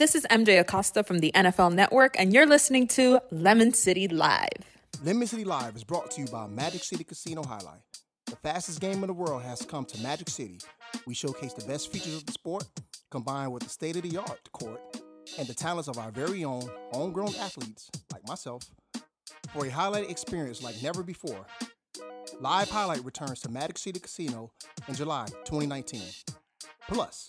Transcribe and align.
This 0.00 0.14
is 0.14 0.26
MJ 0.30 0.58
Acosta 0.58 1.04
from 1.04 1.18
the 1.18 1.30
NFL 1.34 1.74
Network, 1.74 2.18
and 2.18 2.32
you're 2.32 2.46
listening 2.46 2.88
to 2.88 3.20
Lemon 3.30 3.74
City 3.74 4.08
Live. 4.08 4.48
Lemon 5.04 5.26
City 5.26 5.44
Live 5.44 5.76
is 5.76 5.84
brought 5.84 6.10
to 6.12 6.22
you 6.22 6.26
by 6.28 6.46
Magic 6.46 6.82
City 6.82 7.04
Casino 7.04 7.42
Jai-Alai. 7.42 7.76
The 8.24 8.36
fastest 8.36 8.80
game 8.80 9.02
in 9.02 9.08
the 9.08 9.12
world 9.12 9.42
has 9.42 9.60
come 9.60 9.84
to 9.84 10.02
Magic 10.02 10.30
City. 10.30 10.58
We 11.06 11.12
showcase 11.12 11.52
the 11.52 11.66
best 11.66 11.92
features 11.92 12.16
of 12.16 12.24
the 12.24 12.32
sport, 12.32 12.64
combined 13.10 13.52
with 13.52 13.62
the 13.62 13.68
state 13.68 13.94
of 13.96 14.02
the 14.10 14.16
art 14.16 14.50
court 14.52 14.80
and 15.38 15.46
the 15.46 15.52
talents 15.52 15.86
of 15.86 15.98
our 15.98 16.10
very 16.10 16.44
own 16.44 16.62
homegrown 16.92 17.34
athletes, 17.38 17.90
like 18.10 18.26
myself, 18.26 18.62
for 19.52 19.66
a 19.66 19.68
jai-alai 19.68 20.10
experience 20.10 20.62
like 20.62 20.82
never 20.82 21.02
before. 21.02 21.44
Live 22.40 22.70
Jai-Alai 22.70 23.04
returns 23.04 23.40
to 23.42 23.50
Magic 23.50 23.76
City 23.76 24.00
Casino 24.00 24.50
in 24.88 24.94
July 24.94 25.26
2019. 25.44 26.00
Plus, 26.88 27.28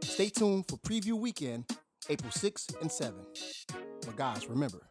stay 0.00 0.30
tuned 0.30 0.66
for 0.66 0.78
preview 0.78 1.12
weekend 1.12 1.66
April 2.10 2.30
6 2.30 2.66
and 2.80 2.90
7. 2.90 3.14
But 4.06 4.16
guys, 4.16 4.46
remember 4.46 4.88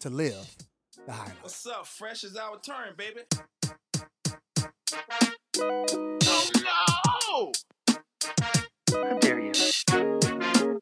to 0.00 0.08
live 0.08 0.56
the 0.96 1.12
jai-alai. 1.12 1.32
What's 1.42 1.66
up? 1.66 1.86
Fresh 1.86 2.24
is 2.24 2.36
our 2.36 2.58
turn, 2.60 2.94
baby. 2.96 3.20
Oh 5.58 6.50
no! 6.56 7.52
How 8.94 9.18
dare 9.18 9.40
you? 9.40 9.52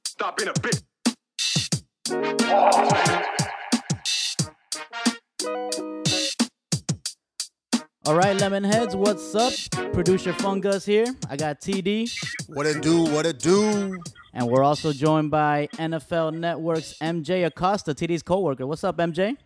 Stop 0.07 0.37
being 0.37 0.51
a 0.51 0.53
bitch. 0.53 0.83
All 8.07 8.15
right, 8.15 8.37
Lemonheads, 8.37 8.95
what's 8.95 9.35
up? 9.35 9.53
Producer 9.93 10.33
Fungus 10.33 10.87
here. 10.87 11.05
I 11.29 11.37
got 11.37 11.61
TD, 11.61 12.11
What 12.49 12.67
it 12.67 12.81
do? 12.83 13.05
What 13.05 13.27
it 13.27 13.39
do? 13.39 13.99
and 14.33 14.47
we're 14.49 14.63
also 14.63 14.93
joined 14.93 15.31
by 15.31 15.69
NFL 15.75 16.33
Network's 16.35 16.95
MJ 17.03 17.45
Acosta, 17.47 17.95
TD's 17.95 18.23
coworker. 18.23 18.67
What's 18.67 18.85
up, 18.85 18.97
MJ? 18.97 19.37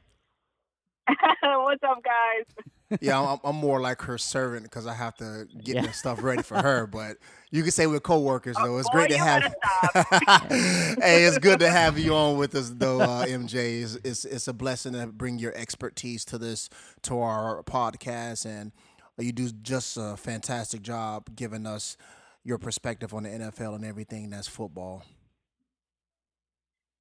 What's 1.43 1.83
up, 1.83 2.03
guys? 2.03 2.99
Yeah, 3.01 3.21
I'm, 3.21 3.39
I'm 3.45 3.57
more 3.57 3.81
like 3.81 4.03
her 4.03 4.19
servant 4.19 4.65
because 4.65 4.87
I 4.87 4.95
have 4.95 5.17
to 5.17 5.47
get 5.63 5.77
Yeah. 5.77 5.83
the 5.87 5.93
stuff 5.93 6.23
ready 6.23 6.43
for 6.43 6.57
her. 6.61 6.87
But 6.87 7.17
you 7.51 7.63
can 7.63 7.73
say 7.73 7.87
we're 7.87 8.01
coworkers 8.01 8.57
though. 8.57 8.79
It's 8.79 8.89
Oh, 8.89 8.93
boy, 8.93 8.99
great 8.99 9.11
to 9.11 9.17
you 9.17 9.23
have. 9.23 9.55
better 9.95 10.07
hey, 11.03 11.25
it's 11.25 11.39
good 11.39 11.59
to 11.61 11.71
have 11.71 11.99
you 11.99 12.15
on 12.15 12.39
with 12.39 12.55
us 12.55 12.71
though, 12.71 13.01
uh, 13.01 13.27
MJ. 13.27 13.83
It's, 13.83 13.97
it's 14.05 14.25
it's 14.25 14.49
a 14.49 14.53
blessing 14.53 14.93
to 14.93 15.07
bring 15.07 15.39
your 15.39 15.55
expertise 15.57 16.25
to 16.27 16.39
this 16.39 16.69
to 17.03 17.19
our 17.21 17.63
podcast, 17.65 18.47
and 18.47 18.73
you 19.19 19.33
do 19.33 19.51
just 19.51 19.97
a 19.97 20.17
fantastic 20.17 20.83
job 20.83 21.35
giving 21.35 21.67
us 21.67 21.97
your 22.45 22.59
perspective 22.59 23.13
on 23.15 23.25
the 23.25 23.31
NFL 23.31 23.75
and 23.75 23.85
everything 23.85 24.31
that's 24.31 24.47
football. 24.49 25.03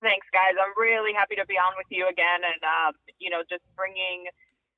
Thanks, 0.03 0.27
guys. 0.35 0.53
I'm 0.59 0.75
really 0.77 1.15
happy 1.15 1.35
to 1.35 1.45
be 1.47 1.55
on 1.55 1.73
with 1.79 1.87
you 1.89 2.07
again, 2.11 2.43
and 2.43 2.61
um, 2.61 2.93
you 3.19 3.29
know, 3.31 3.41
just 3.49 3.63
bringing 3.75 4.27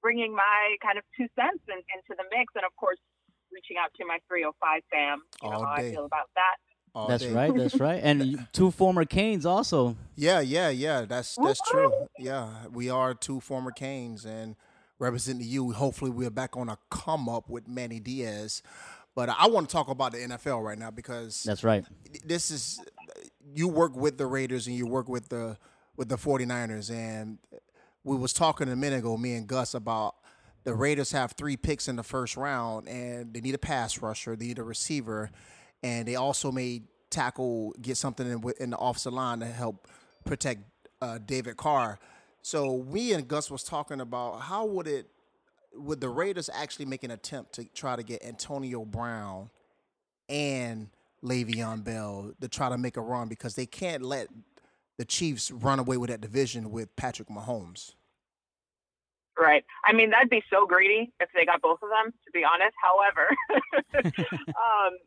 bringing 0.01 0.33
my 0.35 0.77
kind 0.85 0.97
of 0.97 1.03
two 1.17 1.27
cents 1.35 1.65
in, 1.67 1.81
into 1.97 2.13
the 2.13 2.23
mix, 2.29 2.53
and 2.55 2.63
of 2.63 2.75
course, 2.77 2.99
reaching 3.51 3.77
out 3.81 3.89
to 3.97 4.05
my 4.05 4.19
305 4.29 4.81
fam. 4.91 5.21
You 5.41 5.49
know 5.49 5.65
how 5.65 5.75
day. 5.75 5.89
I 5.89 5.91
feel 5.91 6.05
about 6.05 6.29
that. 6.35 6.55
all 6.93 7.07
That's 7.07 7.23
day. 7.23 7.33
right, 7.33 7.53
that's 7.55 7.75
right. 7.79 7.99
And 8.03 8.47
two 8.53 8.69
former 8.69 9.03
Canes 9.05 9.45
also. 9.45 9.97
Yeah, 10.15 10.39
yeah, 10.41 10.69
yeah. 10.69 11.05
That's 11.05 11.35
that's 11.35 11.61
true. 11.69 11.91
Yeah, 12.19 12.67
we 12.71 12.89
are 12.89 13.13
two 13.13 13.39
former 13.39 13.71
Canes 13.71 14.25
and 14.25 14.55
representing 14.99 15.47
you. 15.47 15.71
Hopefully, 15.71 16.11
we're 16.11 16.29
back 16.29 16.55
on 16.55 16.69
a 16.69 16.77
come 16.91 17.27
up 17.27 17.49
with 17.49 17.67
Manny 17.67 17.99
Diaz. 17.99 18.61
But 19.15 19.29
I 19.29 19.47
want 19.47 19.69
to 19.69 19.73
talk 19.73 19.87
about 19.87 20.11
the 20.11 20.17
NFL 20.17 20.61
right 20.61 20.77
now 20.77 20.91
because 20.91 21.41
That's 21.43 21.63
right. 21.63 21.85
this 22.25 22.51
is 22.51 22.81
you 23.53 23.67
work 23.67 23.95
with 23.95 24.17
the 24.17 24.25
Raiders 24.25 24.67
and 24.67 24.75
you 24.75 24.87
work 24.87 25.07
with 25.07 25.29
the 25.29 25.57
with 25.97 26.09
the 26.09 26.17
49ers 26.17 26.91
and 26.91 27.37
we 28.03 28.17
was 28.17 28.33
talking 28.33 28.67
a 28.69 28.75
minute 28.75 28.99
ago 28.99 29.17
me 29.17 29.35
and 29.35 29.47
Gus 29.47 29.73
about 29.73 30.15
the 30.63 30.73
Raiders 30.73 31.11
have 31.11 31.33
3 31.33 31.57
picks 31.57 31.87
in 31.87 31.95
the 31.95 32.03
first 32.03 32.35
round 32.35 32.87
and 32.87 33.33
they 33.33 33.41
need 33.41 33.55
a 33.55 33.59
pass 33.59 34.01
rusher, 34.01 34.35
they 34.35 34.47
need 34.47 34.59
a 34.59 34.63
receiver 34.63 35.29
and 35.83 36.07
they 36.07 36.15
also 36.15 36.51
made 36.51 36.83
tackle 37.09 37.73
get 37.81 37.97
something 37.97 38.29
in, 38.29 38.43
in 38.59 38.71
the 38.71 38.77
offensive 38.77 39.13
line 39.13 39.39
to 39.39 39.45
help 39.45 39.87
protect 40.25 40.63
uh, 41.01 41.19
David 41.23 41.55
Carr. 41.55 41.99
So 42.41 42.73
we 42.73 43.13
and 43.13 43.27
Gus 43.27 43.49
was 43.49 43.63
talking 43.63 44.01
about 44.01 44.41
how 44.41 44.65
would 44.65 44.87
it 44.87 45.07
would 45.73 45.99
the 45.99 46.09
Raiders 46.09 46.49
actually 46.53 46.85
make 46.85 47.03
an 47.03 47.11
attempt 47.11 47.53
to 47.53 47.65
try 47.65 47.95
to 47.95 48.03
get 48.03 48.23
Antonio 48.23 48.85
Brown 48.85 49.49
and 50.29 50.89
Le'Veon 51.25 51.83
Bell 51.83 52.31
to 52.39 52.47
try 52.47 52.69
to 52.69 52.77
make 52.77 52.97
a 52.97 53.01
run 53.01 53.27
because 53.27 53.55
they 53.55 53.65
can't 53.65 54.03
let 54.03 54.27
the 54.97 55.05
Chiefs 55.05 55.51
run 55.51 55.79
away 55.79 55.97
with 55.97 56.09
that 56.09 56.21
division 56.21 56.71
with 56.71 56.95
Patrick 56.95 57.27
Mahomes. 57.27 57.95
Right. 59.37 59.65
I 59.83 59.91
mean, 59.91 60.11
that'd 60.11 60.29
be 60.29 60.43
so 60.49 60.65
greedy 60.65 61.11
if 61.19 61.29
they 61.35 61.45
got 61.45 61.61
both 61.61 61.79
of 61.83 61.89
them, 61.89 62.13
to 62.25 62.31
be 62.31 62.43
honest. 62.45 62.73
However, 62.81 63.27
um, 64.47 64.97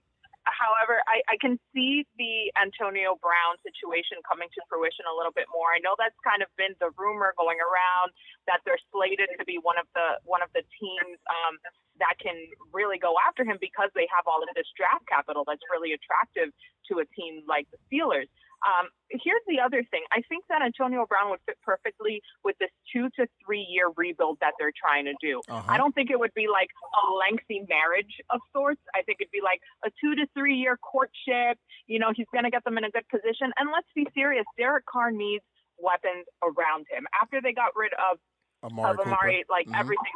however, 0.58 0.98
I, 1.06 1.22
I 1.30 1.36
can 1.38 1.56
see 1.70 2.02
the 2.18 2.50
Antonio 2.58 3.14
Brown 3.22 3.56
situation 3.62 4.18
coming 4.26 4.50
to 4.52 4.60
fruition 4.66 5.06
a 5.06 5.14
little 5.14 5.32
bit 5.32 5.46
more. 5.54 5.70
I 5.70 5.78
know 5.78 5.94
that's 5.94 6.18
kind 6.26 6.42
of 6.42 6.50
been 6.58 6.74
the 6.82 6.90
rumor 6.98 7.32
going 7.38 7.62
around 7.62 8.10
that 8.50 8.60
they're 8.66 8.82
slated 8.90 9.30
to 9.38 9.44
be 9.46 9.62
one 9.62 9.78
of 9.78 9.86
the 9.94 10.18
one 10.26 10.42
of 10.42 10.50
the 10.52 10.66
teams 10.76 11.18
um, 11.30 11.54
that 12.02 12.18
can 12.18 12.34
really 12.74 12.98
go 12.98 13.14
after 13.22 13.46
him 13.46 13.56
because 13.62 13.94
they 13.94 14.10
have 14.10 14.26
all 14.26 14.42
of 14.42 14.50
this 14.58 14.66
draft 14.74 15.06
capital 15.06 15.46
that's 15.46 15.62
really 15.70 15.94
attractive 15.94 16.50
to 16.90 16.98
a 16.98 17.06
team 17.14 17.46
like 17.46 17.70
the 17.70 17.78
Steelers. 17.86 18.26
Um, 18.66 18.88
here's 19.10 19.42
the 19.46 19.60
other 19.60 19.84
thing. 19.90 20.02
I 20.10 20.22
think 20.28 20.44
that 20.48 20.62
Antonio 20.62 21.06
Brown 21.06 21.30
would 21.30 21.40
fit 21.46 21.58
perfectly 21.62 22.20
with 22.42 22.56
this 22.58 22.70
two 22.92 23.08
to 23.16 23.26
three 23.44 23.66
year 23.68 23.90
rebuild 23.96 24.38
that 24.40 24.54
they're 24.58 24.74
trying 24.74 25.04
to 25.06 25.14
do. 25.20 25.40
Uh-huh. 25.48 25.62
I 25.68 25.76
don't 25.76 25.94
think 25.94 26.10
it 26.10 26.18
would 26.18 26.34
be 26.34 26.46
like 26.50 26.68
a 26.94 27.02
lengthy 27.14 27.62
marriage 27.68 28.18
of 28.30 28.40
sorts. 28.52 28.80
I 28.94 29.02
think 29.02 29.18
it'd 29.20 29.30
be 29.30 29.42
like 29.42 29.60
a 29.84 29.90
two 30.00 30.14
to 30.16 30.26
three 30.36 30.56
year 30.56 30.76
courtship. 30.78 31.58
You 31.86 31.98
know, 31.98 32.10
he's 32.14 32.26
going 32.32 32.44
to 32.44 32.50
get 32.50 32.64
them 32.64 32.78
in 32.78 32.84
a 32.84 32.90
good 32.90 33.08
position. 33.08 33.52
And 33.58 33.70
let's 33.72 33.88
be 33.94 34.06
serious, 34.14 34.44
Derek 34.58 34.86
Carr 34.86 35.10
needs 35.12 35.44
weapons 35.78 36.26
around 36.42 36.86
him. 36.90 37.06
After 37.20 37.40
they 37.40 37.52
got 37.52 37.70
rid 37.76 37.92
of 37.94 38.18
Amari, 38.64 38.90
of 38.90 38.98
Amari, 39.00 39.44
like 39.48 39.66
Mhm. 39.68 39.78
everything. 39.78 40.12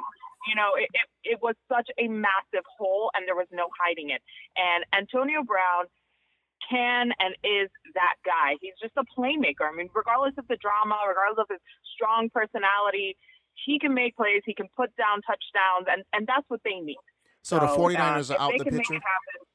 You 0.48 0.56
know, 0.56 0.74
it, 0.74 0.91
it, 0.92 1.38
it 1.38 1.38
was 1.41 1.54
such 1.70 1.86
a 1.98 2.09
massive 2.09 2.66
hole, 2.76 3.12
and 3.14 3.28
there 3.28 3.36
was 3.36 3.47
no 3.53 3.69
hiding 3.78 4.10
it. 4.10 4.20
And 4.56 4.84
Antonio 4.92 5.44
Brown 5.44 5.86
can 6.68 7.10
and 7.18 7.34
is 7.44 7.68
that 7.94 8.16
guy. 8.24 8.56
He's 8.60 8.74
just 8.80 8.94
a 8.96 9.04
playmaker. 9.18 9.68
I 9.70 9.74
mean, 9.74 9.88
regardless 9.94 10.34
of 10.38 10.46
the 10.48 10.56
drama, 10.56 10.96
regardless 11.08 11.42
of 11.42 11.48
his 11.50 11.60
strong 11.94 12.30
personality, 12.32 13.16
he 13.66 13.78
can 13.78 13.94
make 13.94 14.16
plays. 14.16 14.42
He 14.44 14.54
can 14.54 14.68
put 14.76 14.94
down 14.96 15.22
touchdowns, 15.22 15.86
and, 15.90 16.02
and 16.12 16.26
that's 16.26 16.44
what 16.48 16.60
they 16.64 16.80
need. 16.80 16.98
So 17.42 17.58
the 17.58 17.66
uh, 17.66 17.76
49ers 17.76 18.30
if 18.30 18.38
are 18.38 18.40
out 18.40 18.52
the 18.58 18.64
picture. 18.64 18.94
happen- 18.94 19.46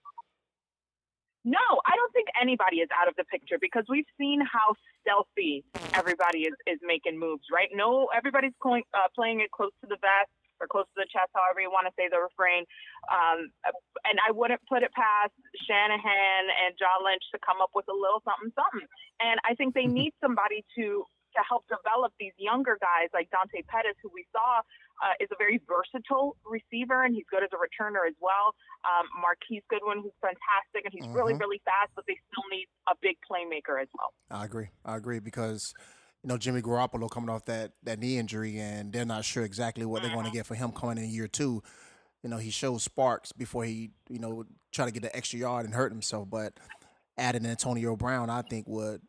No, 1.46 1.66
I 1.86 1.96
don't 1.96 2.14
think 2.14 2.28
anybody 2.40 2.78
is 2.78 2.90
out 3.00 3.08
of 3.08 3.16
the 3.16 3.24
picture 3.26 3.58
because 3.60 3.86
we've 3.88 4.10
seen 4.18 4.42
how 4.42 4.76
stealthy 5.02 5.64
everybody 5.94 6.40
is, 6.44 6.54
is 6.68 6.80
making 6.84 7.18
moves, 7.18 7.44
right? 7.52 7.70
No, 7.74 8.08
everybody's 8.16 8.54
going, 8.62 8.84
uh, 8.94 9.08
playing 9.16 9.40
it 9.40 9.50
close 9.52 9.72
to 9.82 9.88
the 9.88 9.96
vest 10.02 10.30
or 10.60 10.68
close 10.68 10.86
to 10.94 10.98
the 11.04 11.10
chest, 11.10 11.32
however 11.34 11.62
you 11.62 11.70
want 11.70 11.88
to 11.88 11.94
say 11.96 12.10
the 12.10 12.20
refrain. 12.20 12.66
Um, 13.10 13.50
and 14.06 14.18
I 14.22 14.32
wouldn't 14.32 14.62
put 14.68 14.84
it 14.84 14.92
past 14.94 15.34
Shanahan 15.66 16.44
and 16.66 16.76
John 16.78 17.06
Lynch 17.06 17.24
to 17.34 17.40
come 17.40 17.62
up 17.62 17.72
with 17.74 17.86
a 17.90 17.96
little 17.96 18.22
something, 18.26 18.52
something. 18.54 18.88
And 19.20 19.40
I 19.46 19.54
think 19.56 19.74
they 19.74 19.88
need 19.88 20.14
somebody 20.22 20.66
to 20.78 21.06
to 21.36 21.44
help 21.44 21.68
develop 21.70 22.14
these 22.18 22.34
younger 22.40 22.80
guys 22.82 23.14
like 23.14 23.30
Dante 23.30 23.62
Pettis, 23.68 23.94
who 24.02 24.10
we 24.10 24.26
saw 24.32 24.64
uh, 25.04 25.14
is 25.20 25.30
a 25.30 25.38
very 25.38 25.62
versatile 25.70 26.34
receiver 26.42 27.04
and 27.04 27.14
he's 27.14 27.28
good 27.30 27.44
as 27.44 27.50
a 27.54 27.60
returner 27.62 28.08
as 28.08 28.16
well. 28.18 28.56
Um, 28.82 29.06
Marquise 29.22 29.62
Goodwin, 29.70 30.02
who's 30.02 30.16
fantastic 30.18 30.86
and 30.86 30.90
he's 30.90 31.06
really, 31.14 31.36
Mhm. 31.36 31.42
really 31.46 31.62
fast, 31.62 31.92
but 31.94 32.06
they 32.08 32.18
still 32.32 32.48
need 32.50 32.66
a 32.90 32.96
big 33.02 33.18
playmaker 33.22 33.80
as 33.80 33.90
well. 33.94 34.14
I 34.32 34.46
agree. 34.46 34.70
I 34.84 34.96
agree 34.98 35.20
because 35.20 35.76
you 36.28 36.34
know 36.34 36.38
Jimmy 36.38 36.62
Garoppolo 36.62 37.10
coming 37.10 37.30
off 37.30 37.46
that 37.46 37.72
that 37.84 38.00
knee 38.00 38.18
injury, 38.18 38.60
and 38.60 38.92
they're 38.92 39.06
not 39.06 39.24
sure 39.24 39.46
exactly 39.46 39.86
what 39.86 40.02
they're 40.02 40.12
going 40.12 40.26
to 40.26 40.32
get 40.32 40.46
for 40.46 40.56
him 40.56 40.74
coming 40.74 40.98
in 40.98 41.10
year 41.10 41.30
two. 41.30 41.64
You 42.22 42.30
know, 42.30 42.36
he 42.36 42.50
showed 42.50 42.82
sparks 42.82 43.32
before 43.32 43.64
he 43.64 43.92
you 44.10 44.20
know 44.20 44.44
try 44.74 44.84
to 44.84 44.92
get 44.92 45.04
the 45.04 45.16
extra 45.16 45.40
yard 45.40 45.64
and 45.64 45.74
hurt 45.74 45.90
himself, 45.90 46.30
but 46.30 46.52
adding 47.18 47.46
Antonio 47.46 47.96
Brown, 47.96 48.30
I 48.30 48.42
think 48.42 48.68
would 48.68 49.00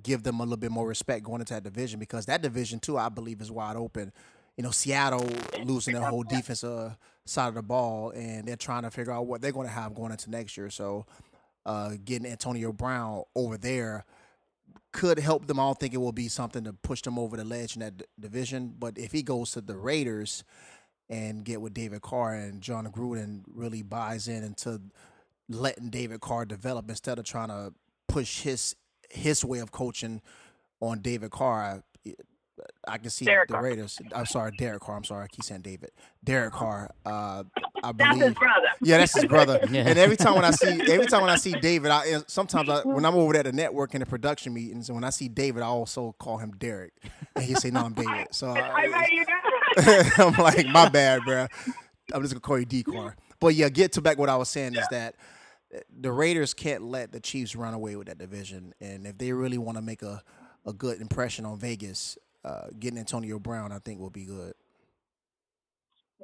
give 0.00 0.22
them 0.22 0.38
a 0.38 0.44
little 0.44 0.58
bit 0.58 0.70
more 0.70 0.86
respect 0.86 1.24
going 1.24 1.40
into 1.40 1.54
that 1.54 1.64
division 1.64 1.98
because 1.98 2.26
that 2.26 2.40
division 2.40 2.78
too, 2.78 2.96
I 2.96 3.08
believe, 3.08 3.40
is 3.40 3.50
wide 3.50 3.74
open. 3.74 4.12
You 4.56 4.62
know, 4.62 4.70
Seattle 4.70 5.28
losing 5.64 5.94
their 5.94 6.04
whole 6.04 6.22
defensive 6.22 6.96
side 7.24 7.48
of 7.48 7.54
the 7.56 7.62
ball, 7.62 8.10
and 8.10 8.46
they're 8.46 8.54
trying 8.54 8.84
to 8.84 8.92
figure 8.92 9.12
out 9.12 9.26
what 9.26 9.42
they're 9.42 9.50
going 9.50 9.66
to 9.66 9.72
have 9.72 9.92
going 9.92 10.12
into 10.12 10.30
next 10.30 10.56
year. 10.56 10.70
So, 10.70 11.04
uh, 11.66 11.94
getting 12.04 12.30
Antonio 12.30 12.72
Brown 12.72 13.24
over 13.34 13.58
there 13.58 14.04
could 14.92 15.18
help 15.18 15.46
them. 15.46 15.60
I 15.60 15.64
don't 15.64 15.78
think 15.78 15.94
it 15.94 15.98
will 15.98 16.12
be 16.12 16.28
something 16.28 16.64
to 16.64 16.72
push 16.72 17.02
them 17.02 17.18
over 17.18 17.36
the 17.36 17.44
ledge 17.44 17.76
in 17.76 17.80
that 17.80 17.98
d- 17.98 18.04
division. 18.18 18.74
But 18.78 18.98
if 18.98 19.12
he 19.12 19.22
goes 19.22 19.52
to 19.52 19.60
the 19.60 19.76
Raiders 19.76 20.44
and 21.08 21.44
get 21.44 21.60
with 21.60 21.74
David 21.74 22.02
Carr 22.02 22.34
and 22.34 22.60
Jon 22.60 22.86
Gruden 22.86 23.42
really 23.52 23.82
buys 23.82 24.28
in 24.28 24.44
into 24.44 24.80
letting 25.48 25.90
David 25.90 26.20
Carr 26.20 26.44
develop 26.44 26.88
instead 26.88 27.18
of 27.18 27.24
trying 27.24 27.48
to 27.48 27.72
push 28.08 28.42
his 28.42 28.76
his 29.10 29.44
way 29.44 29.58
of 29.58 29.72
coaching 29.72 30.22
on 30.80 31.00
David 31.00 31.30
Carr, 31.30 31.82
I, 32.86 32.94
I 32.94 32.98
can 32.98 33.10
see 33.10 33.24
Derek 33.24 33.48
the 33.48 33.54
Carr. 33.54 33.62
Raiders. 33.64 33.98
I'm 34.14 34.26
sorry, 34.26 34.52
Derek 34.58 34.80
Carr. 34.82 34.96
I'm 34.96 35.04
sorry, 35.04 35.24
I 35.24 35.28
keep 35.28 35.44
saying 35.44 35.62
David. 35.62 35.90
Derek 36.24 36.52
Carr. 36.52 36.90
Uh, 37.04 37.44
I 37.82 37.92
That's 37.92 38.10
believe. 38.14 38.22
his 38.28 38.34
brother. 38.34 38.66
Yeah, 38.82 38.98
that's 38.98 39.14
his 39.14 39.24
brother. 39.26 39.60
Yeah. 39.70 39.84
And 39.88 39.98
every 39.98 40.16
time 40.16 40.34
when 40.34 40.44
I 40.44 40.50
see, 40.50 40.80
every 40.92 41.06
time 41.06 41.22
when 41.22 41.30
I 41.30 41.36
see 41.36 41.52
David, 41.60 41.90
I 41.90 42.18
sometimes 42.26 42.68
I, 42.68 42.80
when 42.82 43.04
I'm 43.04 43.14
over 43.14 43.32
there 43.32 43.40
at 43.40 43.46
the 43.46 43.52
network 43.52 43.94
in 43.94 44.00
the 44.00 44.06
production 44.06 44.52
meetings, 44.52 44.88
and 44.88 44.96
when 44.96 45.04
I 45.04 45.10
see 45.10 45.28
David, 45.28 45.62
I 45.62 45.66
also 45.66 46.14
call 46.18 46.38
him 46.38 46.52
Derek, 46.58 46.92
and 47.36 47.44
he 47.44 47.54
say, 47.54 47.70
"No, 47.70 47.80
I'm 47.80 47.92
David." 47.94 48.28
So 48.32 48.50
I 48.56 48.88
bet 48.90 49.12
you 49.12 49.24
do. 49.24 50.22
I'm 50.22 50.34
like, 50.34 50.66
my 50.68 50.88
bad, 50.88 51.22
bro. 51.24 51.46
I'm 52.12 52.22
just 52.22 52.34
gonna 52.34 52.40
call 52.40 52.58
you 52.58 52.64
Decor. 52.66 53.16
But 53.38 53.54
yeah, 53.54 53.68
get 53.68 53.92
to 53.92 54.00
back 54.02 54.18
what 54.18 54.28
I 54.28 54.36
was 54.36 54.48
saying 54.48 54.74
is 54.74 54.86
that 54.90 55.14
the 55.96 56.10
Raiders 56.10 56.52
can't 56.52 56.82
let 56.82 57.12
the 57.12 57.20
Chiefs 57.20 57.54
run 57.54 57.74
away 57.74 57.96
with 57.96 58.08
that 58.08 58.18
division, 58.18 58.74
and 58.80 59.06
if 59.06 59.16
they 59.18 59.32
really 59.32 59.58
want 59.58 59.78
to 59.78 59.82
make 59.82 60.02
a 60.02 60.22
a 60.66 60.72
good 60.72 61.00
impression 61.00 61.46
on 61.46 61.58
Vegas, 61.58 62.18
uh, 62.44 62.68
getting 62.78 62.98
Antonio 62.98 63.38
Brown, 63.38 63.72
I 63.72 63.78
think, 63.78 64.00
will 64.00 64.10
be 64.10 64.24
good. 64.24 64.54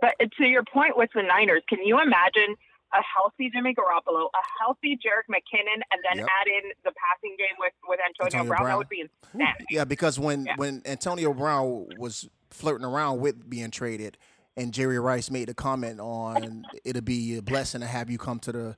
But 0.00 0.14
to 0.38 0.44
your 0.44 0.62
point 0.64 0.96
with 0.96 1.10
the 1.14 1.22
Niners, 1.22 1.62
can 1.68 1.78
you 1.84 2.00
imagine 2.00 2.54
a 2.92 3.02
healthy 3.02 3.50
Jimmy 3.50 3.74
Garoppolo, 3.74 4.26
a 4.26 4.44
healthy 4.60 4.96
Jerick 4.96 5.26
McKinnon, 5.30 5.80
and 5.90 6.02
then 6.04 6.18
Yep. 6.18 6.28
add 6.40 6.46
in 6.46 6.70
the 6.84 6.92
passing 6.92 7.34
game 7.38 7.56
with, 7.58 7.72
with 7.88 7.98
Antonio, 8.06 8.26
Antonio 8.40 8.48
Brown? 8.48 8.60
Brown. 8.60 8.70
That 8.70 8.78
would 8.78 8.88
be 8.88 9.00
insanity. 9.00 9.64
Yeah, 9.70 9.84
because 9.84 10.18
when 10.18 10.44
Yeah. 10.46 10.56
when 10.56 10.82
Antonio 10.86 11.32
Brown 11.32 11.86
was 11.96 12.28
flirting 12.50 12.84
around 12.86 13.20
with 13.20 13.48
being 13.48 13.70
traded, 13.70 14.18
and 14.56 14.72
Jerry 14.72 14.98
Rice 14.98 15.30
made 15.30 15.48
the 15.48 15.54
comment 15.54 15.98
on 16.00 16.66
it'll 16.84 17.02
be 17.02 17.36
a 17.36 17.42
blessing 17.42 17.80
to 17.80 17.86
have 17.86 18.10
you 18.10 18.18
come 18.18 18.38
to 18.40 18.52
the 18.52 18.76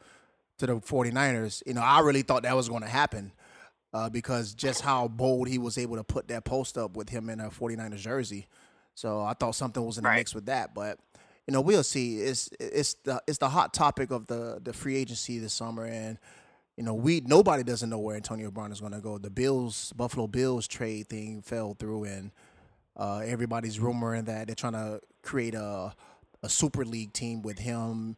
to 0.59 0.67
the 0.67 0.75
49ers, 0.81 1.63
you 1.67 1.75
know, 1.75 1.83
I 1.83 2.01
really 2.01 2.23
thought 2.23 2.43
that 2.43 2.57
was 2.57 2.69
going 2.69 2.83
to 2.83 2.89
happen. 2.89 3.33
Uh, 3.93 4.11
because 4.11 4.53
just 4.53 4.83
how 4.83 5.09
bold 5.09 5.49
he 5.49 5.57
was 5.59 5.79
able 5.79 5.97
to 5.97 6.05
put 6.05 6.29
that 6.29 6.45
post 6.45 6.77
up 6.77 6.95
with 6.97 7.09
him 7.09 7.31
in 7.31 7.41
a 7.41 7.49
49ers 7.49 7.97
jersey. 7.99 8.47
So 8.95 9.21
I 9.23 9.33
thought 9.33 9.55
something 9.55 9.85
was 9.85 9.97
in 9.97 10.05
the 10.05 10.11
Right. 10.11 10.17
mix 10.17 10.35
with 10.35 10.47
that. 10.47 10.75
But 10.75 10.99
you 11.47 11.53
know, 11.53 11.63
we'll 11.63 11.83
see. 11.83 12.19
It's 12.21 12.51
it's 12.61 12.95
the 13.05 13.23
it's 13.27 13.39
the 13.39 13.49
hot 13.49 13.73
topic 13.73 14.11
of 14.11 14.27
the 14.27 14.61
the 14.63 14.75
free 14.75 14.97
agency 14.97 15.39
this 15.39 15.55
summer 15.55 15.85
and 15.87 16.19
you 16.77 16.85
know, 16.85 16.95
we 16.95 17.21
nobody 17.23 17.65
doesn't 17.65 17.89
know 17.91 17.99
where 17.99 18.15
Antonio 18.15 18.51
Brown 18.53 18.71
is 18.71 18.79
going 18.81 18.93
to 18.93 19.01
go. 19.01 19.19
The 19.19 19.31
Bills, 19.31 19.93
Buffalo 19.97 20.29
Bills 20.29 20.69
trade 20.69 21.09
thing 21.09 21.43
fell 21.43 21.75
through, 21.75 22.05
and 22.05 22.31
uh, 22.97 23.23
everybody's 23.25 23.79
rumoring 23.81 24.27
that 24.27 24.47
they're 24.47 24.55
trying 24.55 24.75
to 24.75 25.01
create 25.23 25.55
a 25.57 25.93
a 26.45 26.49
super 26.49 26.85
league 26.85 27.13
team 27.13 27.43
with 27.43 27.59
him, 27.59 28.17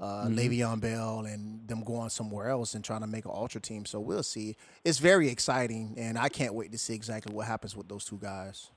uh, 0.00 0.26
Le'Veon 0.26 0.80
Bell, 0.80 1.24
and 1.26 1.66
them 1.66 1.82
going 1.82 2.08
somewhere 2.10 2.48
else 2.48 2.74
and 2.74 2.84
trying 2.84 3.00
to 3.00 3.06
make 3.06 3.24
an 3.24 3.32
ultra 3.34 3.60
team. 3.60 3.84
So 3.84 4.00
we'll 4.00 4.22
see. 4.22 4.56
It's 4.84 4.98
very 4.98 5.28
exciting, 5.28 5.94
and 5.96 6.18
I 6.18 6.28
can't 6.28 6.54
wait 6.54 6.72
to 6.72 6.78
see 6.78 6.94
exactly 6.94 7.34
what 7.34 7.46
happens 7.46 7.76
with 7.76 7.88
those 7.88 8.04
two 8.04 8.18
guys. 8.18 8.70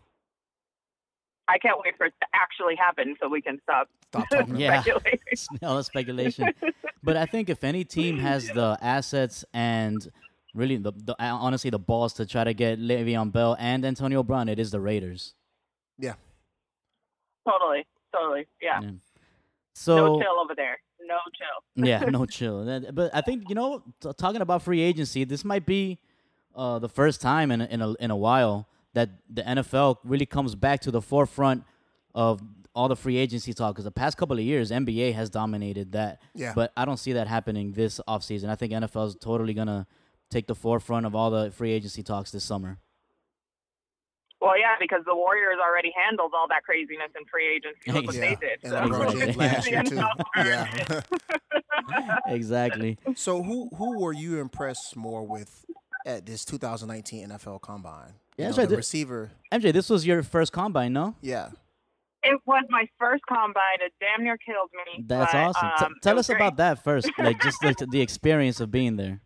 I 1.47 1.57
can't 1.57 1.77
wait 1.83 1.97
for 1.97 2.05
it 2.05 2.13
to 2.21 2.27
actually 2.33 2.75
happen 2.75 3.15
so 3.21 3.27
we 3.27 3.41
can 3.41 3.59
stop 3.63 3.89
Stop 4.11 4.29
talking. 4.31 4.55
Yeah. 4.55 4.81
speculating. 4.81 5.19
all 5.63 5.77
the 5.77 5.83
speculation. 5.83 6.53
but 7.03 7.17
I 7.17 7.25
think 7.25 7.49
if 7.49 7.63
any 7.63 7.83
team 7.83 8.17
has 8.19 8.47
the 8.47 8.77
assets 8.81 9.45
and 9.53 10.09
really 10.53 10.77
the, 10.77 10.91
the 10.91 11.15
honestly 11.19 11.69
the 11.69 11.79
balls 11.79 12.13
to 12.13 12.25
try 12.25 12.43
to 12.43 12.53
get 12.53 12.79
Le'Veon 12.79 13.31
Bell 13.31 13.55
and 13.59 13.85
Antonio 13.85 14.23
Brown, 14.23 14.49
it 14.49 14.59
is 14.59 14.71
the 14.71 14.79
Raiders. 14.79 15.33
Yeah. 15.97 16.15
Totally, 17.47 17.85
totally. 18.13 18.47
Yeah. 18.61 18.81
Yeah. 18.81 18.89
no 18.89 18.95
So 19.73 20.19
chill 20.19 20.39
over 20.39 20.55
there. 20.55 20.79
No 21.07 21.17
chill. 21.33 21.85
yeah, 21.87 21.99
no 22.05 22.25
chill. 22.25 22.91
But 22.93 23.11
I 23.13 23.21
think 23.21 23.49
you 23.49 23.55
know, 23.55 23.83
t- 24.01 24.11
talking 24.17 24.41
about 24.41 24.61
free 24.61 24.81
agency, 24.81 25.23
this 25.23 25.43
might 25.43 25.65
be 25.65 25.99
uh, 26.55 26.79
the 26.79 26.89
first 26.89 27.21
time 27.21 27.51
in 27.51 27.61
a, 27.61 27.65
in 27.65 27.81
a 27.81 27.93
in 27.93 28.11
a 28.11 28.15
while 28.15 28.67
that 28.93 29.09
the 29.29 29.41
NFL 29.41 29.97
really 30.03 30.25
comes 30.25 30.55
back 30.55 30.81
to 30.81 30.91
the 30.91 31.01
forefront 31.01 31.63
of 32.13 32.41
all 32.75 32.87
the 32.87 32.95
free 32.95 33.17
agency 33.17 33.53
talk. 33.53 33.75
Because 33.75 33.85
the 33.85 33.91
past 33.91 34.17
couple 34.17 34.37
of 34.37 34.43
years, 34.43 34.71
NBA 34.71 35.13
has 35.13 35.29
dominated 35.29 35.93
that. 35.93 36.21
Yeah. 36.35 36.53
But 36.55 36.71
I 36.75 36.85
don't 36.85 36.97
see 36.97 37.13
that 37.13 37.27
happening 37.27 37.71
this 37.73 37.99
offseason. 38.07 38.49
I 38.49 38.55
think 38.55 38.73
NFL 38.73 39.07
is 39.07 39.15
totally 39.15 39.53
gonna 39.53 39.87
take 40.29 40.47
the 40.47 40.55
forefront 40.55 41.05
of 41.05 41.15
all 41.15 41.31
the 41.31 41.51
free 41.51 41.71
agency 41.71 42.03
talks 42.03 42.31
this 42.31 42.43
summer. 42.43 42.79
Well, 44.41 44.57
yeah, 44.59 44.75
because 44.79 45.01
the 45.05 45.15
Warriors 45.15 45.57
already 45.63 45.91
handled 45.95 46.31
all 46.35 46.47
that 46.49 46.63
craziness 46.63 47.11
in 47.15 47.25
free 47.25 47.47
agency. 47.55 47.91
Look 47.91 48.07
what 48.07 48.15
Yeah. 48.15 48.21
they 48.21 48.35
did. 48.35 48.59
And 48.63 48.71
So- 48.73 48.81
LeBron 48.81 49.19
James 49.19 49.37
last 49.37 49.69
year 49.69 49.83
too. 49.83 50.01
Yeah. 50.35 51.01
exactly. 52.25 52.97
so 53.15 53.43
who 53.43 53.69
who 53.75 53.99
were 53.99 54.13
you 54.13 54.39
impressed 54.39 54.95
more 54.95 55.23
with 55.25 55.65
at 56.05 56.25
this 56.25 56.45
2019 56.45 57.29
NFL 57.29 57.61
Combine? 57.61 58.13
Yeah, 58.37 58.45
You 58.47 58.51
know, 58.51 58.57
right. 58.57 58.63
The 58.63 58.69
The- 58.69 58.77
receiver. 58.77 59.31
MJ, 59.51 59.71
this 59.71 59.89
was 59.89 60.05
your 60.05 60.23
first 60.23 60.51
combine, 60.51 60.93
no? 60.93 61.15
Yeah. 61.21 61.49
It 62.23 62.39
was 62.45 62.63
my 62.69 62.87
first 62.99 63.23
combine. 63.27 63.79
It 63.79 63.93
damn 63.99 64.23
near 64.23 64.37
killed 64.37 64.69
me. 64.85 65.03
That's 65.07 65.31
but, 65.33 65.37
awesome. 65.39 65.69
T- 65.79 65.85
um, 65.85 65.95
tell 66.03 66.19
us 66.19 66.29
was 66.29 66.35
about 66.35 66.57
that 66.57 66.83
first, 66.83 67.09
like 67.17 67.41
just 67.41 67.63
like 67.63 67.77
the 67.91 67.99
experience 68.01 68.59
of 68.59 68.69
being 68.71 68.95
there. 68.95 69.21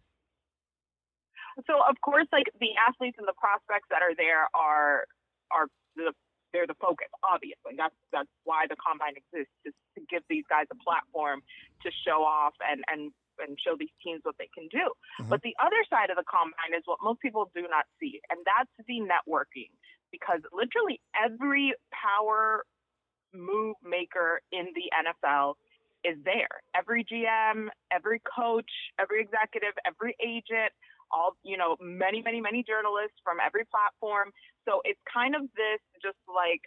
So 1.63 1.79
of 1.79 1.95
course, 2.01 2.27
like 2.31 2.51
the 2.59 2.75
athletes 2.75 3.15
and 3.17 3.27
the 3.27 3.37
prospects 3.39 3.87
that 3.89 4.03
are 4.03 4.15
there 4.15 4.47
are 4.53 5.07
are 5.51 5.67
the 5.95 6.11
they're 6.55 6.67
the 6.67 6.79
focus. 6.79 7.11
Obviously, 7.23 7.75
that's 7.75 7.95
that's 8.11 8.31
why 8.47 8.67
the 8.67 8.79
combine 8.79 9.19
exists, 9.19 9.51
is 9.67 9.75
to 9.95 10.01
give 10.07 10.23
these 10.31 10.47
guys 10.47 10.67
a 10.71 10.79
platform 10.79 11.43
to 11.83 11.91
show 12.07 12.23
off 12.23 12.55
and 12.63 12.83
and 12.87 13.11
and 13.43 13.59
show 13.59 13.75
these 13.75 13.91
teams 13.99 14.23
what 14.23 14.39
they 14.39 14.47
can 14.55 14.71
do. 14.71 14.87
Mm-hmm. 15.19 15.27
But 15.27 15.43
the 15.43 15.51
other 15.59 15.83
side 15.91 16.07
of 16.11 16.15
the 16.15 16.23
combine 16.23 16.71
is 16.71 16.87
what 16.87 17.03
most 17.03 17.19
people 17.19 17.51
do 17.51 17.67
not 17.67 17.83
see, 17.99 18.23
and 18.31 18.39
that's 18.47 18.71
the 18.87 19.03
networking. 19.03 19.71
Because 20.11 20.39
literally 20.55 21.03
every 21.11 21.75
power 21.91 22.63
move 23.35 23.75
maker 23.83 24.39
in 24.51 24.71
the 24.71 24.87
NFL 24.95 25.59
is 26.05 26.15
there. 26.23 26.63
Every 26.71 27.03
GM, 27.03 27.67
every 27.91 28.21
coach, 28.23 28.69
every 28.99 29.19
executive, 29.19 29.73
every 29.83 30.15
agent, 30.23 30.71
all, 31.15 31.39
you 31.43 31.55
know, 31.55 31.79
many, 31.79 32.19
many, 32.19 32.43
many 32.43 32.59
journalists 32.67 33.15
from 33.23 33.39
every 33.39 33.63
platform. 33.71 34.35
So 34.67 34.83
it's 34.83 34.99
kind 35.07 35.31
of 35.35 35.47
this 35.55 35.79
just 36.03 36.19
like 36.27 36.59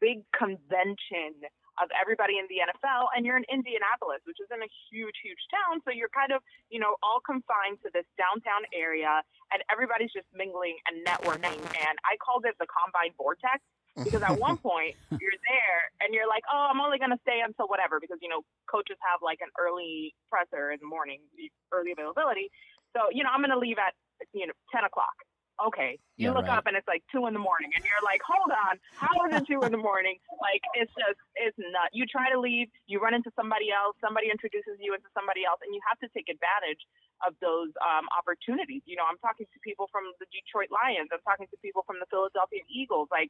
big 0.00 0.24
convention 0.32 1.44
of 1.78 1.88
everybody 1.96 2.36
in 2.36 2.44
the 2.48 2.60
NFL. 2.60 3.12
And 3.16 3.24
you're 3.24 3.36
in 3.36 3.48
Indianapolis, 3.48 4.20
which 4.28 4.40
isn't 4.44 4.62
a 4.62 4.70
huge, 4.88 5.16
huge 5.24 5.40
town. 5.48 5.80
So 5.84 5.92
you're 5.92 6.12
kind 6.12 6.32
of, 6.32 6.44
you 6.68 6.80
know, 6.80 6.96
all 7.04 7.20
confined 7.24 7.80
to 7.84 7.88
this 7.92 8.04
downtown 8.20 8.68
area 8.72 9.24
and 9.52 9.60
everybody's 9.72 10.12
just 10.12 10.28
mingling 10.32 10.76
and 10.88 11.00
networking. 11.04 11.56
And 11.56 11.94
I 12.04 12.20
called 12.20 12.44
it 12.44 12.54
the 12.60 12.68
Combine 12.68 13.16
Vortex 13.16 13.64
because 13.96 14.22
at 14.22 14.36
one 14.36 14.56
point 14.68 14.94
you're 15.10 15.40
there 15.48 15.80
and 16.04 16.12
you're 16.12 16.28
like, 16.28 16.44
oh, 16.52 16.68
I'm 16.68 16.80
only 16.80 17.00
going 17.00 17.16
to 17.16 17.22
stay 17.24 17.40
until 17.40 17.66
whatever 17.66 17.98
because, 17.98 18.20
you 18.20 18.28
know, 18.28 18.44
coaches 18.68 19.00
have 19.00 19.24
like 19.24 19.40
an 19.40 19.50
early 19.56 20.14
presser 20.28 20.70
in 20.70 20.78
the 20.84 20.90
morning, 20.90 21.24
early 21.72 21.92
availability. 21.96 22.52
So, 22.96 23.08
you 23.12 23.22
know, 23.22 23.30
I'm 23.32 23.40
going 23.40 23.54
to 23.54 23.58
leave 23.58 23.78
at, 23.78 23.94
you 24.32 24.46
know, 24.46 24.52
10 24.74 24.84
o'clock. 24.84 25.14
Okay. 25.60 26.00
You 26.16 26.28
Yeah, 26.28 26.36
look 26.36 26.48
right. 26.48 26.56
up 26.56 26.66
and 26.66 26.76
it's 26.76 26.88
like 26.88 27.04
2 27.12 27.26
in 27.28 27.34
the 27.36 27.40
morning 27.42 27.68
and 27.76 27.84
you're 27.84 28.04
like, 28.04 28.20
hold 28.24 28.48
on, 28.48 28.80
how 28.96 29.12
is 29.28 29.36
it 29.36 29.44
2 29.48 29.60
in 29.64 29.72
the 29.72 29.80
morning? 29.80 30.16
Like, 30.40 30.64
it's 30.72 30.90
just, 30.96 31.20
it's 31.36 31.54
nut. 31.60 31.92
You 31.92 32.08
try 32.08 32.32
to 32.32 32.40
leave, 32.40 32.72
you 32.88 32.96
run 32.96 33.12
into 33.12 33.28
somebody 33.36 33.68
else, 33.68 33.92
somebody 34.00 34.32
introduces 34.32 34.80
you 34.80 34.96
into 34.96 35.12
somebody 35.12 35.44
else, 35.44 35.60
and 35.60 35.68
you 35.76 35.84
have 35.84 36.00
to 36.00 36.08
take 36.16 36.32
advantage 36.32 36.80
of 37.20 37.36
those 37.44 37.68
um, 37.84 38.08
opportunities. 38.16 38.80
You 38.88 38.96
know, 38.96 39.04
I'm 39.04 39.20
talking 39.20 39.44
to 39.44 39.58
people 39.60 39.92
from 39.92 40.08
the 40.16 40.24
Detroit 40.32 40.72
Lions, 40.72 41.12
I'm 41.12 41.20
talking 41.28 41.44
to 41.52 41.58
people 41.60 41.84
from 41.84 42.00
the 42.00 42.08
Philadelphia 42.08 42.64
Eagles, 42.72 43.12
like 43.12 43.28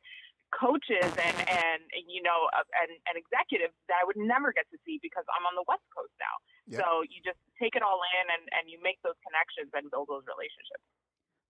coaches 0.54 1.10
and, 1.18 1.38
and, 1.50 1.80
and 1.82 2.04
you 2.06 2.22
know, 2.22 2.46
uh, 2.54 2.62
and, 2.78 2.94
and 3.10 3.14
executives 3.18 3.74
that 3.90 3.98
I 3.98 4.06
would 4.06 4.18
never 4.18 4.54
get 4.54 4.70
to 4.70 4.78
see 4.86 5.02
because 5.02 5.26
I'm 5.34 5.42
on 5.50 5.58
the 5.58 5.66
West 5.66 5.84
Coast 5.90 6.14
now. 6.22 6.34
Yep. 6.70 6.78
So 6.78 6.86
you 7.10 7.18
just 7.26 7.42
take 7.58 7.74
it 7.74 7.82
all 7.82 7.98
in 8.22 8.24
and, 8.30 8.44
and 8.54 8.64
you 8.70 8.78
make 8.78 9.02
those 9.02 9.18
connections 9.26 9.74
and 9.74 9.90
build 9.90 10.06
those 10.06 10.26
relationships. 10.30 10.86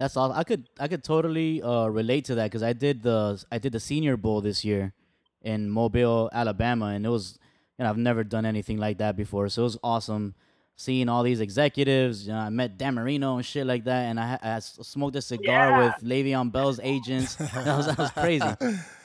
That's 0.00 0.16
all. 0.16 0.32
I 0.32 0.42
could 0.44 0.66
I 0.80 0.88
could 0.88 1.04
totally 1.04 1.62
uh, 1.62 1.86
relate 1.86 2.24
to 2.26 2.34
that 2.36 2.46
because 2.50 2.62
I 2.64 2.72
did 2.72 3.02
the 3.02 3.44
I 3.52 3.58
did 3.58 3.72
the 3.72 3.80
Senior 3.80 4.16
Bowl 4.16 4.40
this 4.40 4.64
year 4.64 4.92
in 5.42 5.68
Mobile, 5.70 6.30
Alabama, 6.32 6.86
and 6.86 7.04
it 7.06 7.10
was 7.10 7.38
you 7.78 7.84
know 7.84 7.90
I've 7.90 7.98
never 7.98 8.24
done 8.24 8.46
anything 8.46 8.78
like 8.78 8.96
that 8.98 9.14
before, 9.14 9.48
so 9.50 9.62
it 9.62 9.64
was 9.64 9.78
awesome 9.84 10.34
seeing 10.76 11.10
all 11.10 11.22
these 11.22 11.40
executives. 11.40 12.26
You 12.26 12.32
know, 12.32 12.38
I 12.38 12.48
met 12.48 12.78
Dan 12.78 12.94
Marino 12.94 13.36
and 13.36 13.44
shit 13.44 13.66
like 13.66 13.84
that, 13.84 14.06
and 14.08 14.18
I, 14.18 14.38
I 14.42 14.58
smoked 14.60 15.16
a 15.16 15.20
cigar 15.22 15.68
Yeah. 15.68 15.78
with 15.84 15.94
Le'Veon 16.02 16.50
Bell's 16.50 16.80
agents. 16.82 17.34
that 17.36 17.66
was 17.76 17.86
that 17.86 17.98
was 17.98 18.10
crazy. 18.12 18.46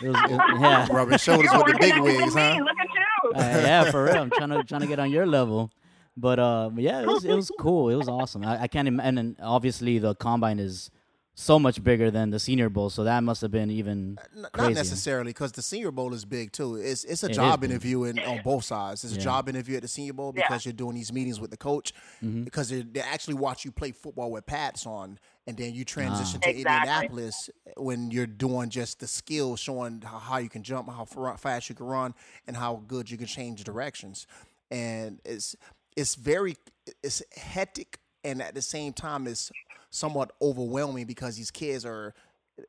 It 0.01 0.07
was, 0.07 0.17
it- 0.31 0.41
yeah. 0.61 0.87
Rubbing 0.89 1.17
shoulders 1.17 1.51
You're 1.51 1.57
with 1.65 1.67
the 1.67 1.73
working 1.73 1.89
big 1.89 1.93
out 1.99 2.03
wigs, 2.03 2.35
me. 2.35 2.41
huh? 2.41 2.63
Look 2.63 2.79
at 2.79 2.87
you. 2.87 3.31
Uh, 3.35 3.67
yeah, 3.67 3.91
for 3.91 4.05
real. 4.05 4.15
I'm 4.15 4.29
trying 4.29 4.49
to 4.51 4.63
trying 4.63 4.81
to 4.81 4.87
get 4.87 4.99
on 4.99 5.11
your 5.11 5.25
level. 5.25 5.71
But 6.17 6.39
uh, 6.39 6.69
yeah, 6.77 7.01
it 7.01 7.07
was 7.07 7.25
it 7.25 7.33
was 7.33 7.51
cool. 7.59 7.89
It 7.89 7.95
was 7.95 8.07
awesome. 8.07 8.45
I, 8.45 8.63
I 8.63 8.67
can't 8.67 8.87
imagine. 8.87 9.17
And 9.17 9.35
obviously, 9.41 9.99
the 9.99 10.15
combine 10.15 10.59
is 10.59 10.89
so 11.37 11.59
much 11.59 11.83
bigger 11.83 12.09
than 12.09 12.29
the 12.29 12.39
Senior 12.39 12.69
Bowl. 12.69 12.89
So 12.89 13.03
that 13.03 13.21
must 13.21 13.41
have 13.41 13.51
been 13.51 13.69
even 13.69 14.17
N- 14.33 14.47
Not 14.55 14.71
necessarily, 14.71 15.31
because 15.31 15.51
the 15.51 15.61
Senior 15.61 15.91
Bowl 15.91 16.13
is 16.13 16.23
big 16.23 16.53
too. 16.53 16.75
It's 16.77 17.03
it's 17.03 17.23
a 17.23 17.25
It 17.25 17.31
is 17.31 17.35
job 17.35 17.65
interview 17.65 18.05
in, 18.05 18.17
on 18.19 18.39
both 18.45 18.63
sides. 18.63 19.03
It's 19.03 19.13
a 19.17 19.19
job 19.19 19.49
interview 19.49 19.75
at 19.75 19.81
the 19.81 19.89
Senior 19.89 20.13
Bowl 20.13 20.33
Yeah. 20.33 20.43
because 20.47 20.65
you're 20.65 20.71
doing 20.71 20.95
these 20.95 21.11
meetings 21.11 21.41
with 21.41 21.51
the 21.51 21.57
coach, 21.57 21.91
Mm-hmm. 22.23 22.43
because 22.43 22.69
they 22.69 22.81
they 22.83 23.01
actually 23.01 23.33
watch 23.33 23.65
you 23.65 23.71
play 23.73 23.91
football 23.91 24.31
with 24.31 24.45
pads 24.45 24.85
on, 24.85 25.19
and 25.45 25.57
then 25.57 25.73
you 25.73 25.83
transition 25.83 26.39
to. 26.39 26.49
Exactly. 26.49 26.61
Indianapolis 26.85 27.49
when 27.75 28.09
you're 28.11 28.25
doing 28.27 28.69
just 28.69 29.01
the 29.01 29.07
skills, 29.07 29.59
showing 29.59 30.01
how 30.01 30.17
high 30.19 30.39
you 30.39 30.47
can 30.49 30.63
jump, 30.63 30.89
how 30.89 31.03
far- 31.03 31.37
fast 31.37 31.67
you 31.67 31.75
can 31.75 31.85
run, 31.87 32.13
and 32.47 32.55
how 32.55 32.81
good 32.87 33.11
you 33.11 33.17
can 33.17 33.27
change 33.27 33.65
directions. 33.65 34.25
And 34.71 35.19
it's 35.25 35.55
it's 35.95 36.15
very 36.15 36.57
it's 37.03 37.23
hectic, 37.35 37.99
and 38.23 38.41
at 38.41 38.55
the 38.55 38.61
same 38.61 38.93
time, 38.93 39.27
it's 39.27 39.51
somewhat 39.89 40.31
overwhelming 40.41 41.05
because 41.05 41.37
these 41.37 41.51
kids 41.51 41.85
are 41.85 42.13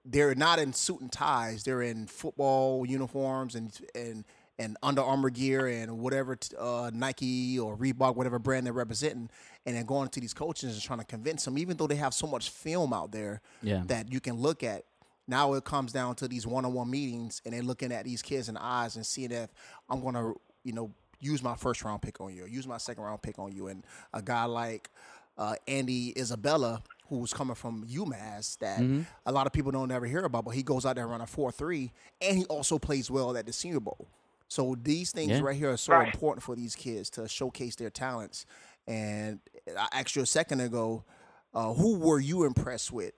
they're 0.04 0.34
not 0.34 0.58
in 0.58 0.72
suit 0.72 1.00
and 1.00 1.12
ties. 1.12 1.64
They're 1.64 1.82
in 1.82 2.06
football 2.06 2.86
uniforms 2.86 3.54
and 3.54 3.76
and 3.94 4.24
and 4.58 4.76
Under 4.82 5.02
Armour 5.02 5.28
gear 5.30 5.66
and 5.66 5.98
whatever 5.98 6.38
uh, 6.58 6.90
Nike 6.94 7.58
or 7.58 7.76
Reebok, 7.76 8.16
whatever 8.16 8.38
brand 8.38 8.64
they're 8.64 8.72
representing, 8.72 9.28
and 9.66 9.76
then 9.76 9.84
going 9.84 10.08
to 10.08 10.20
these 10.20 10.32
coaches 10.32 10.72
and 10.72 10.82
trying 10.82 10.98
to 11.00 11.04
convince 11.04 11.44
them, 11.44 11.58
even 11.58 11.76
though 11.76 11.86
they 11.86 11.96
have 11.96 12.14
so 12.14 12.26
much 12.26 12.48
film 12.48 12.94
out 12.94 13.12
there 13.12 13.42
Yeah. 13.60 13.82
that 13.86 14.10
you 14.10 14.18
can 14.18 14.36
look 14.36 14.62
at. 14.62 14.84
Now 15.28 15.52
it 15.54 15.64
comes 15.64 15.92
down 15.92 16.14
to 16.16 16.28
these 16.28 16.46
one-on-one 16.46 16.88
meetings, 16.88 17.42
and 17.44 17.52
they're 17.52 17.62
looking 17.62 17.92
at 17.92 18.04
these 18.06 18.22
kids 18.22 18.48
in 18.48 18.54
the 18.54 18.62
eyes 18.62 18.96
and 18.96 19.04
seeing 19.04 19.32
if 19.32 19.50
I'm 19.90 20.00
going 20.00 20.14
to, 20.14 20.40
you 20.64 20.72
know, 20.72 20.90
use 21.20 21.42
my 21.42 21.54
first 21.56 21.84
round 21.84 22.02
pick 22.02 22.20
on 22.20 22.34
you, 22.34 22.44
or 22.44 22.48
use 22.48 22.66
my 22.66 22.78
second 22.78 23.02
round 23.04 23.22
pick 23.22 23.38
on 23.38 23.52
you, 23.52 23.68
and 23.68 23.84
a 24.12 24.22
guy 24.22 24.44
like 24.44 24.90
uh, 25.38 25.54
Andy 25.68 26.12
Isabella, 26.18 26.82
who 27.08 27.18
was 27.18 27.32
coming 27.32 27.54
from 27.54 27.84
UMass, 27.86 28.58
that 28.58 28.80
Mm-hmm. 28.80 29.02
a 29.26 29.32
lot 29.32 29.46
of 29.46 29.52
people 29.52 29.70
don't 29.72 29.90
ever 29.90 30.06
hear 30.06 30.24
about, 30.24 30.44
but 30.44 30.52
he 30.52 30.62
goes 30.62 30.84
out 30.86 30.96
there 30.96 31.06
running 31.06 31.26
four 31.26 31.52
three, 31.52 31.92
and 32.20 32.36
he 32.38 32.44
also 32.46 32.78
plays 32.78 33.10
well 33.10 33.36
at 33.36 33.46
the 33.46 33.52
Senior 33.52 33.80
Bowl. 33.80 34.08
So 34.48 34.76
these 34.80 35.10
things 35.12 35.32
Yeah. 35.32 35.40
right 35.46 35.56
here 35.56 35.72
are 35.72 35.76
so 35.76 35.92
Right. 35.94 36.06
important 36.06 36.42
for 36.42 36.54
these 36.54 36.74
kids 36.76 37.10
to 37.10 37.26
showcase 37.28 37.74
their 37.76 37.90
talents. 37.90 38.46
And 38.86 39.40
I 39.76 39.88
asked 39.92 40.14
you 40.14 40.22
a 40.22 40.26
second 40.26 40.60
ago, 40.60 41.04
uh, 41.52 41.74
who 41.74 41.98
were 41.98 42.20
you 42.20 42.44
impressed 42.44 42.92
with 42.92 43.12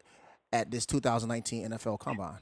at 0.52 0.70
this 0.70 0.86
2019 0.86 1.64
NFL 1.70 1.98
Combine? 1.98 2.38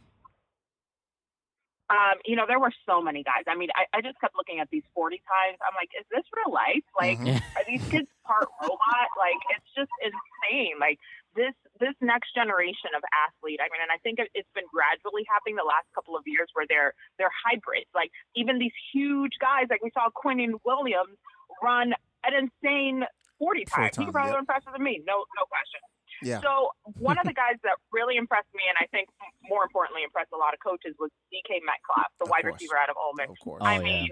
Um, 1.88 2.18
you 2.26 2.34
know, 2.34 2.46
there 2.50 2.58
were 2.58 2.72
so 2.84 2.98
many 3.00 3.22
guys. 3.22 3.46
I 3.46 3.54
mean, 3.54 3.70
I, 3.78 3.86
I 3.94 4.02
just 4.02 4.18
kept 4.18 4.34
looking 4.34 4.58
at 4.58 4.66
these 4.74 4.82
40 4.92 5.22
times. 5.22 5.58
I'm 5.62 5.74
like, 5.78 5.90
is 5.94 6.02
this 6.10 6.26
real 6.34 6.50
life? 6.52 6.82
Like, 6.98 7.18
Mhm. 7.22 7.38
are 7.54 7.62
these 7.66 7.84
kids 7.88 8.10
part 8.26 8.48
robot? 8.60 9.08
Like, 9.14 9.38
it's 9.54 9.70
just 9.76 9.90
insane. 10.02 10.82
Like 10.82 10.98
this, 11.38 11.54
this 11.78 11.94
next 12.02 12.34
generation 12.34 12.90
of 12.96 13.02
athlete. 13.14 13.60
I 13.62 13.70
mean, 13.70 13.82
and 13.86 13.92
I 13.94 13.98
think 14.02 14.18
it, 14.18 14.26
it's 14.34 14.50
been 14.50 14.66
gradually 14.66 15.22
happening 15.30 15.54
the 15.54 15.62
last 15.68 15.86
couple 15.94 16.16
of 16.18 16.26
years 16.26 16.50
where 16.58 16.66
they're 16.68 16.90
they're 17.22 17.30
hybrids. 17.46 17.86
Like 17.94 18.10
even 18.34 18.58
these 18.58 18.74
huge 18.92 19.38
guys, 19.38 19.70
like 19.70 19.82
we 19.84 19.90
saw 19.94 20.10
Quinnen 20.10 20.58
Williams 20.66 21.14
run 21.62 21.94
an 22.26 22.32
insane 22.34 23.04
40 23.38 23.64
times. 23.66 23.94
time, 23.94 24.06
He 24.06 24.10
probably 24.10 24.30
yep. 24.34 24.42
run 24.42 24.46
faster 24.46 24.70
than 24.72 24.82
me. 24.82 25.02
No, 25.06 25.22
no 25.38 25.44
question. 25.46 25.78
Yeah. 26.22 26.40
So 26.40 26.70
one 26.98 27.18
of 27.18 27.24
the 27.26 27.32
guys 27.44 27.56
that 27.62 27.76
really 27.92 28.16
impressed 28.16 28.48
me, 28.54 28.62
and 28.68 28.76
I 28.80 28.86
think 28.94 29.08
more 29.48 29.62
importantly 29.64 30.02
impressed 30.02 30.32
a 30.32 30.36
lot 30.38 30.54
of 30.54 30.60
coaches, 30.60 30.94
was 30.98 31.10
DK 31.32 31.60
Metcalf, 31.64 32.10
the 32.18 32.24
Of 32.24 32.30
wide 32.30 32.42
course. 32.42 32.54
receiver 32.54 32.76
out 32.78 32.88
of 32.90 32.96
Ole 32.96 33.14
Miss. 33.16 33.30
Of 33.30 33.38
course. 33.40 33.62
Oh, 33.62 33.66
I 33.66 33.74
yeah. 33.74 33.80
mean, 33.80 34.08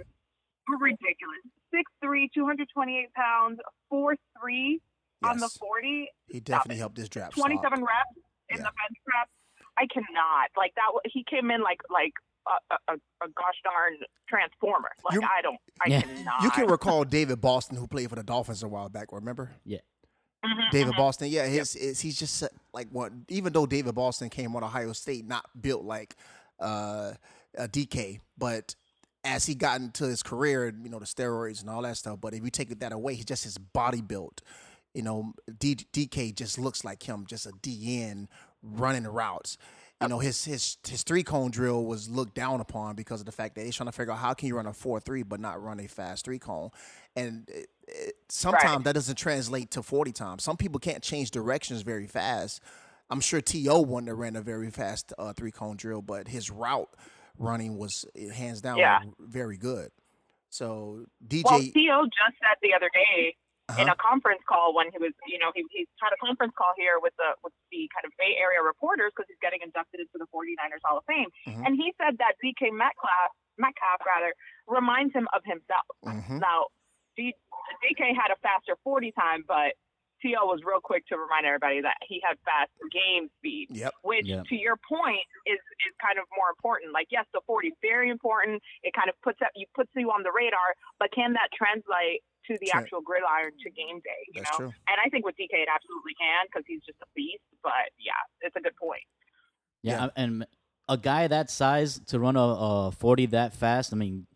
ridiculous. 0.69 1.45
6'3", 1.75 2.29
228 2.33 3.13
pounds, 3.15 3.59
4'3", 3.93 4.81
on 5.25 5.39
the 5.39 5.49
40, 5.49 6.09
He 6.29 6.41
definitely 6.41 6.77
helped 6.79 6.97
this 6.97 7.09
draft. 7.09 7.35
27 7.35 7.79
stock. 7.79 7.89
reps 7.89 8.17
in 8.51 8.57
Yeah. 8.59 8.63
the 8.63 8.63
bench 8.65 8.99
press. 9.07 9.29
I 9.77 9.87
cannot. 9.87 10.51
Like 10.57 10.75
that. 10.77 10.93
wa- 10.93 11.01
He 11.07 11.25
came 11.25 11.51
in 11.51 11.63
like 11.63 11.81
like 11.91 12.13
a, 12.47 12.75
a, 12.93 12.95
a 13.25 13.29
gosh 13.29 13.59
darn 13.65 13.95
transformer. 14.29 14.91
Like 15.05 15.15
You- 15.15 15.23
I 15.23 15.41
don't. 15.43 15.57
I 15.81 15.89
Yeah. 15.89 16.03
cannot. 16.03 16.43
You 16.43 16.51
can 16.51 16.67
recall 16.69 17.05
David 17.05 17.41
Boston, 17.41 17.77
who 17.79 17.87
played 17.89 18.11
for 18.11 18.17
the 18.17 18.23
Dolphins 18.23 18.63
a 18.63 18.69
while 18.69 18.89
back. 18.91 19.13
Remember? 19.13 19.51
Mhm, 20.45 20.71
David 20.71 20.95
mhm. 20.95 20.99
Boston, 20.99 21.29
yeah, 21.29 21.47
his, 21.47 21.73
his 21.73 22.01
he's 22.01 22.19
just 22.19 22.43
uh, 22.43 22.49
like 22.73 22.89
what. 22.91 23.13
Even 23.29 23.53
though 23.53 23.67
David 23.67 23.95
Boston 23.95 24.29
came 24.29 24.55
on 24.57 24.63
Ohio 24.63 24.93
State, 24.93 25.27
not 25.27 25.47
built 25.61 25.85
like 25.85 26.17
uh, 26.61 27.13
a 27.57 27.69
DK, 27.69 28.21
but 28.37 28.75
as 29.25 29.47
he 29.47 29.55
got 29.55 29.81
into 29.81 30.05
his 30.05 30.23
career, 30.23 30.73
you 30.83 30.91
know, 30.91 30.99
the 30.99 31.07
steroids 31.07 31.61
and 31.63 31.71
all 31.71 31.83
that 31.83 31.97
stuff. 31.97 32.21
But 32.21 32.35
if 32.35 32.45
you 32.45 32.51
take 32.51 32.79
that 32.79 32.93
away, 32.93 33.15
he's 33.15 33.25
just 33.25 33.45
his 33.45 33.57
body 33.57 34.03
built. 34.03 34.43
You 34.93 35.03
know, 35.03 35.33
D, 35.59 35.75
DK 35.77 36.35
just 36.35 36.59
looks 36.59 36.85
like 36.85 37.03
him, 37.03 37.25
just 37.27 37.47
a 37.47 37.51
DN 37.51 38.27
running 38.63 39.05
routes. 39.05 39.57
You 40.03 40.09
know, 40.09 40.19
his 40.19 40.45
his 40.45 40.77
his 40.87 41.03
three 41.03 41.23
cone 41.23 41.51
drill 41.51 41.85
was 41.87 42.11
looked 42.11 42.35
down 42.35 42.61
upon 42.61 42.95
because 42.95 43.21
of 43.21 43.27
the 43.27 43.33
fact 43.33 43.55
that 43.55 43.65
he's 43.65 43.75
trying 43.75 43.89
to 43.89 43.93
figure 43.93 44.13
out 44.13 44.19
how 44.19 44.35
can 44.35 44.49
you 44.49 44.57
run 44.57 44.67
a 44.67 44.73
four 44.75 45.01
three 45.01 45.23
but 45.23 45.41
not 45.41 45.63
run 45.63 45.81
a 45.81 45.87
fast 45.87 46.27
three 46.27 46.39
cone, 46.39 46.71
and 47.17 47.49
sometimes 48.29 48.85
that 48.85 48.95
doesn't 48.95 49.17
translate 49.17 49.71
to 49.73 49.83
forty 49.83 50.13
times. 50.13 50.43
Some 50.45 50.57
people 50.57 50.81
can't 50.81 51.03
change 51.03 51.31
directions 51.31 51.83
very 51.83 52.07
fast. 52.07 52.61
I'm 53.11 53.21
sure 53.21 53.41
T.O. 53.41 53.83
wouldn't 53.83 54.09
have 54.09 54.19
ran 54.19 54.35
a 54.35 54.41
very 54.41 54.71
fast 54.71 55.13
uh, 55.19 55.33
three 55.35 55.53
cone 55.53 55.77
drill, 55.77 56.01
but 56.03 56.27
his 56.29 56.51
route 56.51 56.89
running 57.39 57.77
was 57.77 58.05
eh, 58.17 58.33
hands 58.33 58.61
down 58.63 58.79
Yeah. 58.79 59.01
very 59.21 59.59
good. 59.59 59.91
So 60.49 61.05
DJ, 61.27 61.45
Well, 61.45 61.61
T.O. 61.61 62.05
just 62.07 62.39
said 62.41 62.57
the 62.63 62.73
other 62.75 62.89
day 62.95 63.37
in 63.81 63.89
Uh-huh. 63.89 63.93
a 63.93 63.97
conference 63.97 64.41
call 64.49 64.75
when 64.75 64.91
he 64.93 64.99
was, 64.99 65.13
you 65.27 65.39
know, 65.39 65.51
he, 65.55 65.65
he's 65.73 65.89
had 66.01 66.13
a 66.13 66.21
conference 66.21 66.53
call 66.57 66.73
here 66.77 66.97
with 67.01 67.13
the 67.17 67.33
with 67.43 67.53
the 67.73 67.89
kind 67.93 68.05
of 68.05 68.13
Bay 68.19 68.37
Area 68.41 68.61
reporters 68.65 69.13
because 69.15 69.27
he's 69.29 69.41
getting 69.41 69.61
inducted 69.63 70.01
into 70.01 70.17
the 70.17 70.27
49ers 70.33 70.81
Hall 70.85 70.99
of 70.99 71.05
Fame, 71.05 71.29
Mhm. 71.49 71.67
and 71.67 71.77
he 71.77 71.93
said 72.01 72.17
that 72.19 72.37
DK 72.43 72.71
Metcalf, 72.73 73.31
Metcalf 73.59 74.01
rather, 74.07 74.33
reminds 74.69 75.13
him 75.13 75.29
of 75.37 75.43
himself. 75.45 75.85
Mhm. 76.05 76.41
Now, 76.41 76.69
D, 77.17 77.35
DK 77.83 78.15
had 78.15 78.31
a 78.33 78.37
faster 78.43 78.77
40 78.85 79.13
time, 79.13 79.45
but 79.47 79.75
T.O. 80.23 80.47
was 80.47 80.61
real 80.65 80.81
quick 80.81 81.05
to 81.09 81.19
remind 81.19 81.45
everybody 81.45 81.83
that 81.83 81.97
he 82.09 82.17
had 82.25 82.39
fast 82.49 82.71
game 82.91 83.29
speed 83.39 83.69
Yep. 83.71 83.93
which 84.03 84.27
Yep. 84.27 84.47
to 84.49 84.57
your 84.57 84.77
point 84.89 85.21
is 85.45 85.59
is 85.85 85.93
kind 86.01 86.19
of 86.19 86.25
more 86.37 86.49
important. 86.49 86.93
Like 86.93 87.09
yes, 87.11 87.27
the 87.35 87.43
40 87.47 87.69
is 87.69 87.75
very 87.83 88.09
important. 88.09 88.63
It 88.83 88.95
kind 88.95 89.11
of 89.11 89.21
puts 89.21 89.43
up 89.43 89.51
you 89.55 89.67
puts 89.75 89.91
you 89.95 90.09
on 90.11 90.23
the 90.23 90.33
radar, 90.33 90.75
but 90.99 91.13
can 91.13 91.35
that 91.35 91.49
translate 91.53 92.23
to 92.49 92.57
the 92.61 92.67
Sure. 92.73 92.81
actual 92.81 93.01
gridiron 93.03 93.53
to 93.65 93.71
game 93.71 94.01
day? 94.01 94.23
You 94.33 94.41
That's 94.43 94.59
know, 94.59 94.71
true. 94.71 94.73
and 94.89 94.97
I 95.05 95.11
think 95.11 95.27
with 95.27 95.37
DK 95.37 95.61
it 95.61 95.69
absolutely 95.69 96.15
can 96.15 96.47
because 96.47 96.65
he's 96.67 96.81
just 96.87 96.99
a 97.03 97.07
beast. 97.15 97.45
But 97.63 97.93
yeah, 97.99 98.13
it's 98.41 98.57
a 98.57 98.61
good 98.61 98.77
point. 98.77 99.05
Yeah, 99.83 100.05
Yeah. 100.05 100.11
and 100.17 100.47
a 100.89 100.97
guy 100.97 101.27
that 101.29 101.51
size 101.51 101.99
to 102.07 102.19
run 102.19 102.37
a, 102.37 102.41
a 102.89 102.93
forty 102.93 103.27
that 103.27 103.53
fast, 103.53 103.93
I 103.93 103.97
mean, 103.97 104.27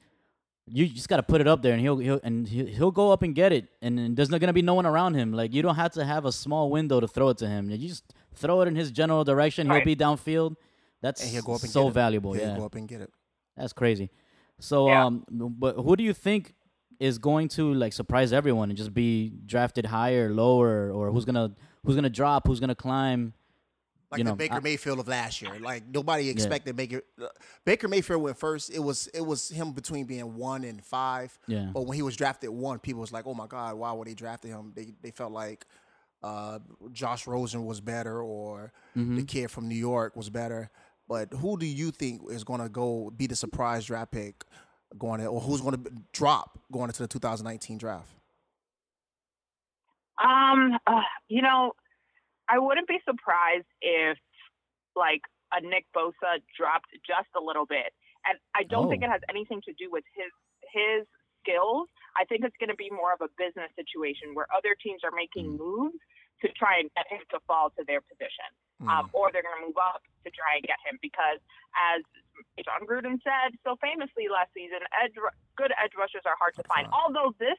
you 0.70 0.86
just 0.88 1.08
got 1.08 1.16
to 1.16 1.22
put 1.22 1.40
it 1.40 1.48
up 1.48 1.62
there, 1.62 1.72
and 1.72 1.80
he'll 1.80 1.98
he'll 1.98 2.20
and 2.22 2.46
he'll, 2.48 2.66
he'll 2.66 2.90
go 2.90 3.10
up 3.12 3.22
and 3.22 3.34
get 3.34 3.52
it, 3.52 3.68
and, 3.82 3.98
and 3.98 4.16
there's 4.16 4.30
not 4.30 4.40
gonna 4.40 4.52
be 4.52 4.62
no 4.62 4.74
one 4.74 4.86
around 4.86 5.14
him. 5.14 5.32
Like 5.32 5.52
you 5.54 5.62
don't 5.62 5.74
have 5.76 5.92
to 5.92 6.04
have 6.04 6.24
a 6.24 6.32
small 6.32 6.70
window 6.70 7.00
to 7.00 7.08
throw 7.08 7.28
it 7.30 7.38
to 7.38 7.48
him. 7.48 7.70
You 7.70 7.88
just 7.88 8.04
throw 8.34 8.60
it 8.62 8.68
in 8.68 8.76
his 8.76 8.90
general 8.90 9.24
direction. 9.24 9.66
He'll 9.66 9.76
Right. 9.76 9.84
be 9.84 9.96
downfield. 9.96 10.56
That's 11.00 11.22
And 11.22 11.30
he'll 11.30 11.42
go 11.42 11.54
up 11.54 11.62
and 11.62 11.70
so 11.70 11.84
get 11.84 11.88
it. 11.90 11.94
valuable. 11.94 12.32
He'll 12.32 12.42
yeah, 12.48 12.56
go 12.56 12.64
up 12.64 12.74
and 12.74 12.88
get 12.88 13.00
it. 13.00 13.10
that's 13.56 13.72
crazy. 13.72 14.10
So, 14.60 14.88
Yeah. 14.88 15.04
um, 15.06 15.24
but 15.30 15.76
who 15.76 15.94
do 15.96 16.02
you 16.04 16.12
think 16.12 16.54
is 16.98 17.18
going 17.18 17.46
to 17.48 17.72
like 17.74 17.92
surprise 17.92 18.32
everyone 18.32 18.70
and 18.70 18.76
just 18.76 18.92
be 18.92 19.32
drafted 19.46 19.86
higher, 19.86 20.32
lower, 20.32 20.90
or 20.92 21.12
who's 21.12 21.24
gonna 21.24 21.52
who's 21.84 21.94
gonna 21.94 22.10
drop, 22.10 22.46
who's 22.48 22.58
gonna 22.60 22.74
climb? 22.74 23.32
Like 24.10 24.18
you 24.20 24.24
the 24.24 24.34
Baker 24.34 24.54
I- 24.54 24.60
Mayfield 24.60 24.98
of 25.00 25.08
last 25.08 25.42
year. 25.42 25.58
Like 25.60 25.82
nobody 25.86 26.28
expected 26.30 26.76
Baker. 26.76 27.02
uh, 27.22 27.26
Baker 27.64 27.88
Mayfield 27.88 28.22
went 28.22 28.38
first. 28.38 28.70
It 28.70 28.78
was 28.78 29.06
it 29.08 29.20
was 29.20 29.48
him 29.48 29.72
between 29.72 30.06
being 30.06 30.34
one 30.36 30.64
and 30.64 30.82
five. 30.84 31.38
Yeah. 31.46 31.70
But 31.72 31.82
when 31.86 31.96
he 31.96 32.02
was 32.02 32.16
drafted 32.16 32.50
one, 32.50 32.78
people 32.78 33.00
was 33.00 33.12
like, 33.12 33.26
"Oh 33.26 33.34
my 33.34 33.46
God, 33.46 33.74
why 33.76 33.92
would 33.92 34.08
they 34.08 34.14
drafted 34.14 34.50
him?" 34.50 34.72
They 34.74 34.94
they 35.02 35.10
felt 35.10 35.32
like 35.32 35.66
uh, 36.22 36.58
Josh 36.92 37.26
Rosen 37.26 37.64
was 37.66 37.80
better 37.80 38.20
or 38.22 38.72
Mm-hmm. 38.96 39.16
the 39.16 39.22
kid 39.24 39.50
from 39.50 39.68
New 39.68 39.76
York 39.76 40.16
was 40.16 40.30
better. 40.30 40.70
But 41.06 41.32
who 41.32 41.56
do 41.58 41.64
you 41.66 41.90
think 41.90 42.22
is 42.30 42.44
going 42.44 42.60
to 42.60 42.68
go 42.68 43.10
be 43.16 43.26
the 43.26 43.36
surprise 43.36 43.84
draft 43.86 44.10
pick 44.12 44.44
going 44.98 45.20
to, 45.20 45.26
or 45.26 45.40
who's 45.40 45.60
going 45.60 45.82
to 45.82 45.90
drop 46.12 46.58
going 46.72 46.88
into 46.88 47.02
the 47.02 47.08
2019 47.08 47.78
draft? 47.78 48.10
Um, 50.22 50.78
uh, 50.86 51.00
you 51.28 51.42
know, 51.42 51.72
I 52.48 52.58
wouldn't 52.58 52.88
be 52.88 52.98
surprised 53.04 53.66
if 53.80 54.18
like 54.96 55.22
a 55.52 55.60
Nick 55.60 55.86
Bosa 55.96 56.40
dropped 56.56 56.90
just 57.06 57.28
a 57.36 57.40
little 57.40 57.66
bit, 57.66 57.92
and 58.26 58.38
I 58.54 58.64
don't 58.64 58.88
think 58.88 59.02
Oh. 59.02 59.06
it 59.06 59.10
has 59.10 59.22
anything 59.28 59.60
to 59.64 59.72
do 59.74 59.90
with 59.90 60.04
his 60.14 60.32
his 60.72 61.06
skills. 61.40 61.88
I 62.16 62.24
think 62.24 62.44
it's 62.44 62.56
going 62.58 62.68
to 62.68 62.76
be 62.76 62.90
more 62.90 63.12
of 63.14 63.20
a 63.22 63.28
business 63.38 63.70
situation 63.76 64.34
where 64.34 64.46
other 64.52 64.74
teams 64.74 65.00
are 65.04 65.14
making 65.14 65.56
moves 65.56 65.96
to 66.42 66.48
try 66.52 66.78
and 66.78 66.90
get 66.94 67.06
him 67.08 67.22
to 67.30 67.38
fall 67.46 67.70
to 67.78 67.82
their 67.86 68.00
position, 68.02 68.46
um, 68.90 69.08
or 69.12 69.30
they're 69.32 69.42
going 69.42 69.58
to 69.62 69.66
move 69.66 69.78
up 69.80 70.02
to 70.24 70.30
try 70.30 70.54
and 70.58 70.62
get 70.62 70.78
him 70.86 70.98
because, 71.02 71.38
as 71.74 72.02
Jon 72.62 72.86
Gruden 72.86 73.18
said 73.26 73.54
so 73.64 73.74
famously 73.80 74.28
last 74.28 74.52
season, 74.54 74.78
edge 75.02 75.14
good 75.56 75.72
edge 75.82 75.94
rushers 75.98 76.22
are 76.26 76.36
hard 76.38 76.54
to 76.56 76.64
find. 76.68 76.86
Although 76.92 77.34
this 77.38 77.58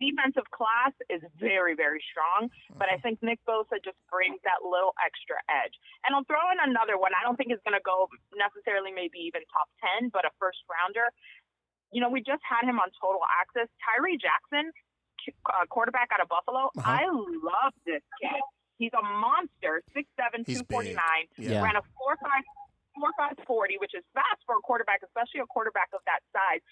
defensive 0.00 0.46
class 0.54 0.94
is 1.10 1.22
very, 1.38 1.74
very 1.74 2.02
strong, 2.10 2.50
but 2.78 2.86
I 2.90 2.98
think 2.98 3.22
Nick 3.22 3.42
Bosa 3.46 3.78
just 3.82 3.98
brings 4.10 4.38
that 4.46 4.62
little 4.62 4.94
extra 4.98 5.38
edge. 5.50 5.74
And 6.06 6.14
I'll 6.14 6.26
throw 6.26 6.42
in 6.54 6.58
another 6.62 6.96
one. 6.98 7.12
I 7.14 7.22
don't 7.26 7.36
think 7.36 7.50
it's 7.50 7.62
going 7.66 7.78
to 7.78 7.84
go 7.84 8.06
necessarily 8.34 8.94
maybe 8.94 9.18
even 9.26 9.42
top 9.50 9.66
10, 10.00 10.10
but 10.14 10.24
a 10.24 10.30
first 10.38 10.62
rounder. 10.70 11.10
You 11.90 12.00
know, 12.00 12.10
we 12.10 12.22
just 12.22 12.42
had 12.46 12.62
him 12.68 12.78
on 12.78 12.88
total 13.00 13.22
access. 13.26 13.66
Tyree 13.82 14.18
Jackson, 14.20 14.70
uh, 15.50 15.66
quarterback 15.68 16.08
out 16.14 16.22
of 16.22 16.28
Buffalo. 16.30 16.70
Uh-huh. 16.78 16.84
I 16.84 17.04
love 17.10 17.74
this 17.84 18.04
kid. 18.22 18.42
He's 18.78 18.94
a 18.94 19.02
monster, 19.02 19.82
6'7", 19.90 20.46
He's 20.46 20.62
249. 20.70 20.94
big. 21.34 21.50
Yeah. 21.50 21.66
Ran 21.66 21.74
a 21.74 21.82
4'5", 21.82 22.22
4'5", 22.94 23.42
40, 23.42 23.82
which 23.82 23.90
is 23.94 24.06
fast 24.14 24.38
for 24.46 24.54
a 24.54 24.62
quarterback, 24.62 25.02
especially 25.02 25.42
a 25.42 25.50
quarterback 25.50 25.90
of 25.90 26.00
that 26.06 26.22
size. 26.30 26.62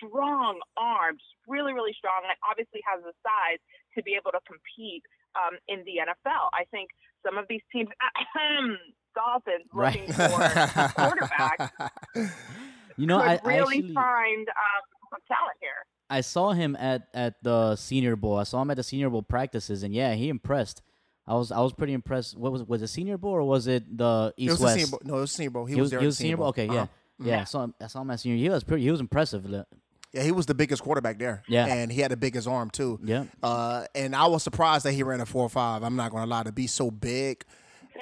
Strong 0.00 0.60
arms, 0.76 1.22
really, 1.46 1.72
really 1.72 1.92
strong, 1.96 2.22
and 2.24 2.32
obviously 2.48 2.80
has 2.88 3.02
the 3.04 3.12
size 3.22 3.60
to 3.96 4.02
be 4.02 4.12
able 4.16 4.32
to 4.32 4.40
compete 4.48 5.02
um, 5.36 5.58
in 5.68 5.84
the 5.84 6.00
NFL. 6.00 6.48
I 6.52 6.64
think 6.70 6.90
some 7.24 7.36
of 7.38 7.46
these 7.48 7.60
teams, 7.72 7.88
Dolphins, 9.14 9.66
Right. 9.72 10.08
looking 10.08 10.12
for 10.12 10.42
a 10.42 10.92
quarterback, 10.94 11.72
You 12.96 13.06
know, 13.06 13.18
could 13.20 13.28
I, 13.28 13.40
I 13.44 13.48
really 13.56 13.78
actually 13.78 13.94
find 13.94 14.48
um, 14.48 14.82
some 15.10 15.20
talent 15.28 15.56
here. 15.60 15.70
I 16.10 16.20
saw 16.22 16.52
him 16.52 16.76
at 16.76 17.08
at 17.14 17.42
the 17.42 17.76
Senior 17.76 18.16
Bowl. 18.16 18.36
I 18.36 18.42
saw 18.42 18.60
him 18.62 18.70
at 18.70 18.76
the 18.76 18.82
Senior 18.82 19.08
Bowl 19.10 19.22
practices, 19.22 19.82
and 19.84 19.94
yeah, 19.94 20.14
he 20.14 20.28
impressed. 20.28 20.82
I 21.26 21.34
was 21.34 21.50
I 21.52 21.60
was 21.60 21.72
pretty 21.72 21.92
impressed. 21.92 22.36
What 22.36 22.52
was 22.52 22.64
was 22.64 22.82
it 22.82 22.88
Senior 22.88 23.16
Bowl 23.16 23.30
or 23.32 23.42
was 23.44 23.68
it 23.68 23.96
the 23.96 24.34
It 24.36 24.42
East 24.42 24.50
was 24.50 24.58
the 24.58 24.64
West? 24.64 24.74
Senior 24.74 24.90
Bowl. 24.90 25.00
No, 25.04 25.16
it 25.16 25.20
was 25.20 25.32
Senior 25.32 25.50
Bowl. 25.50 25.64
He, 25.66 25.74
He 25.74 25.80
was 25.80 25.84
was, 25.86 25.90
there. 25.92 26.00
he 26.00 26.06
was 26.06 26.18
the 26.18 26.22
Senior 26.22 26.36
Bowl. 26.36 26.46
Okay, 26.48 26.68
Uh-huh. 26.68 26.86
yeah, 27.20 27.26
yeah. 27.36 27.40
I 27.42 27.44
saw 27.44 27.62
him. 27.64 27.74
I 27.80 27.86
saw 27.86 28.00
him 28.02 28.10
at 28.10 28.20
Senior. 28.20 28.38
He 28.38 28.48
was 28.50 28.64
pretty. 28.64 28.82
He 28.82 28.90
was 28.90 29.00
impressive. 29.00 29.44
Li- 30.12 30.18
Yeah, 30.20 30.22
he 30.24 30.32
was 30.32 30.46
the 30.46 30.54
biggest 30.54 30.82
quarterback 30.82 31.18
there. 31.18 31.42
Yeah. 31.48 31.66
and 31.66 31.90
he 31.92 32.00
had 32.00 32.10
the 32.10 32.16
biggest 32.16 32.46
arm 32.48 32.70
too. 32.70 32.98
Yeah. 33.04 33.24
uh, 33.42 33.84
and 33.94 34.14
I 34.14 34.26
was 34.26 34.42
surprised 34.42 34.84
that 34.86 34.92
he 34.92 35.02
ran 35.02 35.20
a 35.20 35.26
four 35.26 35.48
five. 35.48 35.82
I'm 35.82 35.96
not 35.96 36.10
going 36.10 36.22
to 36.24 36.28
lie 36.28 36.42
to 36.44 36.52
be 36.52 36.66
so 36.66 36.90
big. 36.90 37.44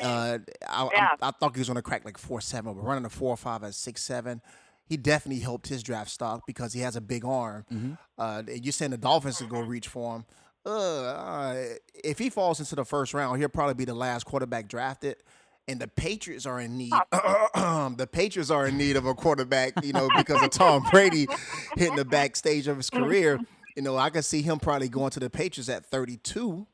Uh, 0.02 0.38
I, 0.68 0.88
Yeah. 0.92 1.08
I, 1.20 1.28
I 1.28 1.30
thought 1.32 1.54
he 1.54 1.60
was 1.60 1.68
going 1.68 1.76
to 1.76 1.82
crack 1.82 2.04
like 2.04 2.18
four 2.18 2.40
seven, 2.40 2.74
but 2.74 2.82
running 2.84 3.04
a 3.04 3.10
four 3.10 3.36
five 3.36 3.64
at 3.64 3.74
six 3.74 4.02
seven, 4.02 4.40
he 4.84 4.96
definitely 4.96 5.42
helped 5.42 5.68
his 5.68 5.82
draft 5.82 6.10
stock 6.10 6.42
because 6.46 6.72
he 6.72 6.80
has 6.80 6.96
a 6.96 7.00
big 7.00 7.24
arm. 7.24 7.64
Mm-hmm. 7.72 7.92
Uh, 8.16 8.42
you're 8.46 8.72
saying 8.72 8.92
the 8.92 8.96
Dolphins 8.98 9.40
would 9.40 9.50
go 9.50 9.60
reach 9.60 9.88
for 9.88 10.16
him. 10.16 10.24
Uh, 10.66 10.70
uh, 11.04 11.64
if 12.04 12.18
he 12.18 12.30
falls 12.30 12.60
into 12.60 12.74
the 12.74 12.84
first 12.84 13.14
round, 13.14 13.38
he'll 13.38 13.48
probably 13.48 13.74
be 13.74 13.84
the 13.84 13.94
last 13.94 14.24
quarterback 14.24 14.68
drafted. 14.68 15.16
And 15.68 15.78
the 15.78 15.88
Patriots 15.88 16.46
are 16.46 16.60
in 16.60 16.78
need. 16.78 16.92
the 17.12 18.08
Patriots 18.10 18.50
are 18.50 18.66
in 18.66 18.78
need 18.78 18.96
of 18.96 19.04
a 19.04 19.14
quarterback, 19.14 19.84
you 19.84 19.92
know, 19.92 20.08
because 20.16 20.42
of 20.42 20.50
Tom 20.50 20.82
Brady 20.90 21.26
hitting 21.76 21.96
the 21.96 22.06
backstage 22.06 22.66
of 22.68 22.78
his 22.78 22.88
career. 22.88 23.38
You 23.76 23.82
know, 23.82 23.96
I 23.96 24.10
could 24.10 24.25
see 24.25 24.42
him 24.42 24.58
probably 24.58 24.88
going 24.88 25.10
to 25.10 25.20
the 25.20 25.28
Patriots 25.30 25.68
at 25.68 25.84
32 25.87 26.66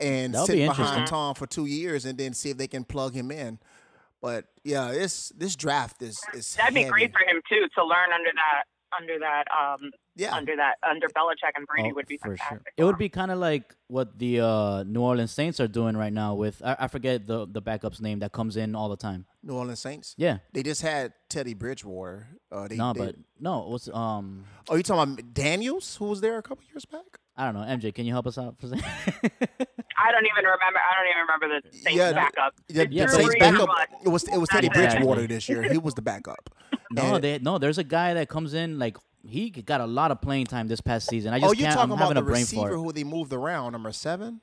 and 0.00 0.34
That'll 0.34 0.46
sit 0.46 0.54
be 0.54 0.66
behind. 0.66 1.06
Tom 1.06 1.34
for 1.34 1.46
two 1.46 1.66
years 1.66 2.04
and 2.04 2.18
then 2.18 2.32
see 2.34 2.50
if 2.50 2.56
they 2.58 2.66
can 2.66 2.84
plug 2.84 3.14
him 3.14 3.30
in. 3.30 3.58
But 4.20 4.46
yeah, 4.64 4.92
this 4.92 5.30
this 5.36 5.56
draft 5.56 6.02
is 6.02 6.18
is 6.34 6.54
That'd 6.54 6.74
be 6.74 6.84
great 6.84 7.12
for 7.12 7.20
him 7.20 7.40
too 7.48 7.66
to 7.76 7.84
learn 7.84 8.12
under 8.12 8.30
that 8.34 8.64
under 8.98 9.18
that 9.18 9.44
um 9.56 9.90
Yeah. 10.16 10.34
under 10.34 10.56
that 10.56 10.76
under 10.88 11.08
Belichick 11.08 11.52
and 11.54 11.66
Brady 11.66 11.90
Oh, 11.92 11.94
would 11.96 12.06
be 12.06 12.16
for 12.16 12.36
sure. 12.36 12.62
It 12.76 12.84
would 12.84 12.96
be 12.98 13.08
kind 13.10 13.30
of 13.30 13.38
like 13.38 13.74
what 13.88 14.18
the 14.18 14.40
uh, 14.40 14.82
New 14.84 15.02
Orleans 15.02 15.30
Saints 15.30 15.60
are 15.60 15.68
doing 15.68 15.96
right 15.96 16.12
now 16.12 16.34
with 16.34 16.62
I, 16.64 16.76
I 16.80 16.88
forget 16.88 17.26
the 17.26 17.46
the 17.46 17.60
backup's 17.60 18.00
name 18.00 18.20
that 18.20 18.32
comes 18.32 18.56
in 18.56 18.74
all 18.74 18.88
the 18.88 18.96
time. 18.96 19.26
New 19.42 19.54
Orleans 19.54 19.78
Saints. 19.80 20.14
Yeah, 20.16 20.38
They 20.54 20.62
just 20.62 20.82
had 20.82 21.12
Teddy 21.28 21.54
Bridgewater. 21.54 22.28
Uh, 22.50 22.66
they, 22.66 22.76
no, 22.76 22.92
they- 22.94 23.00
but 23.00 23.16
no. 23.38 23.60
What's 23.68 23.88
um? 23.92 24.44
oh, 24.68 24.76
you 24.76 24.82
talking 24.82 25.12
about 25.14 25.34
Daniels, 25.34 25.96
who 25.96 26.06
was 26.06 26.20
there 26.20 26.38
a 26.38 26.42
couple 26.42 26.64
years 26.72 26.84
back? 26.86 27.18
I 27.36 27.44
don't 27.44 27.54
know. 27.54 27.66
MJ, 27.76 27.94
can 27.94 28.06
you 28.06 28.12
help 28.12 28.26
us 28.26 28.38
out 28.38 28.56
for 28.58 28.66
a 28.66 28.68
second? 28.70 28.84
I 29.98 30.12
don't 30.12 30.26
even 30.26 30.44
remember. 30.44 30.80
I 30.80 30.92
don't 30.96 31.08
even 31.10 31.22
remember 31.28 31.60
the 31.60 31.76
Saints 31.78 31.96
Yeah, 31.98 32.12
backup. 32.12 32.54
Yeah, 32.68 32.82
It's 32.82 32.92
yeah, 32.92 33.06
the 33.06 33.12
Saints 33.12 33.34
backup. 33.38 33.68
It 34.04 34.08
was 34.08 34.24
it 34.24 34.38
was 34.38 34.48
Teddy 34.48 34.68
Exactly. 34.68 34.96
Bridgewater 34.98 35.26
this 35.26 35.48
year. 35.48 35.62
He 35.64 35.76
was 35.78 35.94
the 35.94 36.02
backup. 36.02 36.48
no, 36.90 37.16
And- 37.16 37.24
they 37.24 37.38
no. 37.38 37.58
There's 37.58 37.78
a 37.78 37.84
guy 37.84 38.14
that 38.14 38.28
comes 38.30 38.54
in 38.54 38.78
like 38.78 38.96
he 39.26 39.50
got 39.50 39.80
a 39.80 39.86
lot 39.86 40.10
of 40.10 40.20
playing 40.20 40.46
time 40.46 40.68
this 40.68 40.80
past 40.80 41.08
season. 41.08 41.32
I 41.34 41.38
just 41.40 41.50
oh, 41.50 41.52
you're 41.52 41.66
can't. 41.66 41.74
talking 41.76 41.92
I'm 41.92 41.98
about 41.98 42.14
the 42.14 42.20
a 42.20 42.24
brain 42.24 42.42
receiver 42.42 42.74
who 42.76 42.92
they 42.92 43.04
moved 43.04 43.32
around, 43.32 43.72
number 43.72 43.92
seven. 43.92 44.40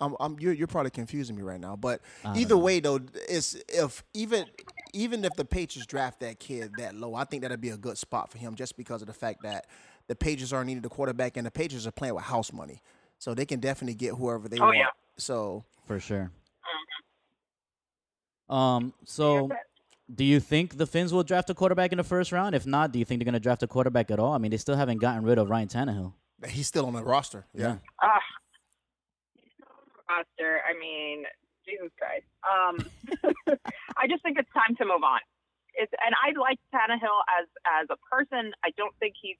I'm, 0.00 0.16
I'm, 0.18 0.36
you're, 0.40 0.52
you're 0.52 0.66
probably 0.66 0.90
confusing 0.90 1.36
me 1.36 1.42
right 1.42 1.60
now, 1.60 1.76
but 1.76 2.00
I 2.24 2.36
either 2.38 2.54
know. 2.56 2.60
way 2.60 2.80
though, 2.80 2.98
it's 3.28 3.56
if 3.68 4.02
even 4.14 4.46
even 4.94 5.24
if 5.24 5.32
the 5.34 5.44
Patriots 5.44 5.86
draft 5.86 6.20
that 6.20 6.40
kid 6.40 6.72
that 6.78 6.96
low, 6.96 7.14
I 7.14 7.24
think 7.24 7.42
that'd 7.42 7.60
be 7.60 7.68
a 7.70 7.76
good 7.76 7.96
spot 7.98 8.30
for 8.30 8.38
him, 8.38 8.54
just 8.56 8.76
because 8.76 9.00
of 9.02 9.06
the 9.06 9.14
fact 9.14 9.42
that 9.44 9.66
the 10.08 10.16
Patriots 10.16 10.52
are 10.52 10.64
needed 10.64 10.84
a 10.84 10.88
quarterback, 10.88 11.36
and 11.36 11.46
the 11.46 11.50
Patriots 11.52 11.86
are 11.86 11.92
playing 11.92 12.14
with 12.14 12.24
house 12.24 12.52
money, 12.52 12.80
so 13.18 13.32
they 13.34 13.46
can 13.46 13.60
definitely 13.60 13.94
get 13.94 14.14
whoever 14.14 14.48
they 14.48 14.58
Oh, 14.58 14.64
want. 14.64 14.78
yeah. 14.78 14.86
So 15.16 15.64
for 15.86 16.00
sure. 16.00 16.30
Um. 18.48 18.92
So, 19.04 19.48
do 20.12 20.24
you 20.24 20.40
think 20.40 20.76
the 20.76 20.86
Fins 20.86 21.12
will 21.12 21.22
draft 21.22 21.50
a 21.50 21.54
quarterback 21.54 21.92
in 21.92 21.98
the 21.98 22.04
first 22.04 22.32
round? 22.32 22.54
If 22.54 22.66
not, 22.66 22.92
do 22.92 22.98
you 22.98 23.04
think 23.04 23.20
they're 23.20 23.24
going 23.24 23.34
to 23.34 23.40
draft 23.40 23.62
a 23.62 23.66
quarterback 23.66 24.10
at 24.10 24.18
all? 24.18 24.32
I 24.32 24.38
mean, 24.38 24.50
they 24.50 24.56
still 24.56 24.76
haven't 24.76 24.98
gotten 24.98 25.24
rid 25.24 25.38
of 25.38 25.48
Ryan 25.50 25.68
Tannehill. 25.68 26.12
he's 26.48 26.66
still 26.66 26.86
on 26.86 26.92
the 26.92 27.04
roster. 27.04 27.46
Yeah. 27.54 27.78
Ah, 28.02 28.20
roster. 30.08 30.60
I 30.68 30.78
mean, 30.78 31.24
Jesus 31.64 31.90
Christ. 31.98 32.26
Um, 32.44 33.56
I 33.96 34.06
just 34.08 34.22
think 34.22 34.38
it's 34.38 34.50
time 34.52 34.76
to 34.76 34.84
move 34.84 35.02
on. 35.02 35.20
It's 35.74 35.92
and 36.04 36.14
I 36.20 36.36
like 36.38 36.60
Tannehill 36.68 37.20
as 37.40 37.48
as 37.64 37.86
a 37.88 37.96
person. 38.12 38.52
I 38.62 38.76
don't 38.76 38.92
think 39.00 39.14
he's 39.16 39.38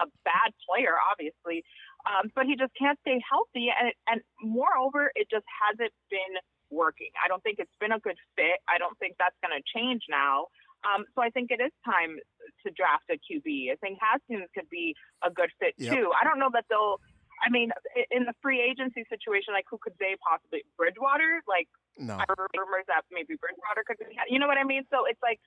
a 0.00 0.06
bad 0.24 0.50
player, 0.66 0.96
obviously, 1.10 1.62
um, 2.02 2.32
but 2.34 2.46
he 2.46 2.56
just 2.56 2.72
can't 2.74 2.98
stay 3.06 3.22
healthy. 3.22 3.70
And 3.70 3.92
and 4.08 4.20
moreover, 4.42 5.12
it 5.14 5.30
just 5.30 5.46
hasn't 5.46 5.92
been 6.10 6.34
working. 6.70 7.10
I 7.22 7.28
don't 7.28 7.42
think 7.42 7.58
it's 7.58 7.74
been 7.80 7.92
a 7.92 7.98
good 8.00 8.16
fit. 8.36 8.60
I 8.68 8.78
don't 8.78 8.96
think 8.98 9.16
that's 9.18 9.36
going 9.42 9.54
to 9.56 9.62
change 9.64 10.02
now. 10.08 10.46
Um, 10.86 11.04
so 11.14 11.22
I 11.22 11.30
think 11.30 11.50
it 11.50 11.58
is 11.60 11.72
time 11.84 12.18
to 12.64 12.68
draft 12.70 13.10
a 13.10 13.18
QB. 13.18 13.72
I 13.72 13.76
think 13.82 13.98
Haskins 13.98 14.46
could 14.54 14.70
be 14.70 14.94
a 15.26 15.30
good 15.30 15.50
fit 15.58 15.74
Yep. 15.78 15.90
too. 15.94 16.12
I 16.14 16.22
don't 16.24 16.38
know 16.38 16.50
that 16.52 16.64
they'll. 16.70 17.00
I 17.38 17.50
mean, 17.54 17.70
in 18.10 18.26
the 18.26 18.34
free 18.42 18.58
agency 18.58 19.06
situation, 19.06 19.54
like 19.54 19.66
who 19.70 19.78
could 19.78 19.94
they 20.02 20.18
possibly 20.18 20.66
Bridgewater? 20.76 21.42
Like 21.46 21.70
No. 21.98 22.18
I 22.18 22.26
heard 22.30 22.50
rumors 22.54 22.86
that 22.90 23.06
maybe 23.14 23.34
Bridgewater 23.38 23.82
could 23.86 23.98
be. 24.02 24.10
You 24.30 24.38
know 24.42 24.46
what 24.50 24.58
I 24.58 24.66
mean? 24.66 24.82
So 24.90 25.06
it's 25.06 25.22
like 25.22 25.38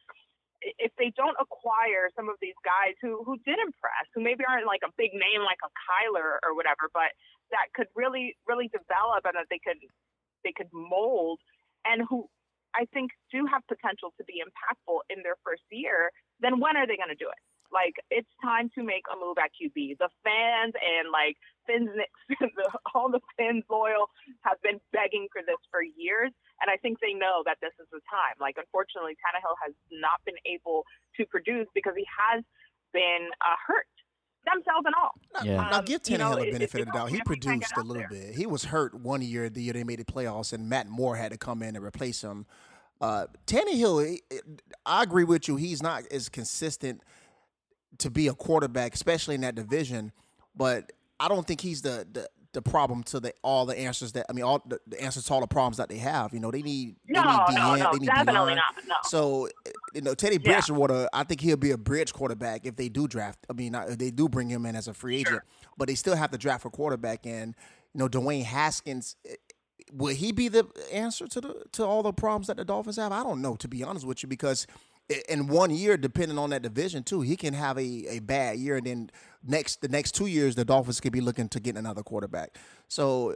if 0.62 0.92
they 1.00 1.12
don't 1.18 1.36
acquire 1.40 2.08
some 2.16 2.30
of 2.30 2.36
these 2.40 2.56
guys 2.64 2.96
who 3.04 3.24
who 3.28 3.36
did 3.44 3.60
impress, 3.60 4.08
who 4.16 4.20
maybe 4.24 4.44
aren't 4.48 4.68
like 4.68 4.84
a 4.88 4.92
big 4.96 5.12
name 5.16 5.44
like 5.44 5.60
a 5.68 5.72
Kyler 5.88 6.40
or 6.48 6.56
whatever, 6.56 6.88
but 6.96 7.12
that 7.52 7.68
could 7.76 7.88
really 7.96 8.36
really 8.48 8.68
develop 8.72 9.24
and 9.28 9.36
that 9.36 9.48
they 9.52 9.60
could 9.60 9.80
they 10.44 10.54
could 10.56 10.70
mold 10.74 11.40
and 11.86 12.04
who 12.08 12.28
I 12.74 12.88
think 12.94 13.12
do 13.32 13.46
have 13.52 13.68
potential 13.68 14.14
to 14.16 14.24
be 14.24 14.40
impactful 14.40 15.04
in 15.10 15.24
their 15.24 15.36
first 15.44 15.64
year, 15.72 16.12
then 16.40 16.60
when 16.60 16.78
are 16.78 16.88
they 16.88 16.96
going 16.96 17.12
to 17.12 17.20
do 17.20 17.28
it? 17.28 17.42
Like 17.72 17.96
it's 18.12 18.28
time 18.44 18.68
to 18.76 18.84
make 18.84 19.08
a 19.08 19.16
move 19.16 19.40
at 19.40 19.56
QB. 19.56 19.96
The 19.96 20.12
fans 20.28 20.76
and 20.76 21.08
like 21.08 21.40
Fins, 21.64 21.88
all 22.94 23.08
the 23.08 23.24
Fins 23.40 23.64
loyal 23.72 24.12
have 24.44 24.60
been 24.60 24.80
begging 24.92 25.32
for 25.32 25.40
this 25.40 25.60
for 25.72 25.80
years, 25.80 26.36
and 26.60 26.68
I 26.68 26.76
think 26.84 27.00
they 27.00 27.16
know 27.16 27.48
that 27.48 27.64
this 27.64 27.72
is 27.80 27.88
the 27.96 28.04
time. 28.12 28.36
Like 28.44 28.60
unfortunately, 28.60 29.16
Tannehill 29.24 29.56
has 29.64 29.72
not 29.88 30.20
been 30.28 30.40
able 30.44 30.84
to 31.16 31.24
produce 31.32 31.68
because 31.72 31.96
he 31.96 32.04
has 32.12 32.44
been 32.92 33.32
uh, 33.40 33.56
hurt, 33.56 33.88
themselves 34.46 34.86
and 34.86 34.96
all. 35.02 35.12
Yeah. 35.44 35.56
Now 35.70 35.80
Um, 35.80 35.86
give 35.86 36.02
you 36.08 36.18
know, 36.18 36.32
Tannehill 36.32 36.48
a 36.48 36.52
benefit 36.52 36.76
it- 36.76 36.82
of 36.82 36.86
the 36.88 36.92
doubt. 36.94 37.10
He 37.10 37.16
if 37.18 37.22
he 37.28 37.36
can't 37.38 37.62
get 37.62 37.70
produced 37.70 37.78
a 37.78 37.82
little 37.82 38.08
bit. 38.10 38.36
He 38.36 38.46
was 38.46 38.66
hurt 38.66 38.94
one 38.96 39.22
year, 39.22 39.50
the 39.50 39.62
year 39.62 39.74
they 39.74 39.84
made 39.84 40.00
the 40.00 40.06
playoffs, 40.06 40.54
and 40.54 40.68
Matt 40.70 40.88
Moore 40.88 41.16
had 41.16 41.32
to 41.32 41.38
come 41.38 41.62
in 41.64 41.76
and 41.76 41.86
replace 41.86 42.22
him. 42.22 42.46
Uh, 43.00 43.28
Tannehill, 43.48 44.08
he- 44.08 44.24
I 44.86 45.04
agree 45.04 45.24
with 45.24 45.48
you. 45.48 45.56
He's 45.56 45.82
not 45.82 46.04
as 46.12 46.30
consistent 46.30 47.02
to 47.98 48.10
be 48.10 48.28
a 48.28 48.34
quarterback, 48.34 48.94
especially 48.94 49.36
in 49.36 49.42
that 49.42 49.56
division. 49.56 50.12
But 50.56 50.92
I 51.20 51.28
don't 51.28 51.46
think 51.48 51.62
he's 51.62 51.82
the 51.82 52.08
the, 52.12 52.30
the 52.54 52.62
problem 52.62 53.02
to 53.04 53.20
the 53.20 53.34
all 53.44 53.66
the 53.66 53.78
answers 53.78 54.12
that 54.12 54.26
I 54.30 54.34
mean 54.34 54.44
all 54.44 54.62
the, 54.66 54.80
the 54.86 55.02
answers 55.02 55.26
to 55.26 55.34
all 55.34 55.40
the 55.42 55.48
problems 55.48 55.78
that 55.78 55.90
they 55.90 55.98
have. 55.98 56.34
You 56.34 56.40
know, 56.40 56.52
they 56.52 56.62
need 56.62 56.96
they 57.08 57.14
No, 57.14 57.22
need 57.22 57.28
no, 57.38 57.46
D-End, 57.48 57.80
no, 57.80 57.92
they 57.94 58.00
need 58.00 58.06
definitely 58.08 58.56
not. 58.56 58.64
No. 58.88 58.96
So, 59.04 59.48
you 59.94 60.02
know, 60.02 60.14
Teddy 60.14 60.36
Yeah. 60.44 60.54
Bridgewater, 60.54 61.08
I 61.14 61.24
think 61.24 61.42
he'll 61.42 61.56
be 61.58 61.72
a 61.72 61.78
bridge 61.78 62.14
quarterback 62.14 62.66
if 62.66 62.76
they 62.76 62.90
do 62.90 63.08
draft. 63.08 63.40
I 63.50 63.54
mean, 63.54 63.74
if 63.76 63.98
they 63.98 64.12
do 64.12 64.28
bring 64.28 64.50
him 64.50 64.66
in 64.66 64.76
as 64.76 64.88
a 64.88 64.94
free 64.94 65.18
agent, 65.18 65.42
but 65.78 65.88
they 65.88 65.96
still 65.96 66.16
have 66.16 66.32
to 66.32 66.38
draft 66.38 66.66
a 66.66 66.70
quarterback. 66.70 67.26
And 67.26 67.56
you 67.94 68.00
know, 68.00 68.10
Dwayne 68.10 68.44
Haskins, 68.44 69.16
eh, 69.26 69.36
will 69.92 70.14
he 70.16 70.32
be 70.32 70.48
the 70.48 70.68
answer 70.92 71.28
to 71.28 71.42
the 71.42 71.64
to 71.74 71.86
all 71.86 72.04
the 72.04 72.14
problems 72.14 72.48
that 72.48 72.58
the 72.58 72.66
Dolphins 72.66 72.98
have? 72.98 73.12
I 73.12 73.24
don't 73.24 73.42
know, 73.42 73.56
to 73.56 73.68
be 73.68 73.84
honest 73.84 74.06
with 74.06 74.24
you, 74.24 74.30
because 74.30 74.68
in 75.30 75.48
one 75.48 75.72
year, 75.72 75.98
depending 75.98 76.38
on 76.38 76.50
that 76.52 76.62
division 76.62 77.04
too, 77.04 77.22
he 77.22 77.36
can 77.36 77.54
have 77.54 77.78
a, 77.78 78.06
a 78.08 78.20
bad 78.20 78.58
year, 78.58 78.78
and 78.78 78.86
then 78.86 79.12
next 79.46 79.82
the 79.82 79.88
next 79.88 80.14
two 80.14 80.28
years, 80.28 80.56
the 80.56 80.66
Dolphins 80.66 81.00
could 81.00 81.14
be 81.14 81.22
looking 81.22 81.50
to 81.50 81.60
get 81.60 81.76
another 81.76 82.04
quarterback. 82.04 82.58
So 82.88 83.36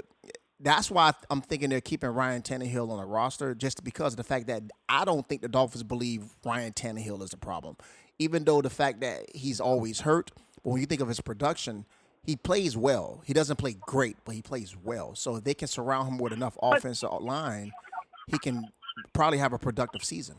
that's 0.60 0.90
why 0.90 1.14
I'm 1.30 1.42
thinking 1.42 1.70
they're 1.70 1.82
keeping 1.82 2.10
Ryan 2.10 2.42
Tannehill 2.42 2.90
on 2.90 2.98
the 2.98 3.06
roster, 3.06 3.54
just 3.56 3.84
because 3.84 4.14
of 4.14 4.18
the 4.18 4.24
fact 4.24 4.48
that 4.48 4.64
I 4.88 5.06
don't 5.06 5.28
think 5.28 5.42
the 5.42 5.50
Dolphins 5.50 5.84
believe 5.84 6.24
Ryan 6.46 6.74
Tannehill 6.74 7.22
is 7.24 7.32
the 7.32 7.38
problem. 7.38 7.78
Even 8.20 8.46
though 8.46 8.62
the 8.62 8.70
fact 8.70 9.02
that 9.02 9.24
he's 9.36 9.60
always 9.60 10.02
hurt, 10.02 10.32
but 10.64 10.72
when 10.72 10.80
you 10.80 10.88
think 10.88 11.02
of 11.02 11.08
his 11.10 11.20
production, 11.20 11.86
he 12.24 12.36
plays 12.36 12.76
well. 12.76 13.22
He 13.26 13.34
doesn't 13.34 13.58
play 13.58 13.76
great, 13.82 14.18
but 14.26 14.34
he 14.34 14.42
plays 14.42 14.76
well. 14.82 15.14
So 15.16 15.36
if 15.36 15.44
they 15.44 15.54
can 15.54 15.68
surround 15.68 16.08
him 16.08 16.18
with 16.18 16.34
enough 16.34 16.58
offensive 16.62 17.12
line, 17.22 17.72
he 18.28 18.40
can 18.40 18.70
probably 19.14 19.38
have 19.38 19.54
a 19.54 19.60
productive 19.60 20.04
season. 20.04 20.38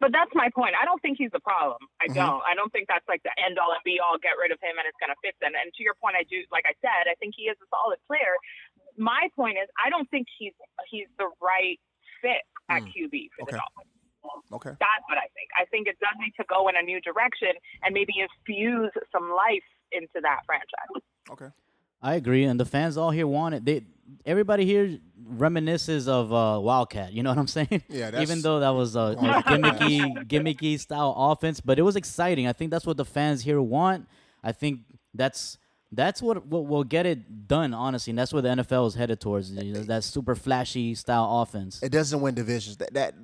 But 0.00 0.12
that's 0.12 0.30
my 0.34 0.48
point. 0.54 0.74
I 0.80 0.84
don't 0.84 1.02
think 1.02 1.18
he's 1.18 1.30
the 1.32 1.40
problem. 1.42 1.78
I 2.00 2.06
Mhm. 2.06 2.14
don't. 2.14 2.42
I 2.46 2.54
don't 2.54 2.70
think 2.70 2.86
that's 2.86 3.06
like 3.08 3.22
the 3.24 3.34
end 3.42 3.58
all 3.58 3.72
and 3.72 3.82
be 3.84 3.98
all. 3.98 4.16
Get 4.18 4.38
rid 4.38 4.52
of 4.52 4.60
him 4.60 4.78
and 4.78 4.86
it's 4.86 4.96
going 4.98 5.10
to 5.10 5.18
fix 5.22 5.36
it. 5.42 5.50
And 5.54 5.74
to 5.74 5.82
your 5.82 5.94
point, 5.94 6.14
I 6.16 6.22
do. 6.24 6.44
Like 6.50 6.64
I 6.66 6.74
said, 6.80 7.10
I 7.10 7.14
think 7.16 7.34
he 7.34 7.48
is 7.50 7.56
a 7.60 7.66
solid 7.66 7.98
player. 8.06 8.36
My 8.96 9.28
point 9.34 9.58
is, 9.58 9.68
I 9.82 9.90
don't 9.90 10.08
think 10.10 10.28
he's 10.38 10.54
he's 10.86 11.08
the 11.18 11.30
right 11.40 11.80
fit 12.22 12.42
at 12.68 12.82
Mm. 12.82 12.92
QB 12.94 13.28
for 13.34 13.42
Okay. 13.42 13.52
the 13.52 13.58
Dolphins. 13.58 14.52
Okay. 14.52 14.70
That's 14.78 15.04
what 15.08 15.18
I 15.18 15.26
think. 15.34 15.50
I 15.58 15.64
think 15.66 15.88
it 15.88 15.98
does 16.00 16.14
need 16.18 16.34
to 16.36 16.44
go 16.44 16.68
in 16.68 16.76
a 16.76 16.82
new 16.82 17.00
direction 17.00 17.56
and 17.82 17.94
maybe 17.94 18.18
infuse 18.18 18.92
some 19.10 19.30
life 19.30 19.64
into 19.92 20.20
that 20.20 20.44
franchise. 20.46 21.02
Okay. 21.30 21.50
I 22.02 22.14
agree, 22.14 22.44
and 22.44 22.58
the 22.60 22.64
fans 22.64 22.96
all 22.96 23.10
here 23.10 23.26
want 23.26 23.54
it. 23.56 23.64
They 23.64 23.84
everybody 24.24 24.64
here 24.64 24.98
reminisces 25.36 26.08
of 26.08 26.32
uh, 26.32 26.58
Wildcat. 26.60 27.12
You 27.12 27.22
know 27.22 27.30
what 27.30 27.38
I'm 27.38 27.46
saying? 27.58 27.82
Yeah, 27.88 28.10
that's- 28.10 28.22
Even 28.22 28.40
though 28.42 28.60
that 28.60 28.70
was 28.70 28.96
a 28.96 29.16
gimmicky, 29.18 30.26
gimmicky 30.28 30.78
style 30.78 31.14
offense, 31.16 31.60
but 31.60 31.78
it 31.78 31.82
was 31.82 31.96
exciting. 31.96 32.46
I 32.46 32.52
think 32.52 32.70
that's 32.70 32.86
what 32.86 32.96
the 32.96 33.04
fans 33.04 33.42
here 33.42 33.60
want. 33.60 34.08
I 34.42 34.52
think 34.52 34.80
that's 35.14 35.58
that's 35.90 36.20
what 36.20 36.46
what 36.46 36.66
will 36.66 36.84
get 36.84 37.06
it 37.06 37.48
done. 37.48 37.72
Honestly, 37.72 38.10
and 38.10 38.18
that's 38.18 38.32
where 38.32 38.42
the 38.42 38.48
NFL 38.50 38.86
is 38.88 38.94
headed 38.94 39.20
towards. 39.20 39.50
You 39.50 39.72
know, 39.72 39.80
that 39.84 40.04
super 40.04 40.34
flashy 40.34 40.94
style 40.94 41.40
offense. 41.42 41.82
It 41.82 41.90
doesn't 41.90 42.20
win 42.20 42.34
divisions. 42.34 42.76
That, 42.76 42.92
that 42.94 43.14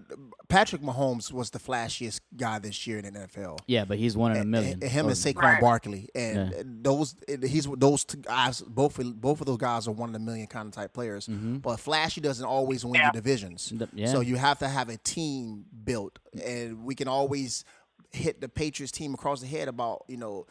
Patrick 0.49 0.81
Mahomes 0.83 1.31
was 1.33 1.51
the 1.51 1.59
flashiest 1.59 2.21
guy 2.37 2.59
this 2.59 2.87
year 2.87 2.99
in 2.99 3.13
the 3.13 3.21
NFL. 3.21 3.59
Yeah, 3.67 3.85
but 3.85 3.99
he's 3.99 4.17
one 4.17 4.33
in 4.33 4.39
a 4.39 4.45
million. 4.45 4.79
And 4.83 4.91
him 4.91 5.07
and 5.09 5.17
So- 5.17 5.31
Saquon 5.31 5.43
Right. 5.43 5.61
Barkley, 5.61 6.09
and 6.15 6.53
Yeah. 6.53 6.63
those 6.65 7.15
he's 7.47 7.67
those 7.77 8.05
two 8.05 8.19
guys. 8.19 8.63
Both 8.63 8.99
both 9.03 9.41
of 9.41 9.47
those 9.47 9.59
guys 9.59 9.87
are 9.87 9.93
one 9.93 10.09
in 10.11 10.15
a 10.15 10.19
million 10.19 10.47
kind 10.47 10.67
of 10.69 10.73
type 10.73 10.93
players. 10.95 11.27
But 11.29 11.79
flashy 11.81 12.21
doesn't 12.23 12.47
always 12.47 12.85
win 12.85 12.95
Yeah. 12.95 13.07
you 13.09 13.13
divisions. 13.13 13.67
Mm-hmm. 13.69 13.79
The- 13.79 13.89
yeah. 13.95 14.07
So 14.13 14.21
you 14.21 14.37
have 14.37 14.59
to 14.61 14.69
have 14.69 14.89
a 14.89 14.97
team 14.97 15.67
built, 15.85 16.19
and 16.43 16.85
we 16.85 16.95
can 16.95 17.09
always 17.09 17.65
hit 18.13 18.41
the 18.41 18.49
Patriots 18.49 18.93
team 18.93 19.13
across 19.13 19.41
the 19.41 19.47
head 19.47 19.67
about 19.69 20.05
you 20.09 20.17
know 20.17 20.47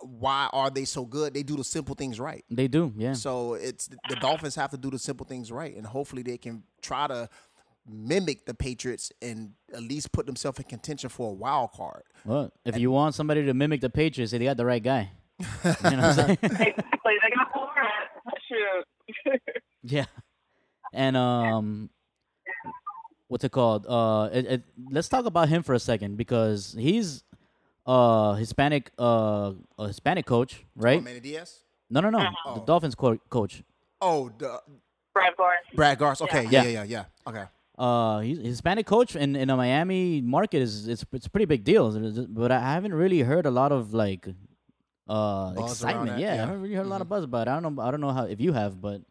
why 0.00 0.48
are 0.52 0.70
they 0.70 0.84
so 0.84 1.04
good? 1.04 1.34
They 1.34 1.42
do 1.42 1.56
the 1.56 1.64
simple 1.64 1.94
things 1.94 2.18
right. 2.20 2.44
They 2.50 2.68
do, 2.68 2.92
yeah. 2.96 3.12
So 3.14 3.54
it's 3.54 3.88
the 4.08 4.16
Dolphins 4.16 4.54
have 4.56 4.70
to 4.70 4.76
do 4.76 4.90
the 4.90 4.98
simple 4.98 5.26
things 5.26 5.50
right, 5.52 5.74
and 5.76 5.86
hopefully 5.86 6.22
they 6.22 6.38
can 6.38 6.62
try 6.82 7.06
to 7.06 7.28
mimic 7.88 8.46
the 8.46 8.54
Patriots 8.54 9.12
and 9.22 9.52
at 9.72 9.82
least 9.82 10.10
put 10.12 10.26
themselves 10.26 10.58
in 10.58 10.64
contention 10.64 11.08
for 11.08 11.30
a 11.30 11.32
wild 11.32 11.70
card. 11.72 12.02
Well, 12.24 12.52
if 12.64 12.76
you 12.78 12.90
want 12.90 13.14
somebody 13.14 13.44
to 13.44 13.54
mimic 13.54 13.80
the 13.80 13.90
Patriots, 13.90 14.32
they 14.32 14.38
got 14.38 14.56
the 14.56 14.66
right 14.66 14.82
guy. 14.82 15.12
you 15.38 15.46
know 15.46 15.72
what 15.72 15.84
I'm 15.84 16.14
saying? 16.14 16.38
exactly. 16.42 17.14
They 17.22 17.30
got 17.36 17.52
Florida. 17.52 18.84
Yeah, 19.82 20.06
and 20.92 21.16
um, 21.16 21.90
what's 23.28 23.44
it 23.44 23.52
called? 23.52 23.86
Uh, 23.86 24.28
it, 24.32 24.46
it, 24.46 24.62
let's 24.90 25.08
talk 25.08 25.26
about 25.26 25.48
him 25.48 25.62
for 25.62 25.74
a 25.74 25.78
second 25.78 26.16
because 26.16 26.74
he's 26.78 27.22
uh 27.86 28.34
Hispanic 28.34 28.90
uh 28.98 29.52
a 29.78 29.86
Hispanic 29.86 30.26
coach, 30.26 30.64
right? 30.74 30.98
Oh, 30.98 31.02
Manny 31.02 31.20
Diaz. 31.20 31.60
No, 31.88 32.00
no, 32.00 32.10
no, 32.10 32.18
Uh-huh. 32.18 32.54
the 32.54 32.60
Dolphins 32.66 32.94
co- 32.96 33.18
coach. 33.30 33.62
Oh, 34.00 34.28
the, 34.38 34.60
Brad 35.14 35.34
Flores. 35.36 35.58
Brad 35.74 35.98
Garst. 35.98 36.20
Okay, 36.22 36.44
yeah, 36.44 36.62
Yeah. 36.62 36.62
yeah, 36.62 36.82
yeah, 36.82 36.84
yeah. 36.84 37.04
Okay. 37.30 37.44
Uh, 37.78 38.20
he's 38.20 38.38
Hispanic 38.38 38.86
coach 38.86 39.14
in 39.16 39.36
in 39.36 39.48
the 39.48 39.56
Miami 39.56 40.20
market 40.20 40.62
is 40.62 40.88
it's 40.88 41.04
it's 41.12 41.26
a 41.26 41.30
pretty 41.30 41.44
big 41.46 41.62
deal, 41.62 41.92
but 42.28 42.50
I 42.50 42.60
haven't 42.60 42.94
really 42.94 43.20
heard 43.20 43.46
a 43.46 43.50
lot 43.50 43.70
of 43.70 43.92
like 43.94 44.26
uh 45.08 45.52
Buzz 45.54 45.72
excitement. 45.72 46.08
that, 46.08 46.18
Yeah, 46.18 46.32
I 46.32 46.34
yeah. 46.34 46.40
haven't 46.46 46.60
really 46.62 46.74
heard 46.74 46.86
a 46.86 46.88
lot 46.88 47.00
of 47.02 47.08
buzz 47.08 47.22
about 47.24 47.46
it. 47.46 47.50
I 47.50 47.60
don't 47.60 47.76
know. 47.76 47.82
I 47.82 47.90
don't 47.92 48.00
know 48.00 48.12
how 48.12 48.24
if 48.24 48.40
you 48.40 48.52
have, 48.52 48.80
but 48.80 49.02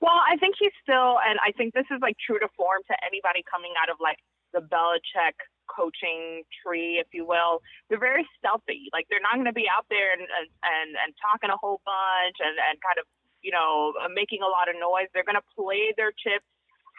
Well, 0.00 0.16
I 0.32 0.36
think 0.40 0.54
he's 0.58 0.72
still, 0.82 1.18
and 1.28 1.38
I 1.44 1.52
think 1.52 1.74
this 1.74 1.84
is 1.90 1.98
like 2.00 2.16
true 2.24 2.38
to 2.38 2.48
form 2.56 2.80
to 2.88 2.94
anybody 3.04 3.44
coming 3.50 3.72
out 3.82 3.90
of 3.92 3.98
like 4.00 4.16
the 4.54 4.60
Belichick 4.60 5.36
coaching 5.70 6.42
tree, 6.50 6.98
if 6.98 7.06
you 7.14 7.24
will. 7.24 7.62
They're 7.88 8.02
very 8.02 8.26
stealthy. 8.36 8.90
Like 8.92 9.06
they're 9.08 9.22
not 9.22 9.38
going 9.38 9.50
to 9.50 9.56
be 9.56 9.70
out 9.70 9.86
there 9.88 10.12
and 10.12 10.22
and 10.22 10.90
and, 10.98 11.14
talking 11.22 11.50
a 11.50 11.58
whole 11.58 11.80
bunch 11.86 12.38
and 12.42 12.58
and 12.58 12.76
kind 12.82 12.98
of 12.98 13.06
you 13.42 13.54
know 13.54 13.94
making 14.14 14.42
a 14.42 14.50
lot 14.50 14.66
of 14.66 14.74
noise. 14.76 15.08
They're 15.14 15.26
going 15.26 15.38
to 15.40 15.50
play 15.54 15.94
their 15.96 16.12
chips 16.12 16.46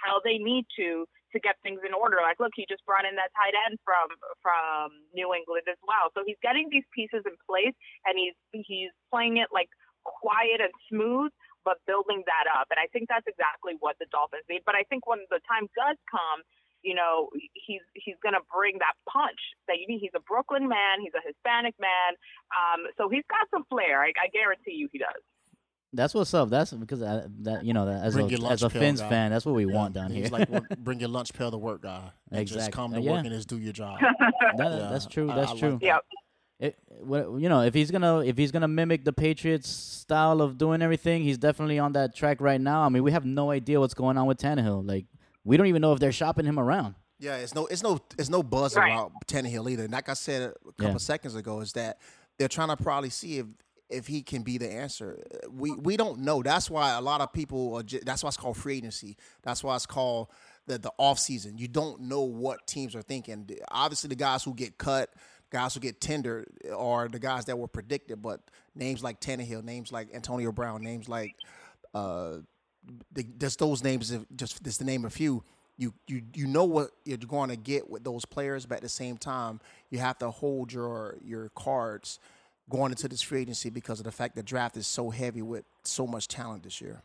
how 0.01 0.19
they 0.23 0.41
need 0.41 0.65
to 0.77 1.05
to 1.31 1.39
get 1.39 1.55
things 1.63 1.79
in 1.87 1.95
order. 1.95 2.19
Like, 2.19 2.43
look, 2.43 2.51
he 2.55 2.67
just 2.67 2.83
brought 2.83 3.07
in 3.07 3.15
that 3.15 3.31
tight 3.37 3.55
end 3.55 3.79
from 3.87 4.11
from 4.43 4.91
New 5.15 5.31
England 5.31 5.67
as 5.69 5.79
well. 5.85 6.11
So 6.11 6.23
he's 6.25 6.39
getting 6.43 6.67
these 6.67 6.85
pieces 6.91 7.23
in 7.23 7.35
place, 7.47 7.75
and 8.05 8.17
he's 8.17 8.35
he's 8.51 8.91
playing 9.09 9.37
it 9.37 9.47
like 9.53 9.69
quiet 10.03 10.59
and 10.59 10.73
smooth, 10.89 11.31
but 11.63 11.77
building 11.85 12.25
that 12.25 12.49
up. 12.49 12.67
And 12.73 12.81
I 12.81 12.89
think 12.91 13.07
that's 13.07 13.27
exactly 13.29 13.77
what 13.79 13.95
the 14.01 14.09
Dolphins 14.11 14.45
need. 14.49 14.65
But 14.65 14.75
I 14.75 14.83
think 14.89 15.05
when 15.07 15.23
the 15.29 15.39
time 15.45 15.69
does 15.77 15.97
come, 16.09 16.41
you 16.83 16.95
know, 16.95 17.29
he's 17.53 17.81
he's 17.93 18.15
going 18.23 18.33
to 18.33 18.41
bring 18.53 18.77
that 18.79 18.93
punch 19.11 19.39
that 19.67 19.77
you 19.79 19.87
need. 19.87 19.99
He's 20.01 20.11
a 20.15 20.19
Brooklyn 20.21 20.67
man. 20.67 21.01
He's 21.01 21.13
a 21.13 21.25
Hispanic 21.25 21.75
man. 21.79 22.11
Um, 22.55 22.87
so 22.97 23.09
he's 23.09 23.23
got 23.29 23.47
some 23.51 23.63
flair. 23.69 24.01
I, 24.01 24.07
I 24.21 24.27
guarantee 24.33 24.73
you, 24.73 24.89
he 24.91 24.97
does. 24.99 25.21
that's 25.93 26.13
what's 26.13 26.33
up. 26.33 26.49
That's 26.49 26.71
because 26.71 27.01
I, 27.03 27.23
that 27.41 27.65
you 27.65 27.73
know 27.73 27.85
that 27.85 28.03
as 28.03 28.13
Bring 28.13 28.27
a 28.27 28.29
your 28.29 28.39
lunch 28.39 28.53
as 28.53 28.63
a 28.63 28.69
pail 28.69 28.81
Fins 28.81 29.01
guy. 29.01 29.09
fan, 29.09 29.31
that's 29.31 29.45
what 29.45 29.55
we 29.55 29.65
Yeah. 29.65 29.75
want 29.75 29.93
down 29.93 30.11
here. 30.11 30.23
He's 30.23 30.31
like, 30.31 30.49
bring 30.79 30.99
your 30.99 31.09
lunch 31.09 31.33
pail 31.33 31.51
to 31.51 31.57
work, 31.57 31.81
guy. 31.83 32.11
And 32.31 32.47
just 32.47 32.55
Exact- 32.57 32.73
come 32.75 32.93
uh, 32.93 32.97
to 32.97 33.01
yeah. 33.01 33.11
work 33.11 33.25
and 33.25 33.33
just 33.35 33.47
do 33.49 33.57
your 33.57 33.73
job. 33.73 33.99
That- 34.57 34.71
Yeah, 34.71 34.89
that's 34.91 35.05
true. 35.05 35.27
That's 35.27 35.49
I 35.49 35.51
like 35.51 35.59
true. 35.59 35.79
that. 35.81 35.85
Yep. 35.85 36.03
It, 36.59 36.77
you 37.07 37.49
know, 37.49 37.61
if 37.61 37.73
he's 37.73 37.89
gonna 37.89 38.19
if 38.19 38.37
he's 38.37 38.51
gonna 38.51 38.67
mimic 38.67 39.03
the 39.03 39.13
Patriots 39.13 39.67
style 39.67 40.41
of 40.41 40.57
doing 40.59 40.81
everything, 40.83 41.23
he's 41.23 41.39
definitely 41.39 41.79
on 41.79 41.93
that 41.93 42.15
track 42.15 42.39
right 42.39 42.61
now. 42.61 42.81
I 42.83 42.89
mean, 42.89 43.01
we 43.03 43.11
have 43.11 43.25
no 43.25 43.49
idea 43.49 43.79
what's 43.79 43.95
going 43.95 44.15
on 44.17 44.27
with 44.27 44.37
Tannehill. 44.37 44.87
Like, 44.87 45.05
we 45.43 45.57
don't 45.57 45.67
even 45.67 45.81
know 45.81 45.93
if 45.93 45.99
they're 45.99 46.11
shopping 46.11 46.45
him 46.45 46.59
around. 46.59 46.95
Yeah, 47.19 47.37
it's 47.37 47.53
no, 47.53 47.67
it's 47.67 47.83
no, 47.83 47.99
it's 48.17 48.29
no 48.29 48.41
buzz 48.41 48.75
Right. 48.75 48.91
about 48.91 49.11
Tannehill 49.27 49.69
either. 49.71 49.83
And 49.83 49.93
like 49.93 50.09
I 50.09 50.13
said 50.13 50.41
a 50.41 50.53
couple 50.73 50.93
Yeah. 50.93 50.97
seconds 50.97 51.35
ago, 51.35 51.59
is 51.61 51.73
that 51.73 51.99
they're 52.39 52.47
trying 52.47 52.69
to 52.69 52.77
probably 52.77 53.09
see 53.11 53.37
if 53.39 53.45
if 53.89 54.07
he 54.07 54.21
can 54.23 54.41
be 54.41 54.57
the 54.57 54.71
answer. 54.71 55.19
We 55.51 55.71
we 55.73 55.97
don't 55.97 56.19
know. 56.21 56.41
That's 56.41 56.69
why 56.69 56.97
a 56.97 57.01
lot 57.01 57.19
of 57.21 57.33
people. 57.33 57.75
Are, 57.75 57.83
ju- 57.83 57.99
that's 58.05 58.23
why 58.23 58.29
it's 58.29 58.37
called 58.37 58.55
free 58.57 58.77
agency. 58.77 59.17
That's 59.43 59.63
why 59.63 59.75
it's 59.75 59.85
called 59.85 60.29
the 60.65 60.77
the 60.79 60.91
off 60.97 61.19
season. 61.19 61.57
You 61.57 61.67
don't 61.67 62.01
know 62.01 62.21
what 62.21 62.65
teams 62.65 62.95
are 62.95 63.01
thinking. 63.01 63.49
Obviously, 63.69 64.07
the 64.07 64.15
guys 64.15 64.43
who 64.45 64.53
get 64.55 64.77
cut, 64.77 65.13
guys 65.51 65.73
who 65.73 65.81
get 65.81 65.99
tendered, 66.01 66.47
are 66.75 67.09
the 67.09 67.19
guys 67.19 67.45
that 67.45 67.59
were 67.59 67.67
predicted. 67.67 68.21
But 68.21 68.39
names 68.73 69.03
like 69.03 69.19
Tannehill, 69.19 69.63
names 69.63 69.91
like 69.91 70.07
Antonio 70.13 70.51
Brown, 70.53 70.81
names 70.81 71.09
like 71.09 71.35
uh, 71.93 72.37
the, 73.13 73.23
just 73.37 73.59
those 73.59 73.83
names, 73.83 74.15
just 74.35 74.63
just 74.63 74.79
to 74.79 74.85
name 74.85 75.05
a 75.05 75.09
few, 75.09 75.43
you 75.77 75.93
you 76.07 76.21
you 76.33 76.47
know 76.47 76.63
what 76.65 76.91
you're 77.05 77.17
going 77.17 77.49
to 77.49 77.55
get 77.55 77.89
with 77.89 78.03
those 78.03 78.25
players, 78.25 78.65
but 78.65 78.75
at 78.77 78.81
the 78.81 78.89
same 78.89 79.17
time, 79.17 79.59
you 79.89 79.99
have 79.99 80.17
to 80.19 80.29
hold 80.31 80.71
your 80.73 81.17
your 81.23 81.49
cards 81.55 82.19
going 82.69 82.91
into 82.91 83.07
this 83.07 83.21
free 83.21 83.41
agency 83.41 83.69
because 83.69 83.99
of 83.99 84.05
the 84.05 84.11
fact 84.11 84.35
the 84.35 84.43
draft 84.43 84.77
is 84.77 84.87
so 84.87 85.09
heavy 85.09 85.41
with 85.41 85.65
so 85.83 86.07
much 86.07 86.27
talent 86.27 86.63
this 86.63 86.79
year. 86.81 87.01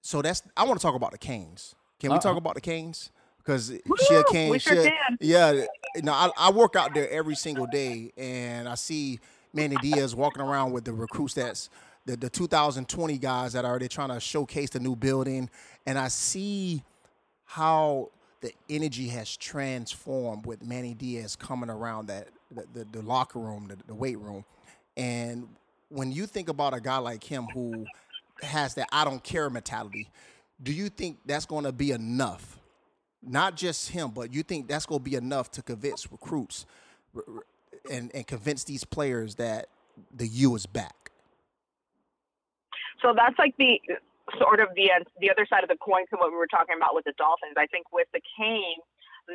So 0.00 0.22
that's 0.22 0.42
I 0.56 0.64
want 0.64 0.78
to 0.78 0.82
talk 0.86 0.94
about 0.94 1.12
the 1.12 1.18
Canes. 1.18 1.74
Can 1.98 2.10
we 2.10 2.14
Uh-uh. 2.14 2.22
talk 2.22 2.36
about 2.36 2.54
the 2.54 2.60
Canes? 2.60 3.10
Because 3.38 3.72
Shea 4.08 4.22
Kane, 4.30 4.50
we 4.50 4.58
sure 4.58 4.84
Shea- 4.84 4.92
yeah, 5.20 5.52
you 5.94 6.02
know, 6.02 6.12
I, 6.12 6.30
I 6.36 6.50
work 6.50 6.76
out 6.76 6.92
there 6.92 7.08
every 7.10 7.34
single 7.34 7.66
day, 7.66 8.12
and 8.16 8.68
I 8.68 8.74
see 8.74 9.20
Manny 9.54 9.76
Diaz 9.80 10.14
walking 10.14 10.42
around 10.42 10.72
with 10.72 10.84
the 10.84 10.92
recruits 10.92 11.32
that's 11.34 11.70
the, 12.08 12.16
the 12.16 12.30
2020 12.30 13.18
guys 13.18 13.52
that 13.52 13.66
are 13.66 13.78
they 13.78 13.86
trying 13.86 14.08
to 14.08 14.18
showcase 14.18 14.70
the 14.70 14.80
new 14.80 14.96
building, 14.96 15.50
and 15.84 15.98
I 15.98 16.08
see 16.08 16.82
how 17.44 18.10
the 18.40 18.50
energy 18.70 19.08
has 19.08 19.36
transformed 19.36 20.46
with 20.46 20.64
Manny 20.64 20.94
Diaz 20.94 21.36
coming 21.36 21.68
around 21.68 22.06
that 22.06 22.28
the, 22.50 22.64
the, 22.72 22.84
the 22.92 23.02
locker 23.02 23.38
room, 23.38 23.66
the, 23.68 23.76
the 23.86 23.94
weight 23.94 24.18
room, 24.18 24.46
and 24.96 25.48
when 25.90 26.10
you 26.10 26.26
think 26.26 26.48
about 26.48 26.72
a 26.72 26.80
guy 26.80 26.96
like 26.96 27.22
him 27.22 27.46
who 27.52 27.84
has 28.42 28.74
that 28.74 28.88
I 28.90 29.04
don't 29.04 29.22
care 29.22 29.50
mentality, 29.50 30.08
do 30.62 30.72
you 30.72 30.88
think 30.88 31.18
that's 31.26 31.44
going 31.44 31.64
to 31.64 31.72
be 31.72 31.90
enough? 31.90 32.58
Not 33.22 33.54
just 33.54 33.90
him, 33.90 34.12
but 34.12 34.32
you 34.32 34.42
think 34.42 34.66
that's 34.66 34.86
going 34.86 35.00
to 35.00 35.10
be 35.10 35.16
enough 35.16 35.50
to 35.52 35.62
convince 35.62 36.10
recruits 36.10 36.64
and, 37.90 38.10
and 38.14 38.26
convince 38.26 38.64
these 38.64 38.84
players 38.84 39.34
that 39.34 39.68
the 40.14 40.26
U 40.26 40.54
is 40.54 40.64
back? 40.64 41.07
So 43.02 43.14
that's 43.14 43.38
like 43.38 43.54
the 43.58 43.80
sort 44.36 44.60
of 44.60 44.68
the 44.74 44.90
uh, 44.92 45.04
the 45.20 45.30
other 45.30 45.46
side 45.48 45.62
of 45.62 45.70
the 45.70 45.80
coin 45.80 46.04
to 46.10 46.16
what 46.18 46.30
we 46.30 46.36
were 46.36 46.50
talking 46.50 46.76
about 46.76 46.94
with 46.94 47.04
the 47.04 47.16
Dolphins. 47.16 47.56
I 47.56 47.66
think 47.66 47.88
with 47.92 48.08
the 48.12 48.20
Canes, 48.36 48.84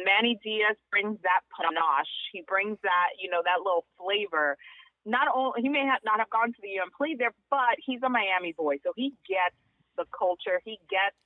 Manny 0.06 0.38
Diaz 0.44 0.78
brings 0.92 1.18
that 1.24 1.42
panache. 1.54 2.14
He 2.32 2.44
brings 2.46 2.78
that 2.84 3.18
you 3.18 3.30
know 3.30 3.42
that 3.46 3.64
little 3.64 3.86
flavor. 3.98 4.58
Not 5.06 5.28
only 5.34 5.62
he 5.62 5.70
may 5.70 5.84
have 5.86 6.04
not 6.06 6.20
have 6.20 6.30
gone 6.30 6.54
to 6.54 6.62
the 6.62 6.80
U 6.80 6.82
and 6.84 6.92
played 6.92 7.20
there, 7.20 7.34
but 7.50 7.76
he's 7.80 8.04
a 8.04 8.10
Miami 8.10 8.54
boy, 8.54 8.78
so 8.84 8.94
he 8.96 9.16
gets 9.28 9.56
the 9.98 10.06
culture. 10.12 10.62
He 10.64 10.80
gets 10.90 11.18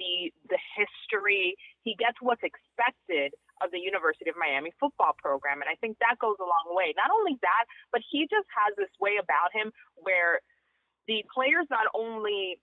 the 0.00 0.32
the 0.48 0.60
history. 0.76 1.56
He 1.82 1.94
gets 1.94 2.16
what's 2.20 2.42
expected 2.42 3.36
of 3.62 3.70
the 3.70 3.78
University 3.78 4.28
of 4.28 4.36
Miami 4.36 4.74
football 4.80 5.14
program. 5.14 5.62
And 5.62 5.70
I 5.70 5.78
think 5.78 5.96
that 6.02 6.18
goes 6.18 6.34
a 6.42 6.48
long 6.48 6.74
way. 6.74 6.90
Not 6.98 7.14
only 7.14 7.38
that, 7.40 7.64
but 7.94 8.02
he 8.02 8.26
just 8.26 8.50
has 8.50 8.74
this 8.74 8.90
way 8.98 9.14
about 9.20 9.54
him 9.54 9.70
where 9.94 10.42
the 11.06 11.24
players 11.32 11.66
not 11.70 11.86
only 11.94 12.58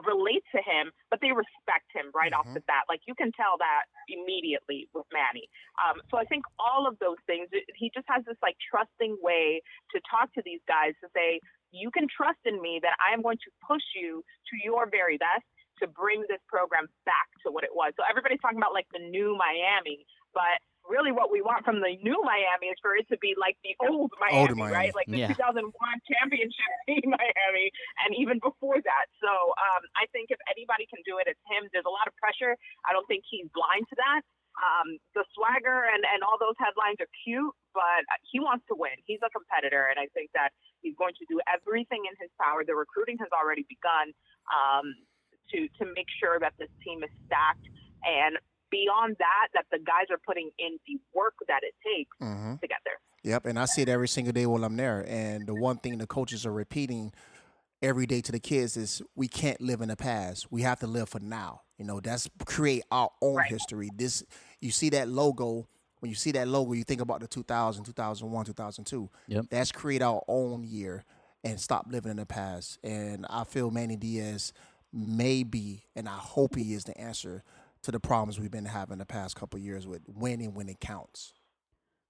relate 0.00 0.40
to 0.56 0.60
him, 0.64 0.88
but 1.12 1.20
they 1.20 1.36
respect 1.36 1.92
him 1.92 2.08
right 2.16 2.32
off 2.32 2.48
the 2.56 2.64
bat. 2.64 2.88
Like 2.88 3.04
you 3.04 3.14
can 3.14 3.28
tell 3.36 3.60
that 3.60 3.84
immediately 4.08 4.88
with 4.96 5.04
Manny. 5.12 5.52
Um, 5.76 6.00
so 6.08 6.16
I 6.16 6.24
think 6.24 6.48
all 6.56 6.88
of 6.88 6.96
those 6.96 7.20
things, 7.28 7.52
he 7.76 7.92
just 7.92 8.08
has 8.08 8.24
this 8.24 8.40
like 8.40 8.56
trusting 8.64 9.20
way 9.20 9.60
to 9.92 10.00
talk 10.08 10.32
to 10.32 10.42
these 10.44 10.64
guys 10.64 10.96
to 11.04 11.12
say, 11.12 11.40
you 11.72 11.92
can 11.92 12.08
trust 12.08 12.40
in 12.44 12.60
me 12.60 12.80
that 12.80 12.96
I 13.00 13.12
am 13.12 13.20
going 13.20 13.40
to 13.44 13.50
push 13.64 13.84
you 13.92 14.24
to 14.24 14.54
your 14.64 14.88
very 14.88 15.20
best 15.20 15.44
to 15.80 15.88
bring 15.88 16.24
this 16.28 16.40
program 16.48 16.88
back 17.04 17.28
to 17.44 17.52
what 17.52 17.64
it 17.64 17.72
was. 17.72 17.92
So 17.96 18.04
everybody's 18.08 18.40
talking 18.40 18.60
about 18.60 18.72
like 18.72 18.88
the 18.92 19.00
new 19.00 19.36
Miami, 19.36 20.04
but 20.32 20.60
really 20.88 21.12
what 21.14 21.30
we 21.30 21.40
want 21.40 21.64
from 21.64 21.78
the 21.80 21.94
new 22.02 22.18
Miami 22.26 22.68
is 22.74 22.78
for 22.82 22.94
it 22.98 23.06
to 23.08 23.16
be 23.22 23.34
like 23.38 23.56
the 23.62 23.74
old 23.86 24.10
Miami, 24.18 24.38
Older 24.42 24.54
Miami. 24.58 24.74
right? 24.74 24.94
Like 24.94 25.06
the 25.06 25.22
Yeah. 25.24 25.32
2001 25.32 25.70
championship 26.10 26.72
team 26.90 27.06
Miami 27.06 27.66
and 28.04 28.10
even 28.18 28.42
before 28.42 28.82
that. 28.82 29.06
So 29.22 29.30
um, 29.30 29.82
I 29.94 30.10
think 30.10 30.34
if 30.34 30.38
anybody 30.50 30.86
can 30.90 31.00
do 31.06 31.18
it, 31.22 31.30
it's 31.30 31.40
him. 31.46 31.70
There's 31.72 31.86
a 31.86 31.92
lot 31.94 32.06
of 32.10 32.14
pressure. 32.18 32.58
I 32.84 32.92
don't 32.92 33.06
think 33.06 33.22
he's 33.30 33.46
blind 33.54 33.86
to 33.90 33.96
that. 34.02 34.22
Um, 34.52 35.00
the 35.16 35.24
swagger 35.32 35.88
and, 35.88 36.04
and 36.04 36.20
all 36.20 36.36
those 36.36 36.58
headlines 36.60 37.00
are 37.00 37.08
cute, 37.24 37.54
but 37.72 38.04
he 38.28 38.36
wants 38.36 38.68
to 38.68 38.76
win. 38.76 38.92
He's 39.08 39.22
a 39.24 39.32
competitor, 39.32 39.88
and 39.88 39.96
I 39.96 40.12
think 40.12 40.28
that 40.36 40.52
he's 40.84 40.92
going 41.00 41.16
to 41.16 41.24
do 41.24 41.40
everything 41.48 42.04
in 42.04 42.12
his 42.20 42.28
power. 42.36 42.60
The 42.60 42.76
recruiting 42.76 43.16
has 43.24 43.32
already 43.32 43.64
begun 43.64 44.12
um, 44.52 44.92
to 45.56 45.72
to 45.80 45.88
make 45.96 46.04
sure 46.20 46.36
that 46.36 46.52
this 46.60 46.68
team 46.84 47.00
is 47.00 47.08
stacked, 47.24 47.64
and 48.04 48.36
beyond 48.72 49.16
that, 49.18 49.48
that 49.54 49.66
the 49.70 49.78
guys 49.78 50.06
are 50.10 50.18
putting 50.26 50.50
in 50.58 50.78
the 50.88 50.98
work 51.14 51.34
that 51.46 51.60
it 51.62 51.74
takes 51.86 52.16
hmm 52.18 52.54
to 52.60 52.66
get 52.66 52.78
there. 52.84 52.98
Yep, 53.22 53.46
and 53.46 53.58
I 53.58 53.66
see 53.66 53.82
it 53.82 53.88
every 53.88 54.08
single 54.08 54.32
day 54.32 54.46
while 54.46 54.64
I'm 54.64 54.76
there. 54.76 55.04
And 55.06 55.46
the 55.46 55.54
one 55.54 55.76
thing 55.78 55.98
the 55.98 56.08
coaches 56.08 56.44
are 56.44 56.52
repeating 56.52 57.12
every 57.80 58.06
day 58.06 58.20
to 58.20 58.32
the 58.32 58.40
kids 58.40 58.76
is 58.76 59.00
we 59.14 59.28
can't 59.28 59.60
live 59.60 59.80
in 59.80 59.88
the 59.88 59.96
past. 59.96 60.50
We 60.50 60.62
have 60.62 60.80
to 60.80 60.86
live 60.88 61.08
for 61.08 61.20
now. 61.20 61.62
You 61.78 61.84
know, 61.84 62.00
that's 62.00 62.28
create 62.46 62.82
our 62.90 63.10
own 63.20 63.36
Right. 63.36 63.50
history. 63.50 63.90
This 63.94 64.24
you 64.60 64.70
see 64.72 64.90
that 64.90 65.08
logo, 65.08 65.68
when 66.00 66.08
you 66.10 66.14
see 66.16 66.32
that 66.32 66.48
logo, 66.48 66.72
you 66.72 66.84
think 66.84 67.00
about 67.00 67.20
the 67.20 67.28
2000, 67.28 67.84
2001, 67.84 68.44
2002. 68.46 69.10
Yep. 69.28 69.46
That's 69.50 69.70
create 69.72 70.02
our 70.02 70.22
own 70.26 70.64
year 70.64 71.04
and 71.44 71.60
stop 71.60 71.86
living 71.90 72.10
in 72.10 72.16
the 72.16 72.26
past. 72.26 72.78
And 72.84 73.26
I 73.28 73.44
feel 73.44 73.70
Manny 73.70 73.96
Diaz 73.96 74.52
may 74.92 75.42
be, 75.42 75.84
and 75.96 76.08
I 76.08 76.16
hope 76.16 76.54
he 76.56 76.74
is 76.74 76.84
the 76.84 76.96
answer 76.98 77.42
to 77.82 77.90
the 77.90 78.00
problems 78.00 78.38
we've 78.38 78.50
been 78.50 78.64
having 78.64 78.98
the 78.98 79.06
past 79.06 79.36
couple 79.36 79.58
of 79.58 79.64
years 79.64 79.86
with 79.86 80.02
winning 80.08 80.54
when 80.54 80.68
it 80.68 80.80
counts. 80.80 81.32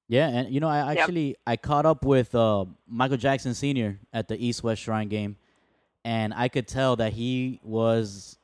Yeah, 0.09 0.29
and 0.29 0.53
you 0.53 0.61
know, 0.61 0.69
I 0.69 0.95
actually 0.95 1.37
I 1.47 1.57
caught 1.57 1.87
up 1.87 2.05
with 2.05 2.35
uh, 2.35 2.67
Michael 2.87 3.17
Jackson 3.17 3.55
Sr. 3.55 3.99
at 4.13 4.29
the 4.29 4.37
East 4.45 4.63
West 4.63 4.83
Shrine 4.83 5.09
game, 5.09 5.37
and 6.05 6.35
I 6.35 6.49
could 6.49 6.69
tell 6.69 6.97
that 6.97 7.13
he 7.15 7.61
was 7.63 8.37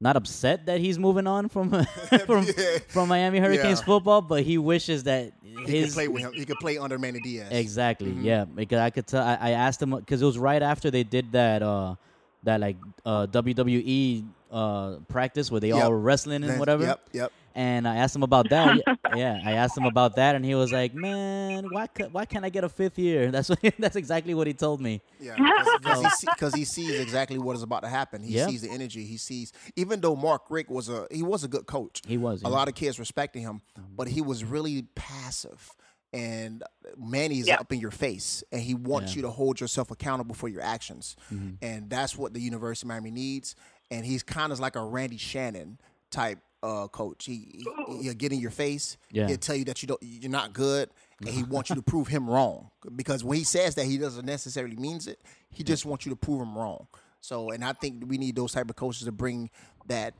not 0.00 0.16
upset 0.16 0.66
that 0.66 0.80
he's 0.80 0.98
moving 0.98 1.26
on 1.26 1.48
from 1.48 1.70
from 2.26 2.44
Yeah. 2.44 2.78
from 2.88 3.08
Miami 3.08 3.38
Hurricanes 3.38 3.78
Yeah. 3.78 3.84
football, 3.86 4.20
but 4.20 4.42
he 4.42 4.58
wishes 4.58 5.04
that 5.04 5.32
He 5.42 5.84
could 5.84 5.92
play 5.92 6.08
with 6.08 6.22
him. 6.22 6.32
He 6.34 6.44
could 6.44 6.58
play 6.60 6.76
under 6.76 6.98
Manny 6.98 7.20
Diaz. 7.20 7.48
exactly 7.52 8.10
Mm-hmm. 8.10 8.24
yeah 8.24 8.44
because 8.44 8.80
I 8.80 8.90
could 8.90 9.06
tell 9.06 9.22
I, 9.24 9.38
I 9.40 9.50
asked 9.52 9.80
him 9.80 9.90
because 9.96 10.20
it 10.20 10.26
was 10.26 10.36
right 10.36 10.60
after 10.62 10.90
they 10.90 11.04
did 11.04 11.32
that 11.32 11.62
uh 11.62 11.94
that 12.42 12.60
like 12.60 12.76
uh 13.06 13.26
WWE 13.28 14.26
uh 14.54 14.96
practice 15.08 15.50
where 15.50 15.60
they 15.60 15.68
Yep. 15.68 15.82
all 15.84 15.90
were 15.90 15.98
wrestling 16.00 16.42
and 16.42 16.50
Then- 16.52 16.58
whatever. 16.60 16.84
Yep, 16.84 17.00
yep. 17.12 17.32
And 17.56 17.86
I 17.86 17.96
asked 17.96 18.16
him 18.16 18.24
about 18.24 18.50
that. 18.50 18.80
yeah, 19.16 19.40
I 19.44 19.52
asked 19.52 19.76
him 19.78 19.84
about 19.84 20.16
that, 20.16 20.34
and 20.34 20.44
he 20.44 20.54
was 20.56 20.72
like, 20.72 20.92
"Man, 20.92 21.66
why 21.70 21.86
ca- 21.86 22.08
why 22.10 22.24
can't 22.24 22.44
I 22.44 22.48
get 22.48 22.64
a 22.64 22.68
fifth 22.68 22.98
year?" 22.98 23.30
That's 23.34 23.48
what, 23.48 23.60
that's 23.78 23.94
exactly 23.96 24.34
what 24.34 24.46
he 24.48 24.54
told 24.54 24.80
me. 24.80 25.02
Yeah, 25.20 25.36
because 25.80 26.02
he, 26.02 26.08
see, 26.10 26.26
'cause 26.38 26.54
he 26.54 26.64
sees 26.64 26.98
exactly 26.98 27.38
what 27.38 27.54
is 27.56 27.62
about 27.62 27.82
to 27.84 27.88
happen. 27.88 28.22
He 28.24 28.34
Yeah. 28.34 28.46
sees 28.48 28.62
the 28.62 28.70
energy. 28.70 29.04
He 29.04 29.16
sees, 29.18 29.52
even 29.76 30.00
though 30.00 30.16
Mark 30.16 30.42
Richt 30.50 30.68
was 30.70 30.88
a 30.88 31.06
he 31.12 31.22
was 31.22 31.44
a 31.44 31.48
good 31.48 31.66
coach. 31.66 32.02
He 32.06 32.16
was, 32.18 32.42
a 32.42 32.48
lot 32.48 32.66
of 32.68 32.74
kids 32.74 32.98
respecting 32.98 33.42
him, 33.42 33.60
but 33.96 34.08
he 34.08 34.20
was 34.20 34.44
really 34.44 34.82
passive. 34.96 35.70
And 36.12 36.62
Manny's 36.96 37.48
Yeah. 37.48 37.56
up 37.58 37.72
in 37.72 37.80
your 37.80 37.90
face, 37.90 38.44
and 38.52 38.60
he 38.62 38.72
wants 38.74 39.12
Yeah. 39.12 39.16
you 39.16 39.22
to 39.22 39.30
hold 39.30 39.60
yourself 39.60 39.90
accountable 39.90 40.34
for 40.36 40.48
your 40.48 40.62
actions, 40.62 41.16
Mm-hmm. 41.32 41.54
and 41.64 41.90
that's 41.90 42.16
what 42.16 42.34
the 42.34 42.40
University 42.40 42.84
of 42.84 42.88
Miami 42.88 43.10
needs. 43.10 43.56
And 43.94 44.04
he's 44.04 44.22
kind 44.22 44.52
of 44.52 44.60
like 44.60 44.76
a 44.76 44.82
Randy 44.84 45.16
Shannon 45.16 45.78
type 46.10 46.38
uh, 46.62 46.88
coach. 46.88 47.26
He, 47.26 47.64
he 47.88 48.02
he'll 48.02 48.14
get 48.14 48.32
in 48.32 48.40
your 48.40 48.50
face. 48.50 48.96
Yeah. 49.10 49.28
He'll 49.28 49.36
tell 49.36 49.54
you 49.56 49.64
that 49.66 49.82
you 49.82 49.86
don't 49.88 50.02
you're 50.02 50.30
not 50.30 50.52
good, 50.52 50.90
and 51.20 51.28
he 51.28 51.42
wants 51.42 51.70
you 51.70 51.76
to 51.76 51.82
prove 51.82 52.08
him 52.08 52.28
wrong. 52.28 52.70
Because 52.96 53.22
when 53.22 53.38
he 53.38 53.44
says 53.44 53.74
that, 53.76 53.84
he 53.84 53.98
doesn't 53.98 54.24
necessarily 54.26 54.76
means 54.76 55.06
it. 55.06 55.20
He 55.50 55.62
just 55.62 55.84
wants 55.86 56.06
you 56.06 56.10
to 56.10 56.16
prove 56.16 56.40
him 56.40 56.56
wrong. 56.56 56.86
So, 57.20 57.50
and 57.50 57.64
I 57.64 57.72
think 57.72 58.04
we 58.06 58.18
need 58.18 58.36
those 58.36 58.52
type 58.52 58.68
of 58.68 58.76
coaches 58.76 59.04
to 59.04 59.12
bring 59.12 59.50
that 59.86 60.14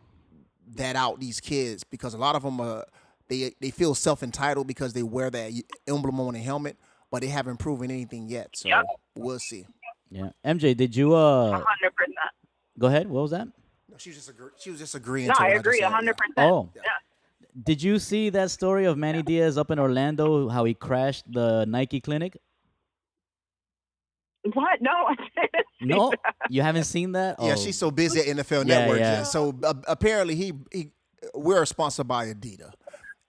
that 0.77 0.97
out 0.97 1.21
these 1.21 1.41
kids 1.41 1.85
because 1.85 2.15
a 2.15 2.19
lot 2.19 2.35
of 2.37 2.43
them 2.43 2.61
are 2.61 2.85
they 3.29 3.55
they 3.61 3.71
feel 3.71 3.95
self 3.95 4.23
entitled 4.23 4.67
because 4.67 4.93
they 4.93 5.03
wear 5.03 5.31
that 5.31 5.51
emblem 5.89 6.21
on 6.21 6.35
their 6.35 6.43
helmet, 6.43 6.77
but 7.11 7.23
they 7.23 7.29
haven't 7.29 7.59
proven 7.59 7.91
anything 7.91 8.29
yet. 8.29 8.51
So 8.57 8.69
Yep. 8.69 8.85
we'll 9.17 9.39
see. 9.39 9.67
Yeah, 10.11 10.31
MJ, 10.45 10.77
did 10.77 10.95
you 10.95 11.15
uh 11.15 11.51
hundred 11.53 11.95
percent. 11.97 12.17
go 12.79 12.87
ahead? 12.87 13.09
What 13.09 13.23
was 13.23 13.31
that? 13.33 13.49
She 13.99 14.11
was 14.11 14.17
just 14.17 14.29
agree, 14.29 14.51
she 14.59 14.71
was 14.71 14.79
just 14.81 14.95
agreeing. 14.95 15.29
No, 15.29 15.35
to 15.35 15.43
I 15.43 15.51
just 15.53 15.61
agree, 15.61 15.79
said, 15.81 15.91
hundred 15.93 16.17
percent. 16.17 16.35
Oh, 16.39 16.71
Yeah. 16.75 16.83
did 17.63 17.83
you 17.83 17.99
see 17.99 18.31
that 18.31 18.51
story 18.51 18.85
of 18.87 18.97
Manny 18.99 19.23
Diaz 19.23 19.57
up 19.59 19.71
in 19.71 19.79
Orlando? 19.79 20.49
How 20.49 20.65
he 20.65 20.75
crashed 20.75 21.25
the 21.31 21.65
Nike 21.67 22.01
clinic? 22.01 22.37
What? 24.53 24.81
No, 24.83 24.91
I 24.91 25.15
didn't. 25.15 25.67
No, 25.81 26.11
that. 26.11 26.35
you 26.49 26.63
haven't 26.63 26.85
seen 26.85 27.13
that. 27.13 27.37
Yeah, 27.41 27.53
Oh. 27.53 27.57
she's 27.57 27.77
so 27.77 27.91
busy 27.91 28.21
at 28.21 28.27
NFL 28.37 28.67
Yeah, 28.67 28.79
Network. 28.79 28.99
yeah. 29.01 29.23
So 29.25 29.55
uh, 29.63 29.75
apparently, 29.87 30.35
he, 30.35 30.53
he 30.73 30.91
we're 31.35 31.67
sponsored 31.67 32.09
by 32.09 32.27
Adidas, 32.33 32.73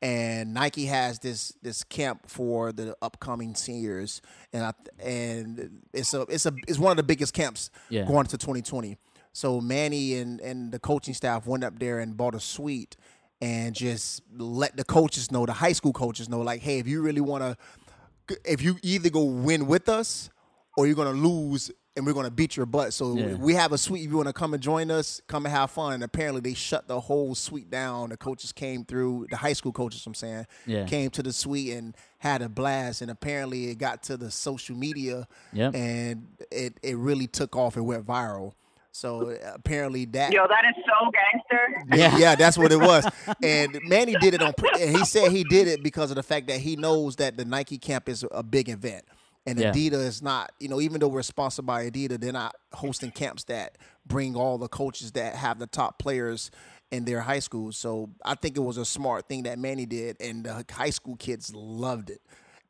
and 0.02 0.54
Nike 0.54 0.86
has 0.86 1.20
this 1.20 1.52
this 1.62 1.84
camp 1.84 2.30
for 2.30 2.72
the 2.72 2.96
upcoming 3.02 3.56
seniors, 3.56 4.22
and 4.54 4.64
I, 4.64 4.74
and 5.04 5.82
it's 5.94 6.14
a 6.14 6.22
it's 6.24 6.46
a 6.46 6.54
it's 6.68 6.80
one 6.80 6.92
of 6.92 6.98
the 6.98 7.04
biggest 7.04 7.34
camps 7.34 7.72
Yeah. 7.90 8.06
going 8.06 8.26
to 8.28 8.38
2020. 8.38 8.98
So 9.36 9.60
Manny 9.60 10.16
and 10.16 10.40
and 10.40 10.72
the 10.72 10.80
coaching 10.80 11.14
staff 11.14 11.46
went 11.46 11.66
up 11.66 11.78
there 11.78 12.00
and 12.00 12.16
bought 12.16 12.36
a 12.36 12.40
suite 12.40 12.96
and 13.42 13.76
just 13.76 14.22
let 14.38 14.78
the 14.78 14.86
coaches 14.86 15.30
know, 15.30 15.46
the 15.46 15.52
high 15.52 15.74
school 15.74 15.92
coaches 15.92 16.30
know, 16.30 16.40
like, 16.40 16.62
hey, 16.62 16.80
if 16.80 16.88
you 16.88 17.02
really 17.02 17.20
want 17.20 17.44
to, 17.44 18.38
if 18.46 18.62
you 18.62 18.78
either 18.82 19.10
go 19.10 19.26
win 19.26 19.68
with 19.68 19.90
us 19.90 20.30
or 20.78 20.88
you're 20.88 20.96
gonna 20.96 21.12
lose 21.12 21.70
and 21.98 22.06
we're 22.06 22.14
gonna 22.14 22.32
beat 22.32 22.56
your 22.56 22.66
butt. 22.66 22.94
So 22.94 23.14
Yeah. 23.18 23.34
we 23.36 23.54
have 23.56 23.74
a 23.74 23.78
suite. 23.78 24.06
If 24.06 24.10
you 24.12 24.16
want 24.16 24.28
to 24.30 24.34
come 24.34 24.54
and 24.54 24.64
join 24.64 24.90
us, 24.90 25.20
come 25.28 25.46
and 25.46 25.54
have 25.54 25.70
fun. 25.70 25.96
And 25.96 26.04
apparently 26.04 26.40
they 26.40 26.54
shut 26.54 26.88
the 26.88 27.02
whole 27.02 27.36
suite 27.36 27.70
down. 27.70 28.12
The 28.12 28.18
coaches 28.18 28.54
came 28.54 28.86
through, 28.86 29.28
the 29.30 29.36
high 29.36 29.54
school 29.54 29.74
coaches, 29.74 30.02
I'm 30.08 30.14
saying, 30.14 30.46
Yeah. 30.66 30.86
came 30.86 31.10
to 31.10 31.22
the 31.22 31.34
suite 31.34 31.74
and 31.74 31.94
had 32.20 32.42
a 32.42 32.48
blast. 32.48 33.02
And 33.02 33.12
apparently 33.12 33.70
it 33.70 33.80
got 33.80 34.02
to 34.04 34.16
the 34.16 34.32
social 34.32 34.78
media, 34.78 35.28
Yep. 35.52 35.76
and 35.76 36.28
it 36.52 36.80
it 36.82 36.96
really 36.98 37.28
took 37.28 37.54
off. 37.58 37.76
It 37.76 37.82
went 37.82 38.06
viral. 38.08 38.54
So 38.96 39.38
apparently 39.44 40.06
that 40.06 40.32
Yo, 40.32 40.48
that 40.48 40.64
is 40.70 40.84
so 40.86 41.12
gangster. 41.12 41.98
Yeah. 41.98 42.18
yeah, 42.18 42.36
that's 42.36 42.58
what 42.58 42.72
it 42.72 42.80
was. 42.80 43.06
And 43.44 43.78
Manny 43.84 44.16
did 44.22 44.34
it 44.34 44.42
on. 44.42 44.54
And 44.80 44.96
he 44.98 45.04
said 45.04 45.32
he 45.34 45.44
did 45.44 45.68
it 45.68 45.84
because 45.84 46.12
of 46.12 46.16
the 46.16 46.24
fact 46.24 46.48
that 46.48 46.60
he 46.62 46.78
knows 46.78 47.18
that 47.18 47.36
the 47.36 47.44
Nike 47.44 47.78
camp 47.78 48.08
is 48.08 48.24
a 48.32 48.42
big 48.42 48.70
event, 48.70 49.04
and 49.46 49.60
Yeah. 49.60 49.74
Adidas 49.74 50.06
is 50.06 50.22
not. 50.22 50.54
You 50.62 50.70
know, 50.70 50.80
even 50.80 51.02
though 51.02 51.10
we're 51.10 51.24
sponsored 51.24 51.66
by 51.66 51.90
Adidas, 51.90 52.22
they're 52.22 52.32
not 52.32 52.56
hosting 52.72 53.12
camps 53.12 53.44
that 53.46 53.78
bring 54.06 54.38
all 54.38 54.58
the 54.58 54.70
coaches 54.70 55.12
that 55.14 55.36
have 55.36 55.60
the 55.60 55.68
top 55.68 56.00
players 56.00 56.50
in 56.90 57.04
their 57.04 57.20
high 57.20 57.40
schools. 57.40 57.78
So 57.78 58.12
I 58.24 58.36
think 58.36 58.56
it 58.56 58.62
was 58.62 58.78
a 58.78 58.86
smart 58.86 59.28
thing 59.28 59.44
that 59.44 59.60
Manny 59.60 59.86
did, 59.86 60.16
and 60.22 60.46
the 60.46 60.64
high 60.72 60.92
school 60.92 61.18
kids 61.18 61.54
loved 61.54 62.10
it. 62.12 62.22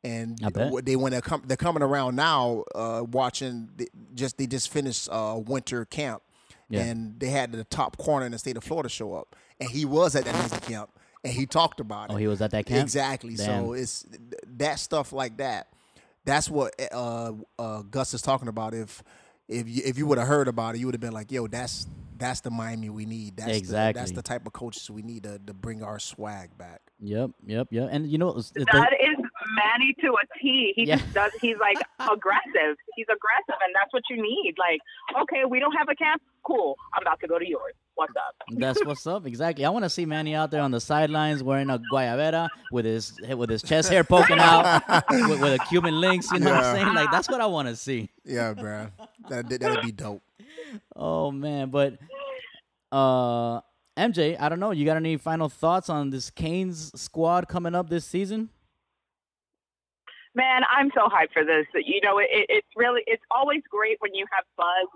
And 0.04 0.38
I 0.44 0.80
they 0.82 0.94
when 0.96 1.12
they're, 1.12 1.20
com- 1.20 1.42
they're 1.46 1.56
coming 1.56 1.82
around 1.82 2.14
now, 2.16 2.64
uh, 2.74 3.02
watching 3.10 3.68
the, 3.76 3.88
just 4.14 4.38
they 4.38 4.46
just 4.46 4.70
finished 4.70 5.08
uh, 5.10 5.40
winter 5.44 5.84
camp, 5.84 6.22
Yeah. 6.68 6.82
and 6.84 7.18
they 7.18 7.28
had 7.28 7.50
the 7.52 7.64
top 7.64 7.96
corner 7.98 8.24
in 8.26 8.32
the 8.32 8.38
state 8.38 8.56
of 8.56 8.62
Florida 8.64 8.88
show 8.88 9.14
up, 9.14 9.34
and 9.60 9.68
he 9.68 9.84
was 9.84 10.14
at 10.14 10.24
that 10.24 10.34
music 10.36 10.62
camp, 10.62 10.90
and 11.24 11.32
he 11.32 11.44
talked 11.46 11.80
about 11.80 12.10
it. 12.10 12.14
Oh, 12.14 12.16
he 12.16 12.28
was 12.28 12.40
at 12.40 12.52
that 12.52 12.66
camp? 12.66 12.82
Exactly. 12.82 13.34
So 13.36 13.72
it's 13.72 14.06
that 14.58 14.78
stuff 14.78 15.12
like 15.12 15.38
that. 15.38 15.68
That's 16.24 16.48
what 16.50 16.74
uh, 16.92 17.32
uh, 17.58 17.82
Gus 17.82 18.14
is 18.14 18.22
talking 18.22 18.48
about. 18.48 18.74
If 18.74 19.02
if 19.48 19.68
you, 19.68 19.82
if 19.84 19.96
you 19.98 20.06
would 20.06 20.18
have 20.18 20.28
heard 20.28 20.46
about 20.48 20.74
it, 20.74 20.78
you 20.78 20.86
would 20.86 20.94
have 20.94 21.00
been 21.00 21.12
like, 21.12 21.30
"Yo, 21.32 21.46
that's 21.48 21.86
that's 22.18 22.40
the 22.40 22.50
Miami 22.50 22.90
we 22.90 23.06
need. 23.06 23.36
That's 23.36 23.60
The, 23.68 23.92
that's 23.94 24.10
the 24.12 24.22
type 24.22 24.46
of 24.46 24.52
coaches 24.52 24.88
we 24.90 25.02
need 25.02 25.22
to, 25.24 25.38
to 25.46 25.54
bring 25.54 25.82
our 25.84 25.98
swag 26.00 26.56
back." 26.58 26.80
Yep, 27.00 27.30
yep, 27.44 27.68
yep. 27.70 27.88
And 27.92 28.10
you 28.10 28.18
know, 28.18 28.28
it 28.30 28.36
was- 28.36 28.52
it- 28.56 28.66
That 28.72 28.92
is 28.94 29.16
Manny 29.56 29.94
to 30.02 30.08
a 30.12 30.38
T. 30.40 30.72
He 30.76 30.84
Yeah. 30.84 30.96
just 30.96 31.14
does. 31.14 31.32
He's 31.40 31.56
like 31.58 31.78
aggressive. 31.98 32.76
He's 32.94 33.06
aggressive, 33.06 33.58
and 33.64 33.74
that's 33.74 33.92
what 33.92 34.02
you 34.10 34.20
need. 34.22 34.54
Like, 34.58 34.80
okay, 35.22 35.44
we 35.48 35.58
don't 35.58 35.72
have 35.72 35.88
a 35.90 35.94
camp. 35.94 36.20
Cool. 36.46 36.76
I'm 36.94 37.02
about 37.02 37.18
to 37.20 37.26
go 37.26 37.38
to 37.38 37.48
yours. 37.48 37.74
what's 37.96 38.12
up. 38.14 38.34
That's 38.58 38.84
what's 38.84 39.06
up. 39.06 39.26
Exactly. 39.26 39.64
I 39.64 39.70
want 39.70 39.84
to 39.84 39.90
see 39.90 40.04
Manny 40.04 40.34
out 40.34 40.50
there 40.50 40.60
on 40.60 40.70
the 40.70 40.80
sidelines 40.80 41.42
wearing 41.42 41.70
a 41.70 41.80
guayabera 41.92 42.48
with 42.70 42.84
his 42.84 43.18
with 43.34 43.48
his 43.50 43.62
chest 43.62 43.90
hair 43.90 44.04
poking 44.04 44.38
out 44.38 44.82
with, 45.10 45.40
with 45.40 45.54
a 45.60 45.64
Cuban 45.70 45.98
links. 45.98 46.30
You 46.30 46.40
know 46.40 46.50
what 46.52 46.62
I'm 46.64 46.76
saying? 46.76 46.94
Like 46.94 47.10
that's 47.10 47.28
what 47.28 47.40
I 47.40 47.46
want 47.46 47.68
to 47.68 47.74
see. 47.76 48.10
Yeah, 48.24 48.52
bro. 48.52 48.88
That 49.30 49.48
that'd 49.48 49.82
be 49.82 49.92
dope. 49.92 50.22
Oh 50.94 51.30
man, 51.30 51.70
but 51.70 51.94
uh, 52.92 53.60
MJ, 53.96 54.36
I 54.38 54.48
don't 54.48 54.60
know. 54.60 54.70
You 54.72 54.84
got 54.84 54.96
any 54.96 55.16
final 55.16 55.48
thoughts 55.48 55.88
on 55.88 56.10
this 56.10 56.30
Canes 56.30 56.92
squad 57.00 57.48
coming 57.48 57.74
up 57.74 57.88
this 57.88 58.04
season? 58.04 58.50
Man, 60.36 60.62
I'm 60.68 60.92
so 60.94 61.08
hyped 61.08 61.32
for 61.32 61.44
this. 61.48 61.64
You 61.74 62.00
know, 62.04 62.18
it, 62.20 62.28
it's 62.30 62.68
really, 62.76 63.00
it's 63.08 63.24
always 63.32 63.62
great 63.72 63.96
when 64.04 64.12
you 64.14 64.26
have 64.36 64.44
buzz, 64.60 64.88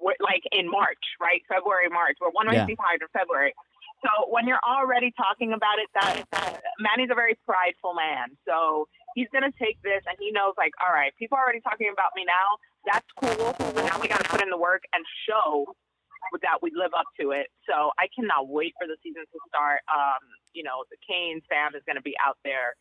wi- 0.00 0.16
like 0.24 0.40
in 0.56 0.64
March, 0.70 1.04
right? 1.20 1.44
February, 1.52 1.92
March. 1.92 2.16
We're 2.16 2.32
one 2.32 2.48
race 2.48 2.64
Yeah. 2.64 2.72
behind 2.74 3.04
in 3.04 3.08
February. 3.12 3.52
So 4.00 4.32
when 4.32 4.48
you're 4.48 4.62
already 4.64 5.12
talking 5.16 5.52
about 5.52 5.76
it, 5.78 5.88
that, 6.00 6.24
that 6.32 6.60
Manny's 6.80 7.12
a 7.12 7.14
very 7.14 7.36
prideful 7.44 7.92
man. 7.92 8.32
So 8.48 8.88
he's 9.14 9.28
gonna 9.32 9.52
take 9.60 9.76
this, 9.84 10.00
and 10.08 10.16
he 10.20 10.32
knows, 10.32 10.52
like, 10.56 10.72
all 10.80 10.92
right, 10.92 11.12
people 11.20 11.36
are 11.36 11.44
already 11.44 11.60
talking 11.60 11.88
about 11.92 12.12
me 12.16 12.24
now. 12.24 12.48
That's 12.88 13.08
cool, 13.20 13.52
but 13.58 13.84
now 13.84 14.00
we 14.00 14.08
got 14.08 14.22
to 14.24 14.28
put 14.28 14.40
in 14.40 14.48
the 14.48 14.56
work 14.60 14.84
and 14.96 15.04
show 15.28 15.64
that 16.42 16.58
we 16.62 16.70
live 16.74 16.92
up 16.96 17.06
to 17.20 17.32
it. 17.32 17.48
So 17.68 17.92
I 17.98 18.08
cannot 18.16 18.48
wait 18.48 18.72
for 18.80 18.86
the 18.88 18.96
season 19.02 19.24
to 19.28 19.38
start. 19.48 19.80
Um, 19.92 20.22
you 20.52 20.62
know, 20.62 20.84
the 20.90 20.96
Canes 21.04 21.42
fam 21.48 21.74
is 21.74 21.82
going 21.84 21.96
to 21.96 22.04
be 22.04 22.14
out 22.24 22.38
there 22.44 22.76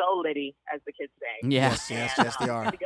so 0.00 0.18
litty, 0.20 0.54
as 0.72 0.80
the 0.86 0.92
kids 0.92 1.12
say. 1.20 1.48
Yes, 1.48 1.90
yes, 1.90 2.12
And, 2.16 2.26
yes, 2.26 2.36
they 2.38 2.48
are. 2.48 2.72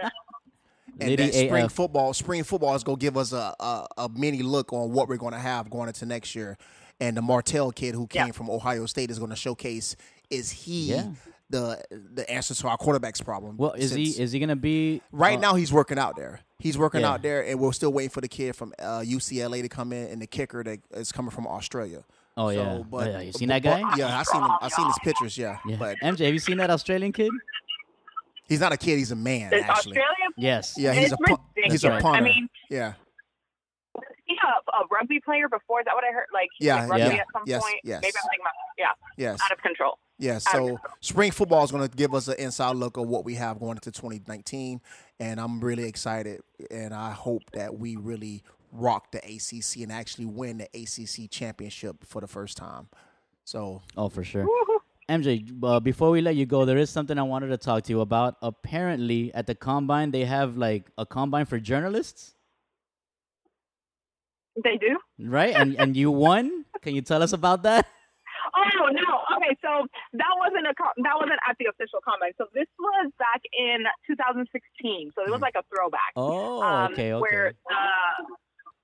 And 1.00 1.10
Liddy 1.10 1.24
that 1.26 1.34
spring 1.34 1.64
AF. 1.64 1.72
football, 1.72 2.14
spring 2.14 2.44
football 2.44 2.72
is 2.76 2.84
gonna 2.84 2.98
give 2.98 3.16
us 3.16 3.32
a, 3.32 3.52
a 3.58 3.86
a 3.98 4.08
mini 4.08 4.42
look 4.44 4.72
on 4.72 4.92
what 4.92 5.08
we're 5.08 5.16
gonna 5.16 5.40
have 5.40 5.68
going 5.68 5.88
into 5.88 6.06
next 6.06 6.36
year. 6.36 6.56
And 7.00 7.16
the 7.16 7.22
Martell 7.22 7.72
kid 7.72 7.96
who 7.96 8.06
came 8.06 8.26
Yeah. 8.26 8.32
from 8.32 8.48
Ohio 8.48 8.86
State 8.86 9.10
is 9.10 9.18
gonna 9.18 9.34
showcase 9.34 9.96
is 10.30 10.52
he 10.52 10.90
Yeah. 10.92 11.08
the 11.50 11.82
the 11.90 12.30
answer 12.30 12.54
to 12.54 12.68
our 12.68 12.76
quarterback's 12.76 13.20
problem. 13.20 13.56
Well, 13.56 13.72
is 13.72 13.90
he 13.90 14.04
is 14.10 14.30
he 14.30 14.38
gonna 14.38 14.54
be 14.54 15.02
right 15.10 15.36
uh, 15.38 15.40
now 15.40 15.54
he's 15.56 15.72
working 15.72 15.98
out 15.98 16.14
there. 16.14 16.38
He's 16.60 16.78
working 16.78 17.00
Yeah. 17.00 17.10
out 17.14 17.22
there, 17.22 17.44
and 17.44 17.58
we're 17.58 17.72
still 17.72 17.92
waiting 17.92 18.10
for 18.10 18.20
the 18.20 18.28
kid 18.28 18.54
from 18.54 18.72
uh, 18.78 19.00
UCLA 19.04 19.62
to 19.62 19.68
come 19.68 19.92
in, 19.92 20.06
and 20.12 20.22
the 20.22 20.28
kicker 20.28 20.62
that 20.62 20.78
is 20.92 21.10
coming 21.10 21.32
from 21.32 21.48
Australia. 21.48 22.04
Oh 22.36 22.48
So, 22.50 22.54
yeah. 22.56 22.82
but 22.90 23.06
oh, 23.08 23.10
yeah. 23.10 23.20
You 23.20 23.32
seen 23.32 23.48
but- 23.48 23.62
that 23.62 23.62
guy? 23.62 23.82
but- 23.88 23.98
yeah, 23.98 24.18
I 24.18 24.22
seen 24.24 24.42
him. 24.42 24.50
I 24.60 24.68
seen 24.68 24.86
his 24.86 24.98
pictures. 25.02 25.38
Yeah, 25.38 25.58
Yeah. 25.66 25.76
but 25.78 25.96
MJ, 26.02 26.24
have 26.24 26.34
you 26.34 26.38
seen 26.40 26.56
that 26.58 26.70
Australian 26.70 27.12
kid? 27.12 27.30
he's 28.48 28.60
not 28.60 28.72
a 28.72 28.76
kid. 28.76 28.98
He's 28.98 29.10
a 29.12 29.16
man. 29.16 29.52
Is 29.52 29.62
actually, 29.62 29.92
Australia? 29.98 30.08
Yes. 30.36 30.74
yeah, 30.76 30.92
he's 30.92 31.12
it's 31.12 31.12
a 31.12 31.16
pu- 31.16 31.40
he's 31.56 31.84
a 31.84 31.90
punter. 31.90 32.08
I 32.08 32.20
mean, 32.20 32.48
yeah, 32.70 32.94
he's 34.26 34.38
a, 34.42 34.70
a 34.72 34.86
rugby 34.90 35.20
player 35.24 35.48
before. 35.48 35.80
Is 35.80 35.84
that 35.86 35.94
what 35.94 36.04
I 36.04 36.12
heard? 36.12 36.26
Like, 36.32 36.48
he 36.58 36.66
Yeah, 36.66 36.86
played 36.86 36.90
rugby 37.02 37.14
yeah. 37.16 37.20
at 37.20 37.26
some 37.32 37.42
Yes, 37.46 37.62
point. 37.62 37.76
yes. 37.84 38.00
Maybe 38.02 38.12
I'm 38.16 38.28
thinking 38.30 38.40
about, 38.40 38.52
yeah, 39.16 39.30
yes. 39.30 39.40
out 39.42 39.52
of 39.52 39.58
control. 39.62 39.98
Yeah, 40.18 40.38
so 40.38 40.74
of 40.74 40.78
spring 41.00 41.32
football 41.32 41.64
is 41.64 41.72
going 41.72 41.88
to 41.88 41.96
give 41.96 42.14
us 42.14 42.28
an 42.28 42.36
inside 42.38 42.76
look 42.76 42.96
of 42.96 43.08
what 43.08 43.24
we 43.24 43.34
have 43.34 43.58
going 43.58 43.76
into 43.76 43.90
2019, 43.90 44.80
and 45.18 45.40
I'm 45.40 45.60
really 45.60 45.84
excited, 45.84 46.40
and 46.70 46.94
I 46.94 47.10
hope 47.10 47.42
that 47.52 47.78
we 47.78 47.96
really 47.96 48.42
rock 48.74 49.12
the 49.12 49.18
ACC 49.18 49.82
and 49.82 49.92
actually 49.92 50.26
win 50.26 50.58
the 50.58 50.68
ACC 50.74 51.30
championship 51.30 52.04
for 52.04 52.20
the 52.20 52.26
first 52.26 52.56
time. 52.56 52.88
So 53.44 53.82
Oh, 53.96 54.08
for 54.08 54.24
sure. 54.24 54.46
MJ, 55.08 55.46
uh, 55.62 55.80
before 55.80 56.10
we 56.10 56.20
let 56.22 56.34
you 56.34 56.46
go, 56.46 56.64
there 56.64 56.78
is 56.78 56.88
something 56.90 57.18
I 57.18 57.22
wanted 57.22 57.48
to 57.48 57.58
talk 57.58 57.84
to 57.84 57.92
you 57.92 58.00
about. 58.00 58.36
Apparently, 58.42 59.32
at 59.34 59.46
the 59.46 59.54
combine, 59.54 60.10
they 60.12 60.24
have 60.24 60.56
like 60.56 60.90
a 60.98 61.04
combine 61.06 61.44
for 61.44 61.60
journalists, 61.60 62.34
They 64.62 64.76
do? 64.78 64.98
right? 65.18 65.54
And 65.54 65.76
and 65.76 65.96
you 65.96 66.10
won. 66.10 66.64
Can 66.80 66.94
you 66.94 67.02
tell 67.02 67.22
us 67.22 67.32
about 67.32 67.62
that? 67.64 67.86
Oh 68.56 68.86
no. 68.86 69.36
Okay, 69.36 69.56
so 69.62 69.86
that 70.12 70.34
wasn't 70.38 70.66
a 70.68 70.74
that 71.02 71.14
wasn't 71.18 71.40
at 71.48 71.56
the 71.58 71.66
official 71.66 71.98
combine. 72.06 72.32
So 72.38 72.46
this 72.54 72.68
was 72.78 73.10
back 73.18 73.40
in 73.52 73.82
2016. 74.06 75.10
So 75.16 75.22
it 75.26 75.30
was 75.30 75.40
like 75.40 75.54
a 75.56 75.64
throwback. 75.74 76.12
Oh, 76.14 76.62
um, 76.62 76.92
okay, 76.92 77.12
okay. 77.14 77.20
Where, 77.20 77.48
uh, 77.70 78.24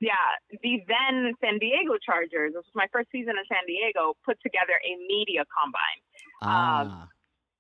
yeah, 0.00 0.40
the 0.64 0.80
then 0.88 1.36
San 1.44 1.60
Diego 1.60 2.00
Chargers, 2.00 2.56
this 2.56 2.64
was 2.64 2.76
my 2.76 2.88
first 2.88 3.12
season 3.12 3.36
in 3.36 3.44
San 3.52 3.68
Diego, 3.68 4.16
put 4.24 4.40
together 4.40 4.80
a 4.80 4.92
media 5.04 5.44
combine 5.52 6.00
ah, 6.40 7.04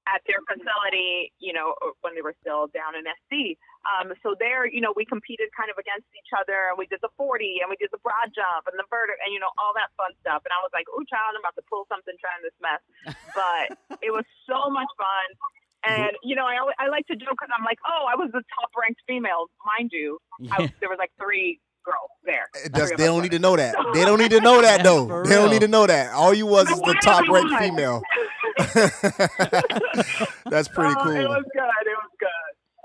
at 0.08 0.24
their 0.24 0.40
facility, 0.48 1.36
you 1.36 1.52
know, 1.52 1.76
when 2.00 2.16
they 2.16 2.24
were 2.24 2.32
still 2.40 2.72
down 2.72 2.96
in 2.96 3.04
SC. 3.28 3.60
Um, 3.84 4.16
so 4.24 4.32
there, 4.40 4.64
you 4.64 4.80
know, 4.80 4.96
we 4.96 5.04
competed 5.04 5.52
kind 5.52 5.68
of 5.68 5.76
against 5.76 6.08
each 6.16 6.32
other 6.32 6.72
and 6.72 6.80
we 6.80 6.88
did 6.88 7.04
the 7.04 7.12
40 7.20 7.60
and 7.60 7.68
we 7.68 7.76
did 7.76 7.92
the 7.92 8.00
broad 8.00 8.32
jump 8.32 8.64
and 8.72 8.76
the 8.80 8.88
vertic 8.88 9.20
and, 9.20 9.36
you 9.36 9.40
know, 9.40 9.52
all 9.60 9.76
that 9.76 9.92
fun 10.00 10.16
stuff. 10.24 10.40
And 10.48 10.52
I 10.56 10.64
was 10.64 10.72
like, 10.72 10.88
oh, 10.88 11.04
child, 11.04 11.36
I'm 11.36 11.44
about 11.44 11.60
to 11.60 11.66
pull 11.68 11.84
something 11.92 12.16
trying 12.16 12.40
this 12.40 12.56
mess. 12.64 12.80
But 13.36 13.76
it 14.00 14.10
was 14.10 14.24
so 14.48 14.72
much 14.72 14.90
fun. 14.96 15.28
And, 15.80 16.12
you 16.24 16.36
know, 16.36 16.44
I, 16.44 16.60
always, 16.60 16.76
I 16.76 16.92
like 16.92 17.06
to 17.08 17.16
joke 17.16 17.40
because 17.40 17.52
I'm 17.52 17.64
like, 17.64 17.80
oh, 17.88 18.04
I 18.04 18.16
was 18.16 18.28
the 18.32 18.44
top 18.52 18.68
ranked 18.76 19.00
female, 19.08 19.48
mind 19.64 19.92
you. 19.92 20.20
I, 20.52 20.68
there 20.80 20.92
was 20.92 21.00
like 21.00 21.12
three 21.16 21.60
girls 21.84 22.10
there. 22.24 22.48
it 22.64 22.72
does, 22.72 22.90
they 22.90 23.06
don't 23.06 23.16
were. 23.16 23.22
need 23.22 23.32
to 23.32 23.38
know 23.38 23.56
that. 23.56 23.74
They 23.94 24.04
don't 24.04 24.18
need 24.18 24.30
to 24.32 24.40
know 24.40 24.60
that 24.62 24.82
though. 24.84 25.06
For 25.08 25.24
They 25.26 25.34
don't 25.34 25.50
need 25.50 25.62
to 25.62 25.68
know 25.68 25.86
that. 25.86 26.12
All 26.12 26.32
you 26.34 26.46
was 26.46 26.68
is 26.70 26.78
the 26.80 26.96
top 27.02 27.28
ranked 27.28 27.56
female. 27.58 28.02
That's 30.50 30.68
pretty 30.68 30.94
Oh, 30.98 31.10
It 31.10 31.28
was 31.28 31.44
good. 31.54 31.62
It 31.62 31.96
was 31.96 32.10
good. 32.18 32.28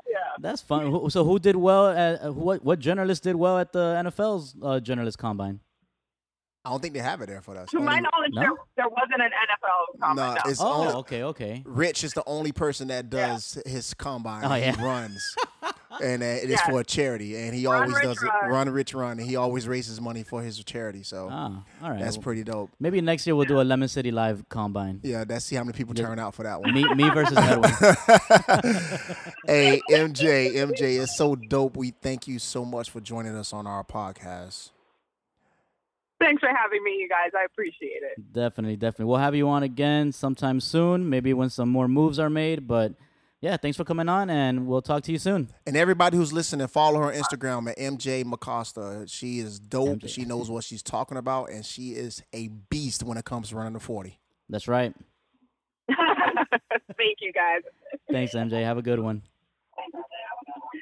Yeah. 0.08 0.17
that's 0.39 0.62
fun. 0.62 1.10
So, 1.10 1.25
who 1.25 1.39
did 1.39 1.55
well? 1.55 1.88
At, 1.89 2.23
uh, 2.23 2.31
what 2.31 2.63
what 2.63 2.79
journalist 2.79 3.23
did 3.23 3.36
well 3.36 3.58
at 3.58 3.73
the 3.73 4.01
NFL's 4.05 4.55
uh, 4.62 4.79
journalist 4.79 5.17
combine? 5.17 5.60
I 6.63 6.69
don't 6.69 6.81
think 6.81 6.93
they 6.93 6.99
have 7.01 7.21
it 7.21 7.27
there 7.27 7.41
for 7.41 7.58
us. 7.58 7.69
To 7.71 7.79
my 7.79 7.99
knowledge, 7.99 8.31
No? 8.34 8.41
there, 8.41 8.51
there 8.77 8.89
wasn't 8.89 9.21
an 9.21 9.29
NFL 9.31 9.99
combine. 10.01 10.27
No, 10.27 10.34
no. 10.36 10.41
it's 10.49 10.62
Oh, 10.62 10.73
only 10.73 10.93
okay, 10.93 11.23
okay. 11.23 11.63
Rich 11.65 12.03
is 12.03 12.13
the 12.13 12.23
only 12.25 12.51
person 12.51 12.88
that 12.88 13.10
does 13.10 13.62
his 13.65 13.93
combine. 13.93 14.45
Oh, 14.45 14.55
yeah. 14.55 14.75
He 14.75 14.84
runs, 14.84 15.21
and 16.03 16.21
uh, 16.21 16.25
it 16.25 16.43
is 16.45 16.51
Yeah. 16.51 16.69
for 16.69 16.79
a 16.79 16.84
charity, 16.84 17.36
and 17.38 17.53
he 17.55 17.65
Run, 17.67 17.75
always 17.84 17.95
Rich, 17.95 18.03
does 18.03 18.23
it. 18.23 18.25
run. 18.27 18.49
Run, 18.51 18.69
rich, 18.69 18.93
run, 18.93 19.19
and 19.19 19.27
he 19.27 19.36
always 19.36 19.67
raises 19.67 19.99
money 20.01 20.23
for 20.23 20.41
his 20.41 20.63
charity. 20.63 21.03
So 21.03 21.29
Ah, 21.31 21.63
all 21.84 21.89
right. 21.91 21.99
that's 21.99 22.17
Well, 22.17 22.23
pretty 22.23 22.43
dope. 22.43 22.71
Maybe 22.79 23.01
next 23.01 23.25
year 23.27 23.36
we'll 23.36 23.45
do 23.45 23.60
a 23.62 23.63
Lemon 23.63 23.88
City 23.88 24.12
Live 24.12 24.47
combine. 24.49 24.99
Yeah, 25.03 25.23
let's 25.27 25.45
see 25.45 25.55
how 25.55 25.63
many 25.63 25.77
people 25.77 25.93
turn 25.93 26.19
out 26.19 26.36
for 26.36 26.43
that 26.43 26.62
one. 26.62 26.73
Me, 26.73 26.84
me 26.95 27.10
versus 27.10 27.38
Edwin. 27.38 27.71
hey, 29.47 29.81
MJ, 29.91 30.53
MJ, 30.55 31.01
it's 31.01 31.17
so 31.17 31.36
dope. 31.36 31.77
We 31.77 31.91
thank 31.91 32.27
you 32.27 32.39
so 32.39 32.65
much 32.65 32.89
for 32.89 32.99
joining 33.01 33.36
us 33.36 33.53
on 33.53 33.67
our 33.67 33.84
podcast. 33.84 34.71
Thanks 36.19 36.39
for 36.39 36.47
having 36.49 36.81
me, 36.84 36.91
you 36.91 37.10
guys. 37.10 37.31
I 37.38 37.43
appreciate 37.43 38.01
it. 38.01 38.34
Definitely, 38.34 38.77
definitely. 38.77 39.05
We'll 39.05 39.17
have 39.19 39.36
you 39.36 39.49
on 39.49 39.63
again 39.63 40.12
sometime 40.13 40.60
soon. 40.62 41.10
Maybe 41.10 41.34
when 41.34 41.49
some 41.49 41.69
more 41.69 41.88
moves 41.88 42.19
are 42.19 42.29
made. 42.29 42.67
But 42.67 42.93
yeah, 43.45 43.58
thanks 43.58 43.77
for 43.77 43.84
coming 43.84 44.10
on, 44.10 44.31
and 44.31 44.65
we'll 44.65 44.81
talk 44.81 45.03
to 45.03 45.12
you 45.12 45.19
soon. 45.19 45.49
And 45.67 45.77
everybody 45.77 46.17
who's 46.17 46.34
listening, 46.34 46.65
follow 46.65 47.01
her 47.01 47.05
on 47.05 47.13
Instagram 47.13 47.69
at 47.69 47.77
MJ 47.77 48.25
Acosta. 48.34 49.05
She 49.08 49.38
is 49.38 49.60
dope. 49.60 49.99
MJ. 49.99 50.10
She 50.10 50.25
knows 50.25 50.49
what 50.49 50.63
she's 50.63 50.81
talking 50.81 51.15
about, 51.15 51.51
and 51.51 51.63
she 51.63 51.91
is 51.91 52.23
a 52.34 52.47
beast 52.47 53.03
when 53.03 53.19
it 53.19 53.25
comes 53.25 53.49
to 53.49 53.55
running 53.58 53.73
the 53.73 53.79
40. 53.79 54.19
That's 54.49 54.67
right. 54.67 54.95
Thank 55.88 57.17
you, 57.21 57.31
guys. 57.31 57.62
Thanks, 58.12 58.34
MJ. 58.34 58.63
Have 58.63 58.79
a 58.79 58.81
good 58.81 58.99
one. 58.99 59.21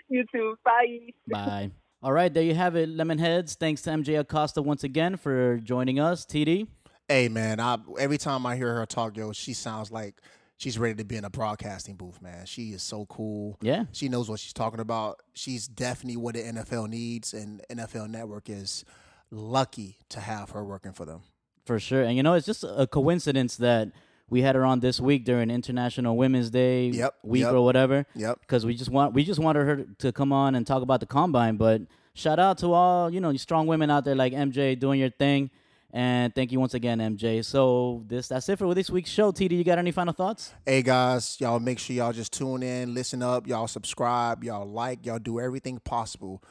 You 0.07 0.23
too. 0.33 0.55
Bye. 0.63 1.09
Bye. 1.27 1.71
All 2.01 2.13
right, 2.13 2.33
there 2.33 2.43
you 2.43 2.55
have 2.55 2.77
it, 2.77 2.87
Lemonheads. 2.87 3.55
Thanks 3.55 3.81
to 3.81 3.89
MJ 3.89 4.17
Acosta 4.17 4.61
once 4.61 4.85
again 4.85 5.17
for 5.17 5.57
joining 5.57 5.99
us. 5.99 6.25
TD. 6.25 6.67
Hey, 7.09 7.27
man, 7.27 7.59
I, 7.59 7.77
every 7.99 8.17
time 8.17 8.45
I 8.45 8.55
hear 8.55 8.73
her 8.75 8.85
talk, 8.85 9.17
yo, 9.17 9.33
she 9.33 9.51
sounds 9.51 9.91
like 9.91 10.21
she's 10.63 10.79
ready 10.79 10.95
to 10.95 11.03
be 11.03 11.17
in 11.17 11.25
a 11.25 11.29
broadcasting 11.29 11.95
booth, 11.95 12.21
man. 12.21 12.45
She 12.45 12.69
is 12.69 12.81
so 12.81 13.05
cool. 13.07 13.57
Yeah. 13.61 13.85
She 13.91 14.07
knows 14.07 14.29
what 14.29 14.39
she's 14.39 14.53
talking 14.53 14.79
about. 14.79 15.21
She's 15.33 15.67
definitely 15.67 16.17
what 16.17 16.35
the 16.35 16.41
NFL 16.41 16.87
needs, 16.89 17.33
and 17.33 17.61
NFL 17.69 18.09
Network 18.09 18.49
is 18.49 18.85
lucky 19.29 19.97
to 20.09 20.21
have 20.21 20.51
her 20.51 20.63
working 20.63 20.93
for 20.93 21.05
them. 21.05 21.21
For 21.65 21.79
sure. 21.79 22.03
And 22.03 22.15
you 22.15 22.23
know, 22.23 22.33
it's 22.33 22.45
just 22.45 22.63
a 22.63 22.87
coincidence 22.87 23.57
that 23.57 23.91
we 24.29 24.41
had 24.41 24.55
her 24.55 24.63
on 24.63 24.79
this 24.79 25.01
week 25.01 25.25
during 25.25 25.51
International 25.51 26.15
Women's 26.15 26.49
Day 26.49 26.87
Yep, 26.87 27.15
week 27.23 27.41
yep. 27.41 27.51
or 27.51 27.61
whatever. 27.61 28.05
Yep. 28.15 28.39
Because 28.39 28.65
we 28.65 28.73
just 28.73 28.89
want 28.89 29.13
we 29.13 29.23
just 29.25 29.39
wanted 29.39 29.65
her 29.65 29.85
to 29.99 30.11
come 30.13 30.31
on 30.31 30.55
and 30.55 30.65
talk 30.65 30.81
about 30.81 31.01
the 31.01 31.05
combine. 31.05 31.57
But 31.57 31.81
shout 32.13 32.39
out 32.39 32.57
to 32.59 32.71
all, 32.71 33.09
you 33.09 33.19
know, 33.19 33.35
strong 33.35 33.67
women 33.67 33.91
out 33.91 34.05
there 34.05 34.15
like 34.15 34.31
MJ 34.33 34.79
doing 34.79 34.99
your 34.99 35.09
thing. 35.09 35.51
And 35.95 36.33
thank 36.33 36.51
you 36.51 36.59
once 36.59 36.73
again, 36.73 36.97
MJ. 36.97 37.45
So 37.45 38.03
this 38.07 38.27
that's 38.27 38.49
it 38.49 38.57
for 38.57 38.73
this 38.73 38.89
week's 38.89 39.11
show. 39.11 39.31
TD, 39.31 39.51
you 39.51 39.63
got 39.63 39.77
any 39.77 39.91
final 39.91 40.11
thoughts? 40.11 40.51
Hey 40.65 40.81
guys, 40.81 41.37
y'all 41.39 41.59
make 41.59 41.77
sure 41.77 41.95
y'all 41.95 42.11
just 42.11 42.33
tune 42.33 42.63
in, 42.63 42.95
listen 42.95 43.21
up, 43.21 43.45
y'all 43.45 43.67
subscribe, 43.67 44.43
y'all 44.43 44.65
like, 44.65 45.05
y'all 45.05 45.19
do 45.19 45.39
everything 45.39 45.77
possible 45.77 46.43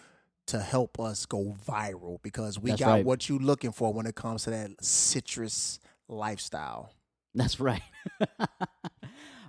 to 0.46 0.60
help 0.60 1.00
us 1.00 1.26
go 1.26 1.56
viral 1.66 2.22
because 2.22 2.60
we 2.60 2.70
That's 2.70 2.80
got 2.80 2.90
right. 2.90 3.04
what 3.04 3.28
you 3.28 3.38
looking 3.40 3.72
for 3.72 3.92
when 3.92 4.06
it 4.06 4.14
comes 4.14 4.44
to 4.44 4.50
that 4.50 4.70
citrus 4.80 5.80
lifestyle. 6.08 6.92
That's 7.34 7.58
right. 7.58 7.82
all 8.20 8.36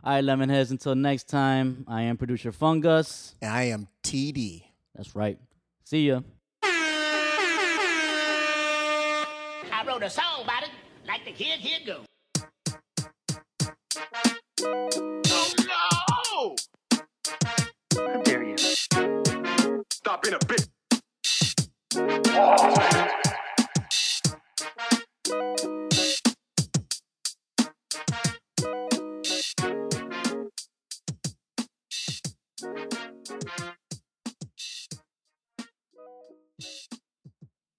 right, 0.04 0.24
Lemonheads. 0.24 0.72
Until 0.72 0.96
next 0.96 1.28
time, 1.28 1.84
I 1.88 2.04
am 2.04 2.18
producer 2.18 2.52
Fungus. 2.52 3.36
And 3.42 3.52
I 3.52 3.64
am 3.64 3.88
TD. 4.04 4.64
That's 4.96 5.16
right. 5.16 5.38
See 5.84 6.08
ya. 6.08 6.22
I 9.84 9.86
I 9.86 9.88
wrote 9.88 10.04
a 10.04 10.10
song 10.10 10.44
about 10.44 10.64
it. 10.64 10.70
Like 11.06 11.26
the 11.26 11.32
kid, 11.32 11.60
here 11.60 11.80
it 11.82 11.86
go. 11.86 12.06
Oh 14.66 15.54
no! 15.60 16.56
How 17.98 18.22
dare 18.22 18.44
you? 18.44 18.58
Stop 18.58 20.22
being 20.24 20.36
a 20.36 20.40
bitch. 20.40 20.68
Oh. 25.26 25.63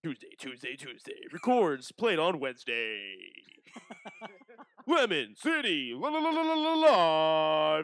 Tuesday, 0.05 0.36
Tuesday, 0.38 0.76
Tuesday. 0.76 1.14
Records 1.32 1.90
played 1.90 2.18
on 2.18 2.38
Wednesday. 2.38 3.16
Lemon 4.86 5.34
City, 5.34 5.94
la 5.96 6.11
la 6.11 6.18
la 6.18 6.30
la 6.30 6.42
la 6.42 6.74
la 6.74 7.82